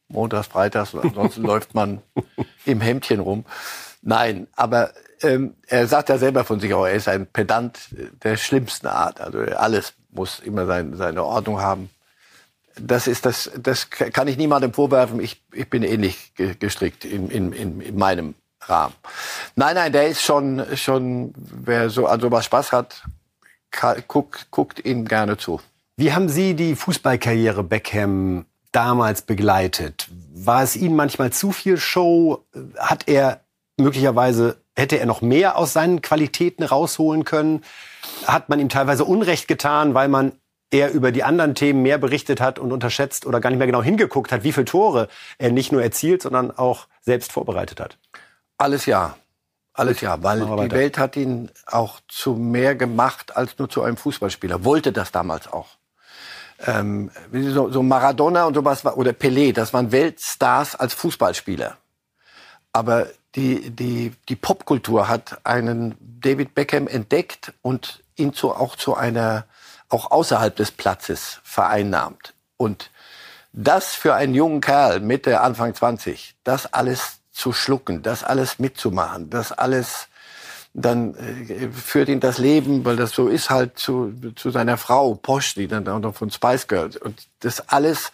montags, 0.09 0.47
freitags 0.49 0.95
und 0.95 1.05
ansonsten 1.05 1.43
läuft 1.47 1.75
man 1.75 2.01
im 2.65 2.81
Hemdchen 2.81 3.21
rum. 3.21 3.45
Nein, 4.03 4.47
aber 4.55 4.93
ähm, 5.23 5.55
er 5.67 5.87
sagt 5.87 6.09
ja 6.09 6.19
selber 6.19 6.45
von 6.45 6.61
sich 6.61 6.73
auch, 6.73 6.87
er 6.87 6.95
ist 6.95 7.09
ein 7.09 7.27
Pedant 7.27 7.79
der 8.23 8.37
schlimmsten 8.37 8.87
Art. 8.87 9.21
Also 9.21 9.41
alles 9.41 9.95
muss 10.11 10.41
immer 10.41 10.67
sein, 10.67 10.97
seine 10.97 11.25
Ordnung 11.25 11.61
haben. 11.61 11.91
Das 12.81 13.07
ist 13.07 13.27
das, 13.27 13.51
das 13.59 13.91
kann 13.91 14.29
ich 14.29 14.37
niemandem 14.37 14.73
vorwerfen. 14.73 15.21
Ich, 15.21 15.43
ich 15.53 15.69
bin 15.69 15.83
ähnlich 15.83 16.35
ge- 16.35 16.55
gestrickt 16.59 17.05
in, 17.05 17.31
in, 17.31 17.53
in, 17.53 17.81
in 17.81 17.97
meinem 17.97 18.35
Rahmen. 18.63 18.95
Nein, 19.57 19.75
nein, 19.75 19.93
der 19.93 20.09
ist 20.09 20.23
schon, 20.23 20.65
schon, 20.77 21.33
wer 21.37 21.91
so 21.91 22.07
an 22.07 22.21
sowas 22.21 22.45
Spaß 22.45 22.73
hat, 22.73 23.03
guckt, 24.09 24.49
guckt 24.51 24.85
ihm 24.85 25.05
gerne 25.05 25.37
zu. 25.37 25.61
Wie 25.97 26.13
haben 26.13 26.29
Sie 26.29 26.55
die 26.55 26.77
Fußballkarriere 26.77 27.65
Beckham 27.65 28.47
damals 28.73 29.23
begleitet? 29.23 30.09
War 30.35 30.63
es 30.63 30.77
Ihnen 30.77 30.95
manchmal 30.97 31.33
zu 31.33 31.53
viel 31.53 31.79
Show? 31.79 32.45
Hat 32.79 33.09
er 33.09 33.41
möglicherweise, 33.77 34.59
hätte 34.77 34.99
er 34.99 35.07
noch 35.07 35.23
mehr 35.23 35.57
aus 35.57 35.73
seinen 35.73 36.03
Qualitäten 36.03 36.63
rausholen 36.63 37.25
können? 37.25 37.65
Hat 38.27 38.49
man 38.49 38.61
ihm 38.61 38.69
teilweise 38.69 39.05
Unrecht 39.05 39.49
getan, 39.49 39.95
weil 39.95 40.09
man 40.09 40.33
eher 40.71 40.93
über 40.93 41.13
die 41.13 41.25
anderen 41.25 41.55
Themen 41.55 41.83
mehr 41.83 41.99
berichtet 41.99 42.41
hat 42.41 42.59
und 42.59 42.73
unterschätzt 42.73 43.27
oder 43.27 43.41
gar 43.41 43.51
nicht 43.51 43.59
mehr 43.59 43.67
genau 43.67 43.83
hingeguckt 43.83 44.33
hat, 44.33 44.45
wie 44.45 44.53
viele 44.53 44.67
Tore 44.67 45.09
er 45.39 45.51
nicht 45.51 45.73
nur 45.73 45.83
erzielt, 45.83 46.23
sondern 46.23 46.51
auch 46.51 46.87
selbst 47.01 47.33
vorbereitet 47.33 47.81
hat? 47.81 47.99
Alles 48.59 48.87
ja. 48.87 49.17
Alles 49.73 50.01
ja, 50.01 50.21
weil 50.25 50.41
die. 50.41 50.73
Welt 50.73 50.99
hat 50.99 51.15
ihn 51.15 51.51
auch 51.67 52.01
zu 52.09 52.35
mehr 52.35 52.75
gemacht 52.75 53.37
als 53.37 53.59
nur 53.59 53.71
zu 53.71 53.83
einem 53.83 53.97
Fußballspieler. 53.97 54.65
Wollte 54.65 54.91
das 54.91 55.13
damals 55.13 55.47
auch. 55.53 55.69
Ähm, 56.67 57.13
so, 57.33 57.71
so 57.71 57.85
Maradona 57.85 58.47
und 58.47 58.55
sowas 58.55 58.85
war, 58.85 58.99
oder 58.99 59.13
Pelé, 59.13 59.53
das 59.53 59.73
waren 59.73 59.93
Weltstars 59.93 60.75
als 60.75 60.95
Fußballspieler. 60.95 61.77
Aber 62.73 63.07
die, 63.37 63.71
die, 63.71 64.13
die 64.29 64.37
Popkultur 64.37 65.09
hat 65.09 65.39
einen 65.45 65.95
David 66.01 66.57
Beckham 66.57 66.89
entdeckt 66.89 67.53
und 67.63 68.03
ihn 68.17 68.33
zu, 68.33 68.51
auch 68.51 68.75
zu 68.75 68.97
einer, 68.97 69.45
auch 69.89 70.11
außerhalb 70.11 70.55
des 70.55 70.71
Platzes 70.71 71.41
vereinnahmt. 71.43 72.35
Und 72.57 72.91
das 73.53 73.95
für 73.95 74.15
einen 74.15 74.35
jungen 74.35 74.61
Kerl 74.61 75.01
Mitte, 75.01 75.41
Anfang 75.41 75.75
20, 75.75 76.37
das 76.45 76.73
alles 76.73 77.21
zu 77.33 77.53
schlucken, 77.53 78.03
das 78.03 78.25
alles 78.25 78.59
mitzumachen, 78.59 79.31
das 79.31 79.53
alles, 79.53 80.09
dann 80.75 81.15
äh, 81.15 81.69
führt 81.71 82.09
ihn 82.09 82.21
das 82.21 82.39
Leben, 82.39 82.85
weil 82.85 82.97
das 82.97 83.13
so 83.13 83.29
ist 83.29 83.51
halt 83.51 83.79
zu, 83.79 84.13
zu 84.37 84.51
seiner 84.51 84.77
Frau 84.77 85.15
Posh, 85.15 85.55
die 85.55 85.69
dann 85.69 85.89
auch 85.89 86.01
noch 86.01 86.15
von 86.15 86.31
Spice 86.31 86.67
Girls. 86.67 86.97
Und 86.97 87.27
das 87.41 87.69
alles 87.69 88.13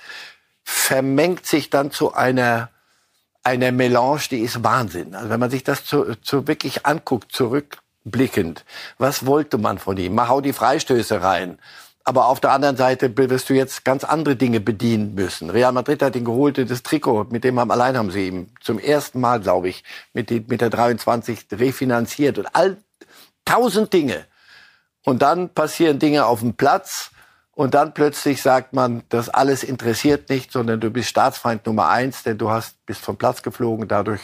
vermengt 0.62 1.46
sich 1.46 1.70
dann 1.70 1.90
zu 1.90 2.14
einer, 2.14 2.70
einer 3.42 3.72
Melange, 3.72 4.22
die 4.30 4.40
ist 4.40 4.62
Wahnsinn. 4.62 5.14
Also 5.14 5.28
wenn 5.30 5.40
man 5.40 5.50
sich 5.50 5.64
das 5.64 5.84
zu, 5.84 6.14
zu 6.16 6.46
wirklich 6.46 6.86
anguckt, 6.86 7.32
zurückblickend, 8.04 8.64
was 8.98 9.26
wollte 9.26 9.58
man 9.58 9.78
von 9.78 9.96
ihm? 9.96 10.14
Mach 10.14 10.28
hau 10.28 10.40
die 10.40 10.52
Freistöße 10.52 11.22
rein. 11.22 11.58
Aber 12.06 12.26
auf 12.26 12.38
der 12.38 12.52
anderen 12.52 12.76
Seite 12.76 13.16
wirst 13.16 13.48
du 13.48 13.54
jetzt 13.54 13.82
ganz 13.82 14.04
andere 14.04 14.36
Dinge 14.36 14.60
bedienen 14.60 15.14
müssen. 15.14 15.48
Real 15.48 15.72
Madrid 15.72 16.02
hat 16.02 16.14
ihn 16.14 16.26
geholt, 16.26 16.58
das 16.58 16.82
Trikot, 16.82 17.28
mit 17.30 17.44
dem 17.44 17.58
haben, 17.58 17.70
allein 17.70 17.96
haben 17.96 18.10
sie 18.10 18.28
ihm 18.28 18.48
zum 18.60 18.78
ersten 18.78 19.20
Mal, 19.20 19.40
glaube 19.40 19.70
ich, 19.70 19.84
mit, 20.12 20.28
die, 20.28 20.44
mit 20.46 20.60
der 20.60 20.68
23 20.68 21.46
refinanziert 21.52 22.38
und 22.38 22.46
all 22.52 22.76
tausend 23.46 23.90
Dinge. 23.94 24.26
Und 25.02 25.22
dann 25.22 25.48
passieren 25.48 25.98
Dinge 25.98 26.26
auf 26.26 26.40
dem 26.40 26.54
Platz 26.54 27.10
und 27.52 27.72
dann 27.72 27.94
plötzlich 27.94 28.42
sagt 28.42 28.74
man, 28.74 29.02
das 29.08 29.30
alles 29.30 29.64
interessiert 29.64 30.28
nicht, 30.28 30.52
sondern 30.52 30.80
du 30.80 30.90
bist 30.90 31.08
Staatsfeind 31.08 31.64
Nummer 31.64 31.88
eins, 31.88 32.22
denn 32.22 32.36
du 32.36 32.50
hast, 32.50 32.84
bist 32.84 33.00
vom 33.00 33.16
Platz 33.16 33.42
geflogen. 33.42 33.88
Dadurch 33.88 34.20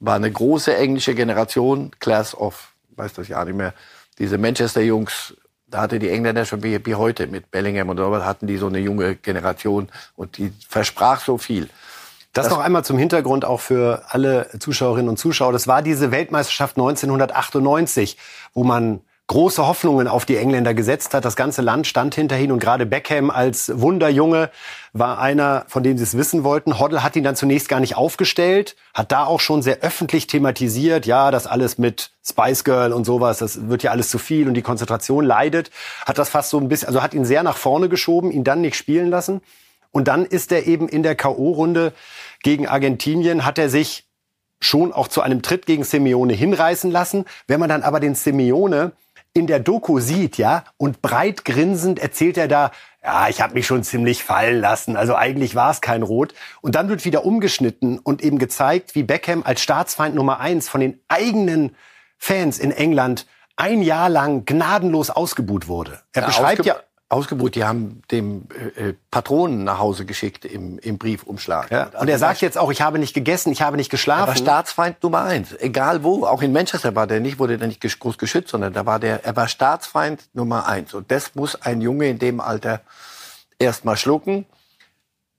war 0.00 0.16
eine 0.16 0.30
große 0.30 0.76
englische 0.76 1.14
Generation, 1.14 1.92
Class 1.98 2.34
of, 2.34 2.71
weiß 3.02 3.12
das 3.14 3.28
ja 3.28 3.44
nicht 3.44 3.56
mehr, 3.56 3.74
diese 4.18 4.38
Manchester-Jungs, 4.38 5.34
da 5.66 5.80
hatte 5.80 5.98
die 5.98 6.10
Engländer 6.10 6.44
schon 6.44 6.62
wie, 6.62 6.84
wie 6.84 6.94
heute 6.94 7.26
mit 7.26 7.50
Bellingham 7.50 7.88
und 7.88 7.96
so, 7.96 8.24
hatten 8.24 8.46
die 8.46 8.58
so 8.58 8.66
eine 8.66 8.78
junge 8.78 9.16
Generation 9.16 9.88
und 10.16 10.38
die 10.38 10.52
versprach 10.68 11.20
so 11.20 11.38
viel. 11.38 11.68
Das, 12.32 12.46
das 12.46 12.52
noch 12.54 12.60
einmal 12.60 12.84
zum 12.84 12.98
Hintergrund 12.98 13.44
auch 13.44 13.60
für 13.60 14.04
alle 14.08 14.48
Zuschauerinnen 14.58 15.08
und 15.08 15.18
Zuschauer. 15.18 15.52
Das 15.52 15.66
war 15.66 15.82
diese 15.82 16.10
Weltmeisterschaft 16.10 16.76
1998, 16.76 18.16
wo 18.54 18.64
man 18.64 19.00
große 19.28 19.66
Hoffnungen 19.66 20.08
auf 20.08 20.24
die 20.24 20.36
Engländer 20.36 20.74
gesetzt 20.74 21.14
hat. 21.14 21.24
Das 21.24 21.36
ganze 21.36 21.62
Land 21.62 21.86
stand 21.86 22.14
hinter 22.14 22.38
ihnen 22.38 22.52
und 22.52 22.58
gerade 22.58 22.84
Beckham 22.84 23.30
als 23.30 23.72
Wunderjunge 23.80 24.50
war 24.92 25.18
einer, 25.18 25.64
von 25.68 25.82
dem 25.82 25.96
sie 25.96 26.04
es 26.04 26.16
wissen 26.16 26.44
wollten. 26.44 26.78
Hoddle 26.78 27.02
hat 27.02 27.16
ihn 27.16 27.24
dann 27.24 27.36
zunächst 27.36 27.68
gar 27.68 27.80
nicht 27.80 27.96
aufgestellt, 27.96 28.76
hat 28.92 29.10
da 29.10 29.24
auch 29.24 29.40
schon 29.40 29.62
sehr 29.62 29.80
öffentlich 29.80 30.26
thematisiert, 30.26 31.06
ja, 31.06 31.30
das 31.30 31.46
alles 31.46 31.78
mit 31.78 32.10
Spice 32.26 32.64
Girl 32.64 32.92
und 32.92 33.04
sowas, 33.04 33.38
das 33.38 33.68
wird 33.68 33.82
ja 33.82 33.90
alles 33.90 34.10
zu 34.10 34.18
viel 34.18 34.48
und 34.48 34.54
die 34.54 34.62
Konzentration 34.62 35.24
leidet. 35.24 35.70
Hat 36.04 36.18
das 36.18 36.28
fast 36.28 36.50
so 36.50 36.58
ein 36.58 36.68
bisschen, 36.68 36.88
also 36.88 37.02
hat 37.02 37.14
ihn 37.14 37.24
sehr 37.24 37.42
nach 37.42 37.56
vorne 37.56 37.88
geschoben, 37.88 38.30
ihn 38.30 38.44
dann 38.44 38.60
nicht 38.60 38.76
spielen 38.76 39.08
lassen. 39.08 39.40
Und 39.92 40.08
dann 40.08 40.26
ist 40.26 40.52
er 40.52 40.66
eben 40.66 40.88
in 40.88 41.02
der 41.02 41.14
K.O.-Runde 41.14 41.92
gegen 42.42 42.66
Argentinien, 42.66 43.44
hat 43.44 43.58
er 43.58 43.68
sich 43.68 44.06
schon 44.60 44.92
auch 44.92 45.08
zu 45.08 45.22
einem 45.22 45.42
Tritt 45.42 45.66
gegen 45.66 45.84
Simeone 45.84 46.32
hinreißen 46.32 46.90
lassen. 46.90 47.24
Wenn 47.46 47.60
man 47.60 47.68
dann 47.68 47.82
aber 47.82 48.00
den 48.00 48.14
Simeone 48.14 48.92
in 49.34 49.46
der 49.46 49.60
Doku 49.60 49.98
sieht, 50.00 50.36
ja, 50.36 50.64
und 50.76 51.00
breit 51.02 51.44
grinsend 51.44 51.98
erzählt 51.98 52.36
er 52.36 52.48
da, 52.48 52.70
ja, 53.02 53.28
ich 53.28 53.40
habe 53.40 53.54
mich 53.54 53.66
schon 53.66 53.82
ziemlich 53.82 54.22
fallen 54.22 54.60
lassen, 54.60 54.96
also 54.96 55.16
eigentlich 55.16 55.54
war 55.54 55.70
es 55.70 55.80
kein 55.80 56.02
Rot. 56.02 56.34
Und 56.60 56.74
dann 56.74 56.88
wird 56.88 57.04
wieder 57.04 57.24
umgeschnitten 57.24 57.98
und 57.98 58.22
eben 58.22 58.38
gezeigt, 58.38 58.94
wie 58.94 59.02
Beckham 59.02 59.42
als 59.42 59.62
Staatsfeind 59.62 60.14
Nummer 60.14 60.40
eins 60.40 60.68
von 60.68 60.80
den 60.80 61.00
eigenen 61.08 61.74
Fans 62.18 62.58
in 62.58 62.70
England 62.70 63.26
ein 63.56 63.82
Jahr 63.82 64.08
lang 64.08 64.44
gnadenlos 64.44 65.10
ausgebuht 65.10 65.66
wurde. 65.66 66.00
Er 66.12 66.22
ja, 66.22 66.26
beschreibt 66.26 66.64
ja 66.64 66.76
Ausgebot, 67.12 67.54
die 67.54 67.64
haben 67.64 68.02
dem 68.10 68.48
äh, 68.76 68.88
äh, 68.88 68.94
Patronen 69.10 69.64
nach 69.64 69.78
Hause 69.78 70.06
geschickt 70.06 70.44
im, 70.44 70.78
im 70.78 70.96
Briefumschlag. 70.96 71.70
Ja. 71.70 71.90
Und 72.00 72.08
er 72.08 72.18
sagt 72.18 72.40
jetzt 72.40 72.56
auch, 72.56 72.72
ich 72.72 72.80
habe 72.80 72.98
nicht 72.98 73.12
gegessen, 73.12 73.52
ich 73.52 73.60
habe 73.60 73.76
nicht 73.76 73.90
geschlafen. 73.90 74.22
Er 74.22 74.28
war 74.28 74.36
Staatsfeind 74.36 75.02
Nummer 75.02 75.24
eins. 75.24 75.54
Egal 75.60 76.02
wo, 76.02 76.24
auch 76.24 76.40
in 76.40 76.52
Manchester 76.52 76.94
war 76.94 77.06
der 77.06 77.20
nicht, 77.20 77.38
wurde 77.38 77.58
der 77.58 77.68
nicht 77.68 77.82
groß 77.82 78.16
geschützt, 78.16 78.48
sondern 78.48 78.72
da 78.72 78.86
war 78.86 78.98
der, 78.98 79.24
er 79.24 79.36
war 79.36 79.46
Staatsfeind 79.46 80.28
Nummer 80.32 80.66
eins. 80.66 80.94
Und 80.94 81.10
das 81.10 81.34
muss 81.34 81.60
ein 81.60 81.82
Junge 81.82 82.08
in 82.08 82.18
dem 82.18 82.40
Alter 82.40 82.80
erst 83.58 83.84
mal 83.84 83.96
schlucken. 83.96 84.46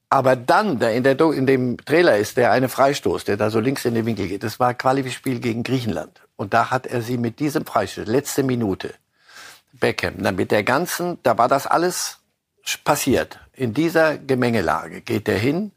Aber 0.09 0.36
dann, 0.36 0.78
der 0.78 0.93
in, 0.93 1.01
der, 1.01 1.19
in 1.19 1.47
dem 1.47 1.78
Trailer 1.78 2.17
ist 2.17 2.38
der 2.38 2.51
eine 2.51 2.69
Freistoß, 2.69 3.24
der 3.24 3.36
da 3.36 3.49
so 3.49 3.59
links 3.59 3.84
in 3.84 3.95
den 3.95 4.05
Winkel 4.05 4.28
geht. 4.28 4.43
Das 4.43 4.59
war 4.59 4.76
Qualifispiel 4.76 5.39
gegen 5.39 5.63
Griechenland. 5.63 6.21
Und 6.36 6.53
da 6.53 6.69
hat 6.69 6.86
er 6.86 7.01
sie 7.01 7.17
mit 7.17 7.39
diesem 7.39 7.65
Freistoß, 7.65 8.05
letzte 8.05 8.43
Minute, 8.43 8.93
Beckham. 9.74 10.15
Na, 10.17 10.32
mit 10.32 10.51
der 10.51 10.63
ganzen, 10.63 11.17
da 11.24 11.38
war 11.38 11.47
das 11.47 11.67
alles 11.67 12.19
passiert. 12.84 13.39
In 13.53 13.74
dieser 13.74 14.17
Gemengelage 14.17 15.01
geht 15.01 15.28
er 15.28 15.38
hin, 15.38 15.71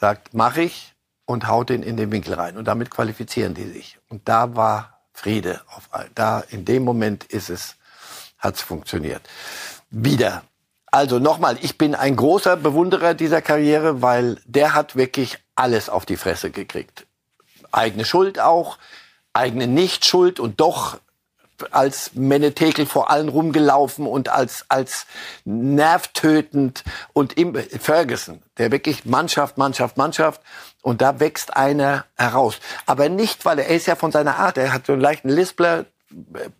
sagt, 0.00 0.34
mach 0.34 0.56
ich 0.56 0.94
und 1.26 1.48
haut 1.48 1.70
ihn 1.70 1.82
in 1.82 1.96
den 1.96 2.12
Winkel 2.12 2.34
rein. 2.34 2.56
Und 2.56 2.66
damit 2.66 2.90
qualifizieren 2.90 3.54
die 3.54 3.66
sich. 3.66 3.98
Und 4.08 4.28
da 4.28 4.54
war 4.56 5.00
Friede 5.12 5.60
auf 5.68 5.88
all. 5.90 6.10
Da, 6.14 6.40
in 6.50 6.64
dem 6.64 6.84
Moment 6.84 7.24
ist 7.24 7.48
es, 7.50 7.76
hat's 8.38 8.62
funktioniert. 8.62 9.22
Wieder. 9.90 10.42
Also 10.86 11.18
nochmal, 11.18 11.58
ich 11.60 11.78
bin 11.78 11.94
ein 11.94 12.14
großer 12.14 12.56
Bewunderer 12.56 13.14
dieser 13.14 13.42
Karriere, 13.42 14.02
weil 14.02 14.40
der 14.44 14.74
hat 14.74 14.94
wirklich 14.94 15.38
alles 15.56 15.88
auf 15.88 16.06
die 16.06 16.16
Fresse 16.16 16.50
gekriegt. 16.50 17.06
Eigene 17.72 18.04
Schuld 18.04 18.38
auch, 18.38 18.78
eigene 19.32 19.66
Nichtschuld 19.66 20.38
und 20.38 20.60
doch 20.60 20.98
als 21.70 22.14
Menetekel 22.14 22.86
vor 22.86 23.10
allen 23.10 23.28
rumgelaufen 23.28 24.06
und 24.06 24.28
als, 24.28 24.64
als 24.68 25.06
nervtötend 25.44 26.84
und 27.12 27.36
im, 27.38 27.54
Ferguson, 27.54 28.42
der 28.58 28.72
wirklich 28.72 29.04
Mannschaft, 29.04 29.58
Mannschaft, 29.58 29.96
Mannschaft. 29.96 30.40
Und 30.82 31.00
da 31.00 31.18
wächst 31.18 31.56
einer 31.56 32.04
heraus. 32.16 32.56
Aber 32.84 33.08
nicht, 33.08 33.44
weil 33.44 33.58
er, 33.58 33.68
er 33.68 33.76
ist 33.76 33.86
ja 33.86 33.96
von 33.96 34.12
seiner 34.12 34.36
Art, 34.36 34.58
er 34.58 34.72
hat 34.72 34.86
so 34.86 34.92
einen 34.92 35.00
leichten 35.00 35.30
Lispler, 35.30 35.86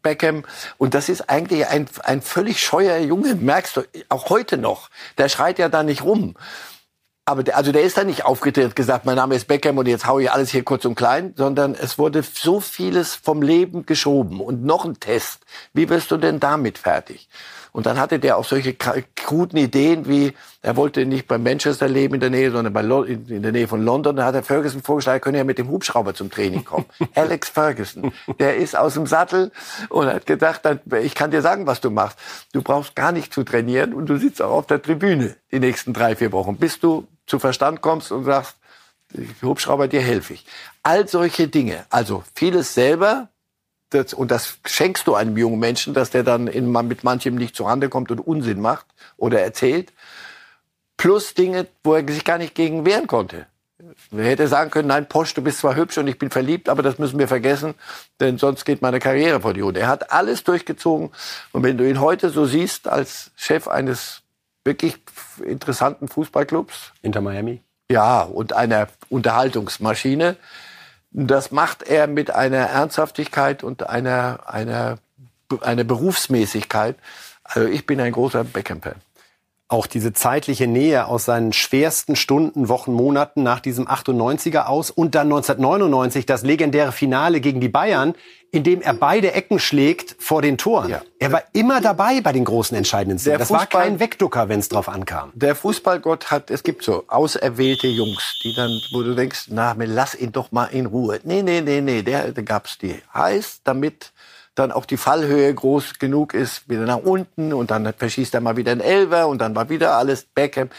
Beckham. 0.03 0.45
Und 0.78 0.95
das 0.95 1.09
ist 1.09 1.28
eigentlich 1.30 1.66
ein, 1.66 1.88
ein 2.03 2.22
völlig 2.22 2.61
scheuer 2.61 2.99
Junge, 2.99 3.34
merkst 3.34 3.76
du, 3.76 3.82
auch 4.09 4.30
heute 4.30 4.59
noch. 4.59 4.90
Der 5.18 5.28
schreit 5.28 5.59
ja 5.59 5.68
da 5.68 5.82
nicht 5.82 6.03
rum. 6.03 6.34
Aber 7.26 7.42
der, 7.42 7.56
also 7.56 7.72
der 7.72 7.82
ist 7.82 7.96
da 7.96 8.04
nicht 8.04 8.26
aufgetreten 8.26 8.74
gesagt, 8.74 9.06
mein 9.06 9.16
Name 9.16 9.34
ist 9.34 9.46
Beckham 9.46 9.78
und 9.78 9.86
jetzt 9.86 10.06
hau 10.06 10.18
ich 10.18 10.30
alles 10.30 10.50
hier 10.50 10.62
kurz 10.62 10.84
und 10.84 10.94
klein, 10.94 11.32
sondern 11.36 11.74
es 11.74 11.98
wurde 11.98 12.22
so 12.22 12.60
vieles 12.60 13.14
vom 13.14 13.40
Leben 13.40 13.86
geschoben 13.86 14.40
und 14.40 14.62
noch 14.62 14.84
ein 14.84 15.00
Test. 15.00 15.40
Wie 15.72 15.88
wirst 15.88 16.10
du 16.10 16.18
denn 16.18 16.38
damit 16.38 16.76
fertig? 16.76 17.28
Und 17.74 17.86
dann 17.86 17.98
hatte 17.98 18.20
der 18.20 18.36
auch 18.36 18.44
solche 18.44 18.72
kruden 18.74 19.58
Ideen 19.58 20.06
wie, 20.06 20.32
er 20.62 20.76
wollte 20.76 21.06
nicht 21.06 21.26
bei 21.26 21.38
Manchester 21.38 21.88
leben 21.88 22.14
in 22.14 22.20
der 22.20 22.30
Nähe, 22.30 22.52
sondern 22.52 22.72
bei 22.72 22.82
in 22.82 23.42
der 23.42 23.50
Nähe 23.50 23.66
von 23.66 23.82
London. 23.82 24.14
Da 24.14 24.26
hat 24.26 24.36
er 24.36 24.44
Ferguson 24.44 24.80
vorgeschlagen, 24.80 25.16
er 25.16 25.20
könne 25.20 25.38
ja 25.38 25.44
mit 25.44 25.58
dem 25.58 25.68
Hubschrauber 25.68 26.14
zum 26.14 26.30
Training 26.30 26.64
kommen. 26.64 26.84
Alex 27.16 27.48
Ferguson, 27.48 28.12
der 28.38 28.58
ist 28.58 28.76
aus 28.76 28.94
dem 28.94 29.06
Sattel 29.06 29.50
und 29.88 30.06
hat 30.06 30.24
gedacht, 30.26 30.60
ich 31.02 31.16
kann 31.16 31.32
dir 31.32 31.42
sagen, 31.42 31.66
was 31.66 31.80
du 31.80 31.90
machst. 31.90 32.16
Du 32.52 32.62
brauchst 32.62 32.94
gar 32.94 33.10
nicht 33.10 33.34
zu 33.34 33.42
trainieren 33.42 33.92
und 33.92 34.06
du 34.06 34.18
sitzt 34.18 34.40
auch 34.40 34.52
auf 34.52 34.66
der 34.66 34.80
Tribüne 34.80 35.34
die 35.50 35.58
nächsten 35.58 35.92
drei, 35.92 36.14
vier 36.14 36.30
Wochen, 36.30 36.56
bis 36.56 36.78
du 36.78 37.08
zu 37.26 37.38
Verstand 37.38 37.80
kommst 37.80 38.12
und 38.12 38.24
sagst, 38.24 38.56
Hubschrauber, 39.42 39.88
dir 39.88 40.00
helfe 40.00 40.34
ich. 40.34 40.44
All 40.82 41.08
solche 41.08 41.48
Dinge, 41.48 41.86
also 41.90 42.24
vieles 42.34 42.74
selber, 42.74 43.28
das, 43.90 44.12
und 44.12 44.30
das 44.30 44.58
schenkst 44.66 45.06
du 45.06 45.14
einem 45.14 45.36
jungen 45.36 45.60
Menschen, 45.60 45.94
dass 45.94 46.10
der 46.10 46.24
dann 46.24 46.48
in, 46.48 46.70
mit 46.70 47.04
manchem 47.04 47.36
nicht 47.36 47.54
zurande 47.54 47.88
kommt 47.88 48.10
und 48.10 48.20
Unsinn 48.20 48.60
macht 48.60 48.86
oder 49.16 49.40
erzählt, 49.40 49.92
plus 50.96 51.34
Dinge, 51.34 51.66
wo 51.82 51.94
er 51.94 52.06
sich 52.06 52.24
gar 52.24 52.38
nicht 52.38 52.54
gegen 52.54 52.84
wehren 52.84 53.06
konnte. 53.06 53.46
Er 54.12 54.24
hätte 54.24 54.48
sagen 54.48 54.70
können, 54.70 54.88
nein, 54.88 55.08
Posch, 55.08 55.34
du 55.34 55.42
bist 55.42 55.58
zwar 55.58 55.76
hübsch 55.76 55.98
und 55.98 56.06
ich 56.06 56.18
bin 56.18 56.30
verliebt, 56.30 56.68
aber 56.68 56.82
das 56.82 56.98
müssen 56.98 57.18
wir 57.18 57.28
vergessen, 57.28 57.74
denn 58.20 58.38
sonst 58.38 58.64
geht 58.64 58.82
meine 58.82 58.98
Karriere 58.98 59.40
vor 59.40 59.52
die 59.52 59.62
Hunde. 59.62 59.80
Er 59.80 59.88
hat 59.88 60.12
alles 60.12 60.44
durchgezogen. 60.44 61.10
Und 61.52 61.62
wenn 61.62 61.76
du 61.76 61.88
ihn 61.88 62.00
heute 62.00 62.30
so 62.30 62.46
siehst, 62.46 62.88
als 62.88 63.30
Chef 63.36 63.68
eines 63.68 64.22
wirklich 64.64 65.04
interessanten 65.39 66.09
Fußballclubs. 66.09 66.93
Inter 67.03 67.20
Miami. 67.20 67.62
Ja, 67.91 68.22
und 68.22 68.53
einer 68.53 68.89
Unterhaltungsmaschine. 69.09 70.37
Das 71.11 71.53
macht 71.53 71.82
er 71.82 72.07
mit 72.07 72.30
einer 72.30 72.59
Ernsthaftigkeit 72.59 73.62
und 73.62 73.89
einer, 73.89 74.41
einer, 74.47 74.99
einer 75.61 75.85
Berufsmäßigkeit. 75.85 76.97
Also 77.45 77.68
ich 77.68 77.87
bin 77.87 78.01
ein 78.01 78.12
großer 78.12 78.43
Beckham-Fan 78.45 78.97
auch 79.68 79.86
diese 79.86 80.12
zeitliche 80.12 80.66
Nähe 80.66 81.06
aus 81.06 81.24
seinen 81.24 81.52
schwersten 81.52 82.16
Stunden, 82.16 82.68
Wochen, 82.68 82.92
Monaten 82.92 83.42
nach 83.42 83.60
diesem 83.60 83.88
98er 83.88 84.66
aus 84.66 84.90
und 84.90 85.14
dann 85.14 85.28
1999 85.28 86.26
das 86.26 86.42
legendäre 86.42 86.92
Finale 86.92 87.40
gegen 87.40 87.60
die 87.60 87.70
Bayern, 87.70 88.14
in 88.52 88.62
dem 88.62 88.82
er 88.82 88.92
beide 88.92 89.32
Ecken 89.32 89.58
schlägt 89.58 90.16
vor 90.20 90.42
den 90.42 90.58
Toren. 90.58 90.90
Ja. 90.90 91.02
Er 91.18 91.32
war 91.32 91.42
immer 91.54 91.80
dabei 91.80 92.20
bei 92.20 92.32
den 92.32 92.44
großen 92.44 92.76
entscheidenden 92.76 93.18
Szenen. 93.18 93.38
Das 93.38 93.48
Fußball, 93.48 93.72
war 93.72 93.82
kein 93.82 94.00
Wegducker, 94.00 94.48
wenn 94.48 94.60
es 94.60 94.68
drauf 94.68 94.88
ankam. 94.88 95.32
Der 95.34 95.56
Fußballgott 95.56 96.30
hat, 96.30 96.50
es 96.50 96.62
gibt 96.62 96.84
so 96.84 97.04
auserwählte 97.08 97.88
Jungs, 97.88 98.38
die 98.44 98.54
dann, 98.54 98.70
wo 98.92 99.02
du 99.02 99.14
denkst, 99.14 99.46
na, 99.48 99.74
lass 99.76 100.14
ihn 100.14 100.30
doch 100.30 100.52
mal 100.52 100.66
in 100.66 100.86
Ruhe. 100.86 101.20
Nee, 101.24 101.42
nee, 101.42 101.62
nee, 101.62 101.80
nee, 101.80 102.02
der, 102.02 102.32
der 102.32 102.44
gab's 102.44 102.78
die. 102.78 102.96
Heißt, 103.12 103.62
damit 103.64 104.12
dann 104.55 104.70
auch 104.70 104.86
die 104.86 104.96
Fallhöhe 104.96 105.52
groß 105.52 105.98
genug 105.98 106.34
ist, 106.34 106.68
wieder 106.68 106.84
nach 106.84 106.98
unten 106.98 107.52
und 107.52 107.70
dann 107.70 107.92
verschießt 107.92 108.34
er 108.34 108.40
mal 108.40 108.57
wieder 108.57 108.72
ein 108.72 108.80
Elver 108.80 109.26
und 109.28 109.38
dann 109.38 109.55
war 109.55 109.68
wieder 109.68 109.96
alles 109.96 110.24
Beckham. 110.24 110.70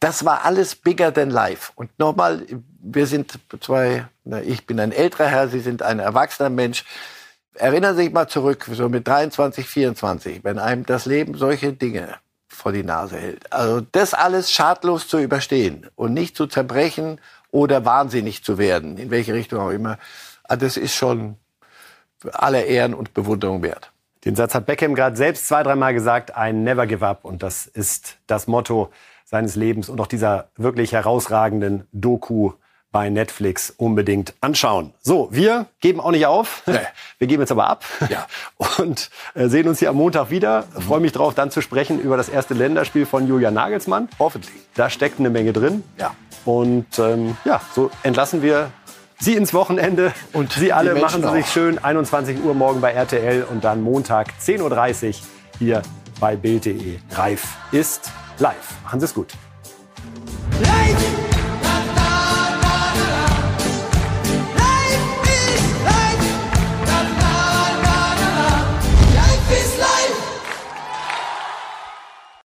Das 0.00 0.24
war 0.24 0.44
alles 0.44 0.74
bigger 0.74 1.12
than 1.12 1.30
life. 1.30 1.72
Und 1.74 1.98
nochmal, 1.98 2.46
wir 2.80 3.06
sind 3.06 3.38
zwei, 3.60 4.06
na, 4.24 4.42
ich 4.42 4.66
bin 4.66 4.78
ein 4.78 4.92
älterer 4.92 5.28
Herr, 5.28 5.48
Sie 5.48 5.60
sind 5.60 5.82
ein 5.82 5.98
erwachsener 5.98 6.50
Mensch. 6.50 6.84
Erinnern 7.54 7.96
Sie 7.96 8.04
sich 8.04 8.12
mal 8.12 8.28
zurück, 8.28 8.68
so 8.70 8.90
mit 8.90 9.08
23, 9.08 9.66
24, 9.66 10.44
wenn 10.44 10.58
einem 10.58 10.84
das 10.84 11.06
Leben 11.06 11.38
solche 11.38 11.72
Dinge 11.72 12.16
vor 12.48 12.72
die 12.72 12.84
Nase 12.84 13.16
hält. 13.16 13.52
Also 13.52 13.80
das 13.92 14.12
alles 14.12 14.52
schadlos 14.52 15.08
zu 15.08 15.18
überstehen 15.18 15.86
und 15.94 16.12
nicht 16.12 16.36
zu 16.36 16.46
zerbrechen 16.46 17.18
oder 17.50 17.86
wahnsinnig 17.86 18.44
zu 18.44 18.58
werden, 18.58 18.98
in 18.98 19.10
welche 19.10 19.32
Richtung 19.32 19.60
auch 19.60 19.70
immer. 19.70 19.98
Also 20.44 20.66
das 20.66 20.76
ist 20.76 20.94
schon 20.94 21.36
aller 22.32 22.64
Ehren 22.64 22.94
und 22.94 23.14
Bewunderung 23.14 23.62
wert. 23.62 23.92
Den 24.24 24.34
Satz 24.34 24.54
hat 24.54 24.66
Beckham 24.66 24.94
gerade 24.94 25.16
selbst 25.16 25.46
zwei, 25.46 25.62
dreimal 25.62 25.94
gesagt, 25.94 26.34
ein 26.36 26.64
Never 26.64 26.86
Give 26.86 27.06
Up. 27.06 27.24
Und 27.24 27.42
das 27.42 27.66
ist 27.66 28.16
das 28.26 28.46
Motto 28.48 28.90
seines 29.24 29.56
Lebens 29.56 29.88
und 29.88 30.00
auch 30.00 30.06
dieser 30.06 30.48
wirklich 30.56 30.92
herausragenden 30.92 31.86
Doku 31.92 32.52
bei 32.92 33.10
Netflix 33.10 33.70
unbedingt 33.76 34.34
anschauen. 34.40 34.94
So, 35.02 35.28
wir 35.30 35.66
geben 35.80 36.00
auch 36.00 36.12
nicht 36.12 36.26
auf. 36.26 36.62
Wir 37.18 37.28
geben 37.28 37.42
jetzt 37.42 37.52
aber 37.52 37.66
ab 37.66 37.84
Ja. 38.08 38.26
und 38.78 39.10
äh, 39.34 39.48
sehen 39.48 39.68
uns 39.68 39.78
hier 39.78 39.90
am 39.90 39.96
Montag 39.96 40.30
wieder. 40.30 40.64
Freue 40.80 41.00
mich 41.00 41.12
drauf, 41.12 41.34
dann 41.34 41.50
zu 41.50 41.60
sprechen 41.60 42.00
über 42.00 42.16
das 42.16 42.28
erste 42.28 42.54
Länderspiel 42.54 43.06
von 43.06 43.26
Julian 43.26 43.54
Nagelsmann. 43.54 44.08
Hoffentlich. 44.18 44.54
Da 44.74 44.90
steckt 44.90 45.18
eine 45.18 45.30
Menge 45.30 45.52
drin. 45.52 45.82
Ja. 45.98 46.14
Und 46.44 46.98
ähm, 46.98 47.36
ja, 47.44 47.60
so 47.74 47.90
entlassen 48.02 48.42
wir 48.42 48.70
Sie 49.18 49.34
ins 49.34 49.54
Wochenende. 49.54 50.12
Und 50.32 50.52
Sie 50.52 50.72
alle 50.72 50.94
machen 50.94 51.22
Sie 51.22 51.30
sich 51.32 51.44
auch. 51.44 51.50
schön. 51.50 51.78
21 51.78 52.42
Uhr 52.44 52.54
morgen 52.54 52.80
bei 52.80 52.92
RTL 52.92 53.44
und 53.44 53.64
dann 53.64 53.82
Montag 53.82 54.28
10.30 54.40 55.08
Uhr 55.08 55.14
hier 55.58 55.82
bei 56.20 56.36
Bild.de. 56.36 56.98
Reif 57.12 57.42
ist 57.72 58.10
live. 58.38 58.54
Machen 58.84 59.00
Sie 59.00 59.06
es 59.06 59.14
gut. 59.14 59.32
Ladies 60.60 61.35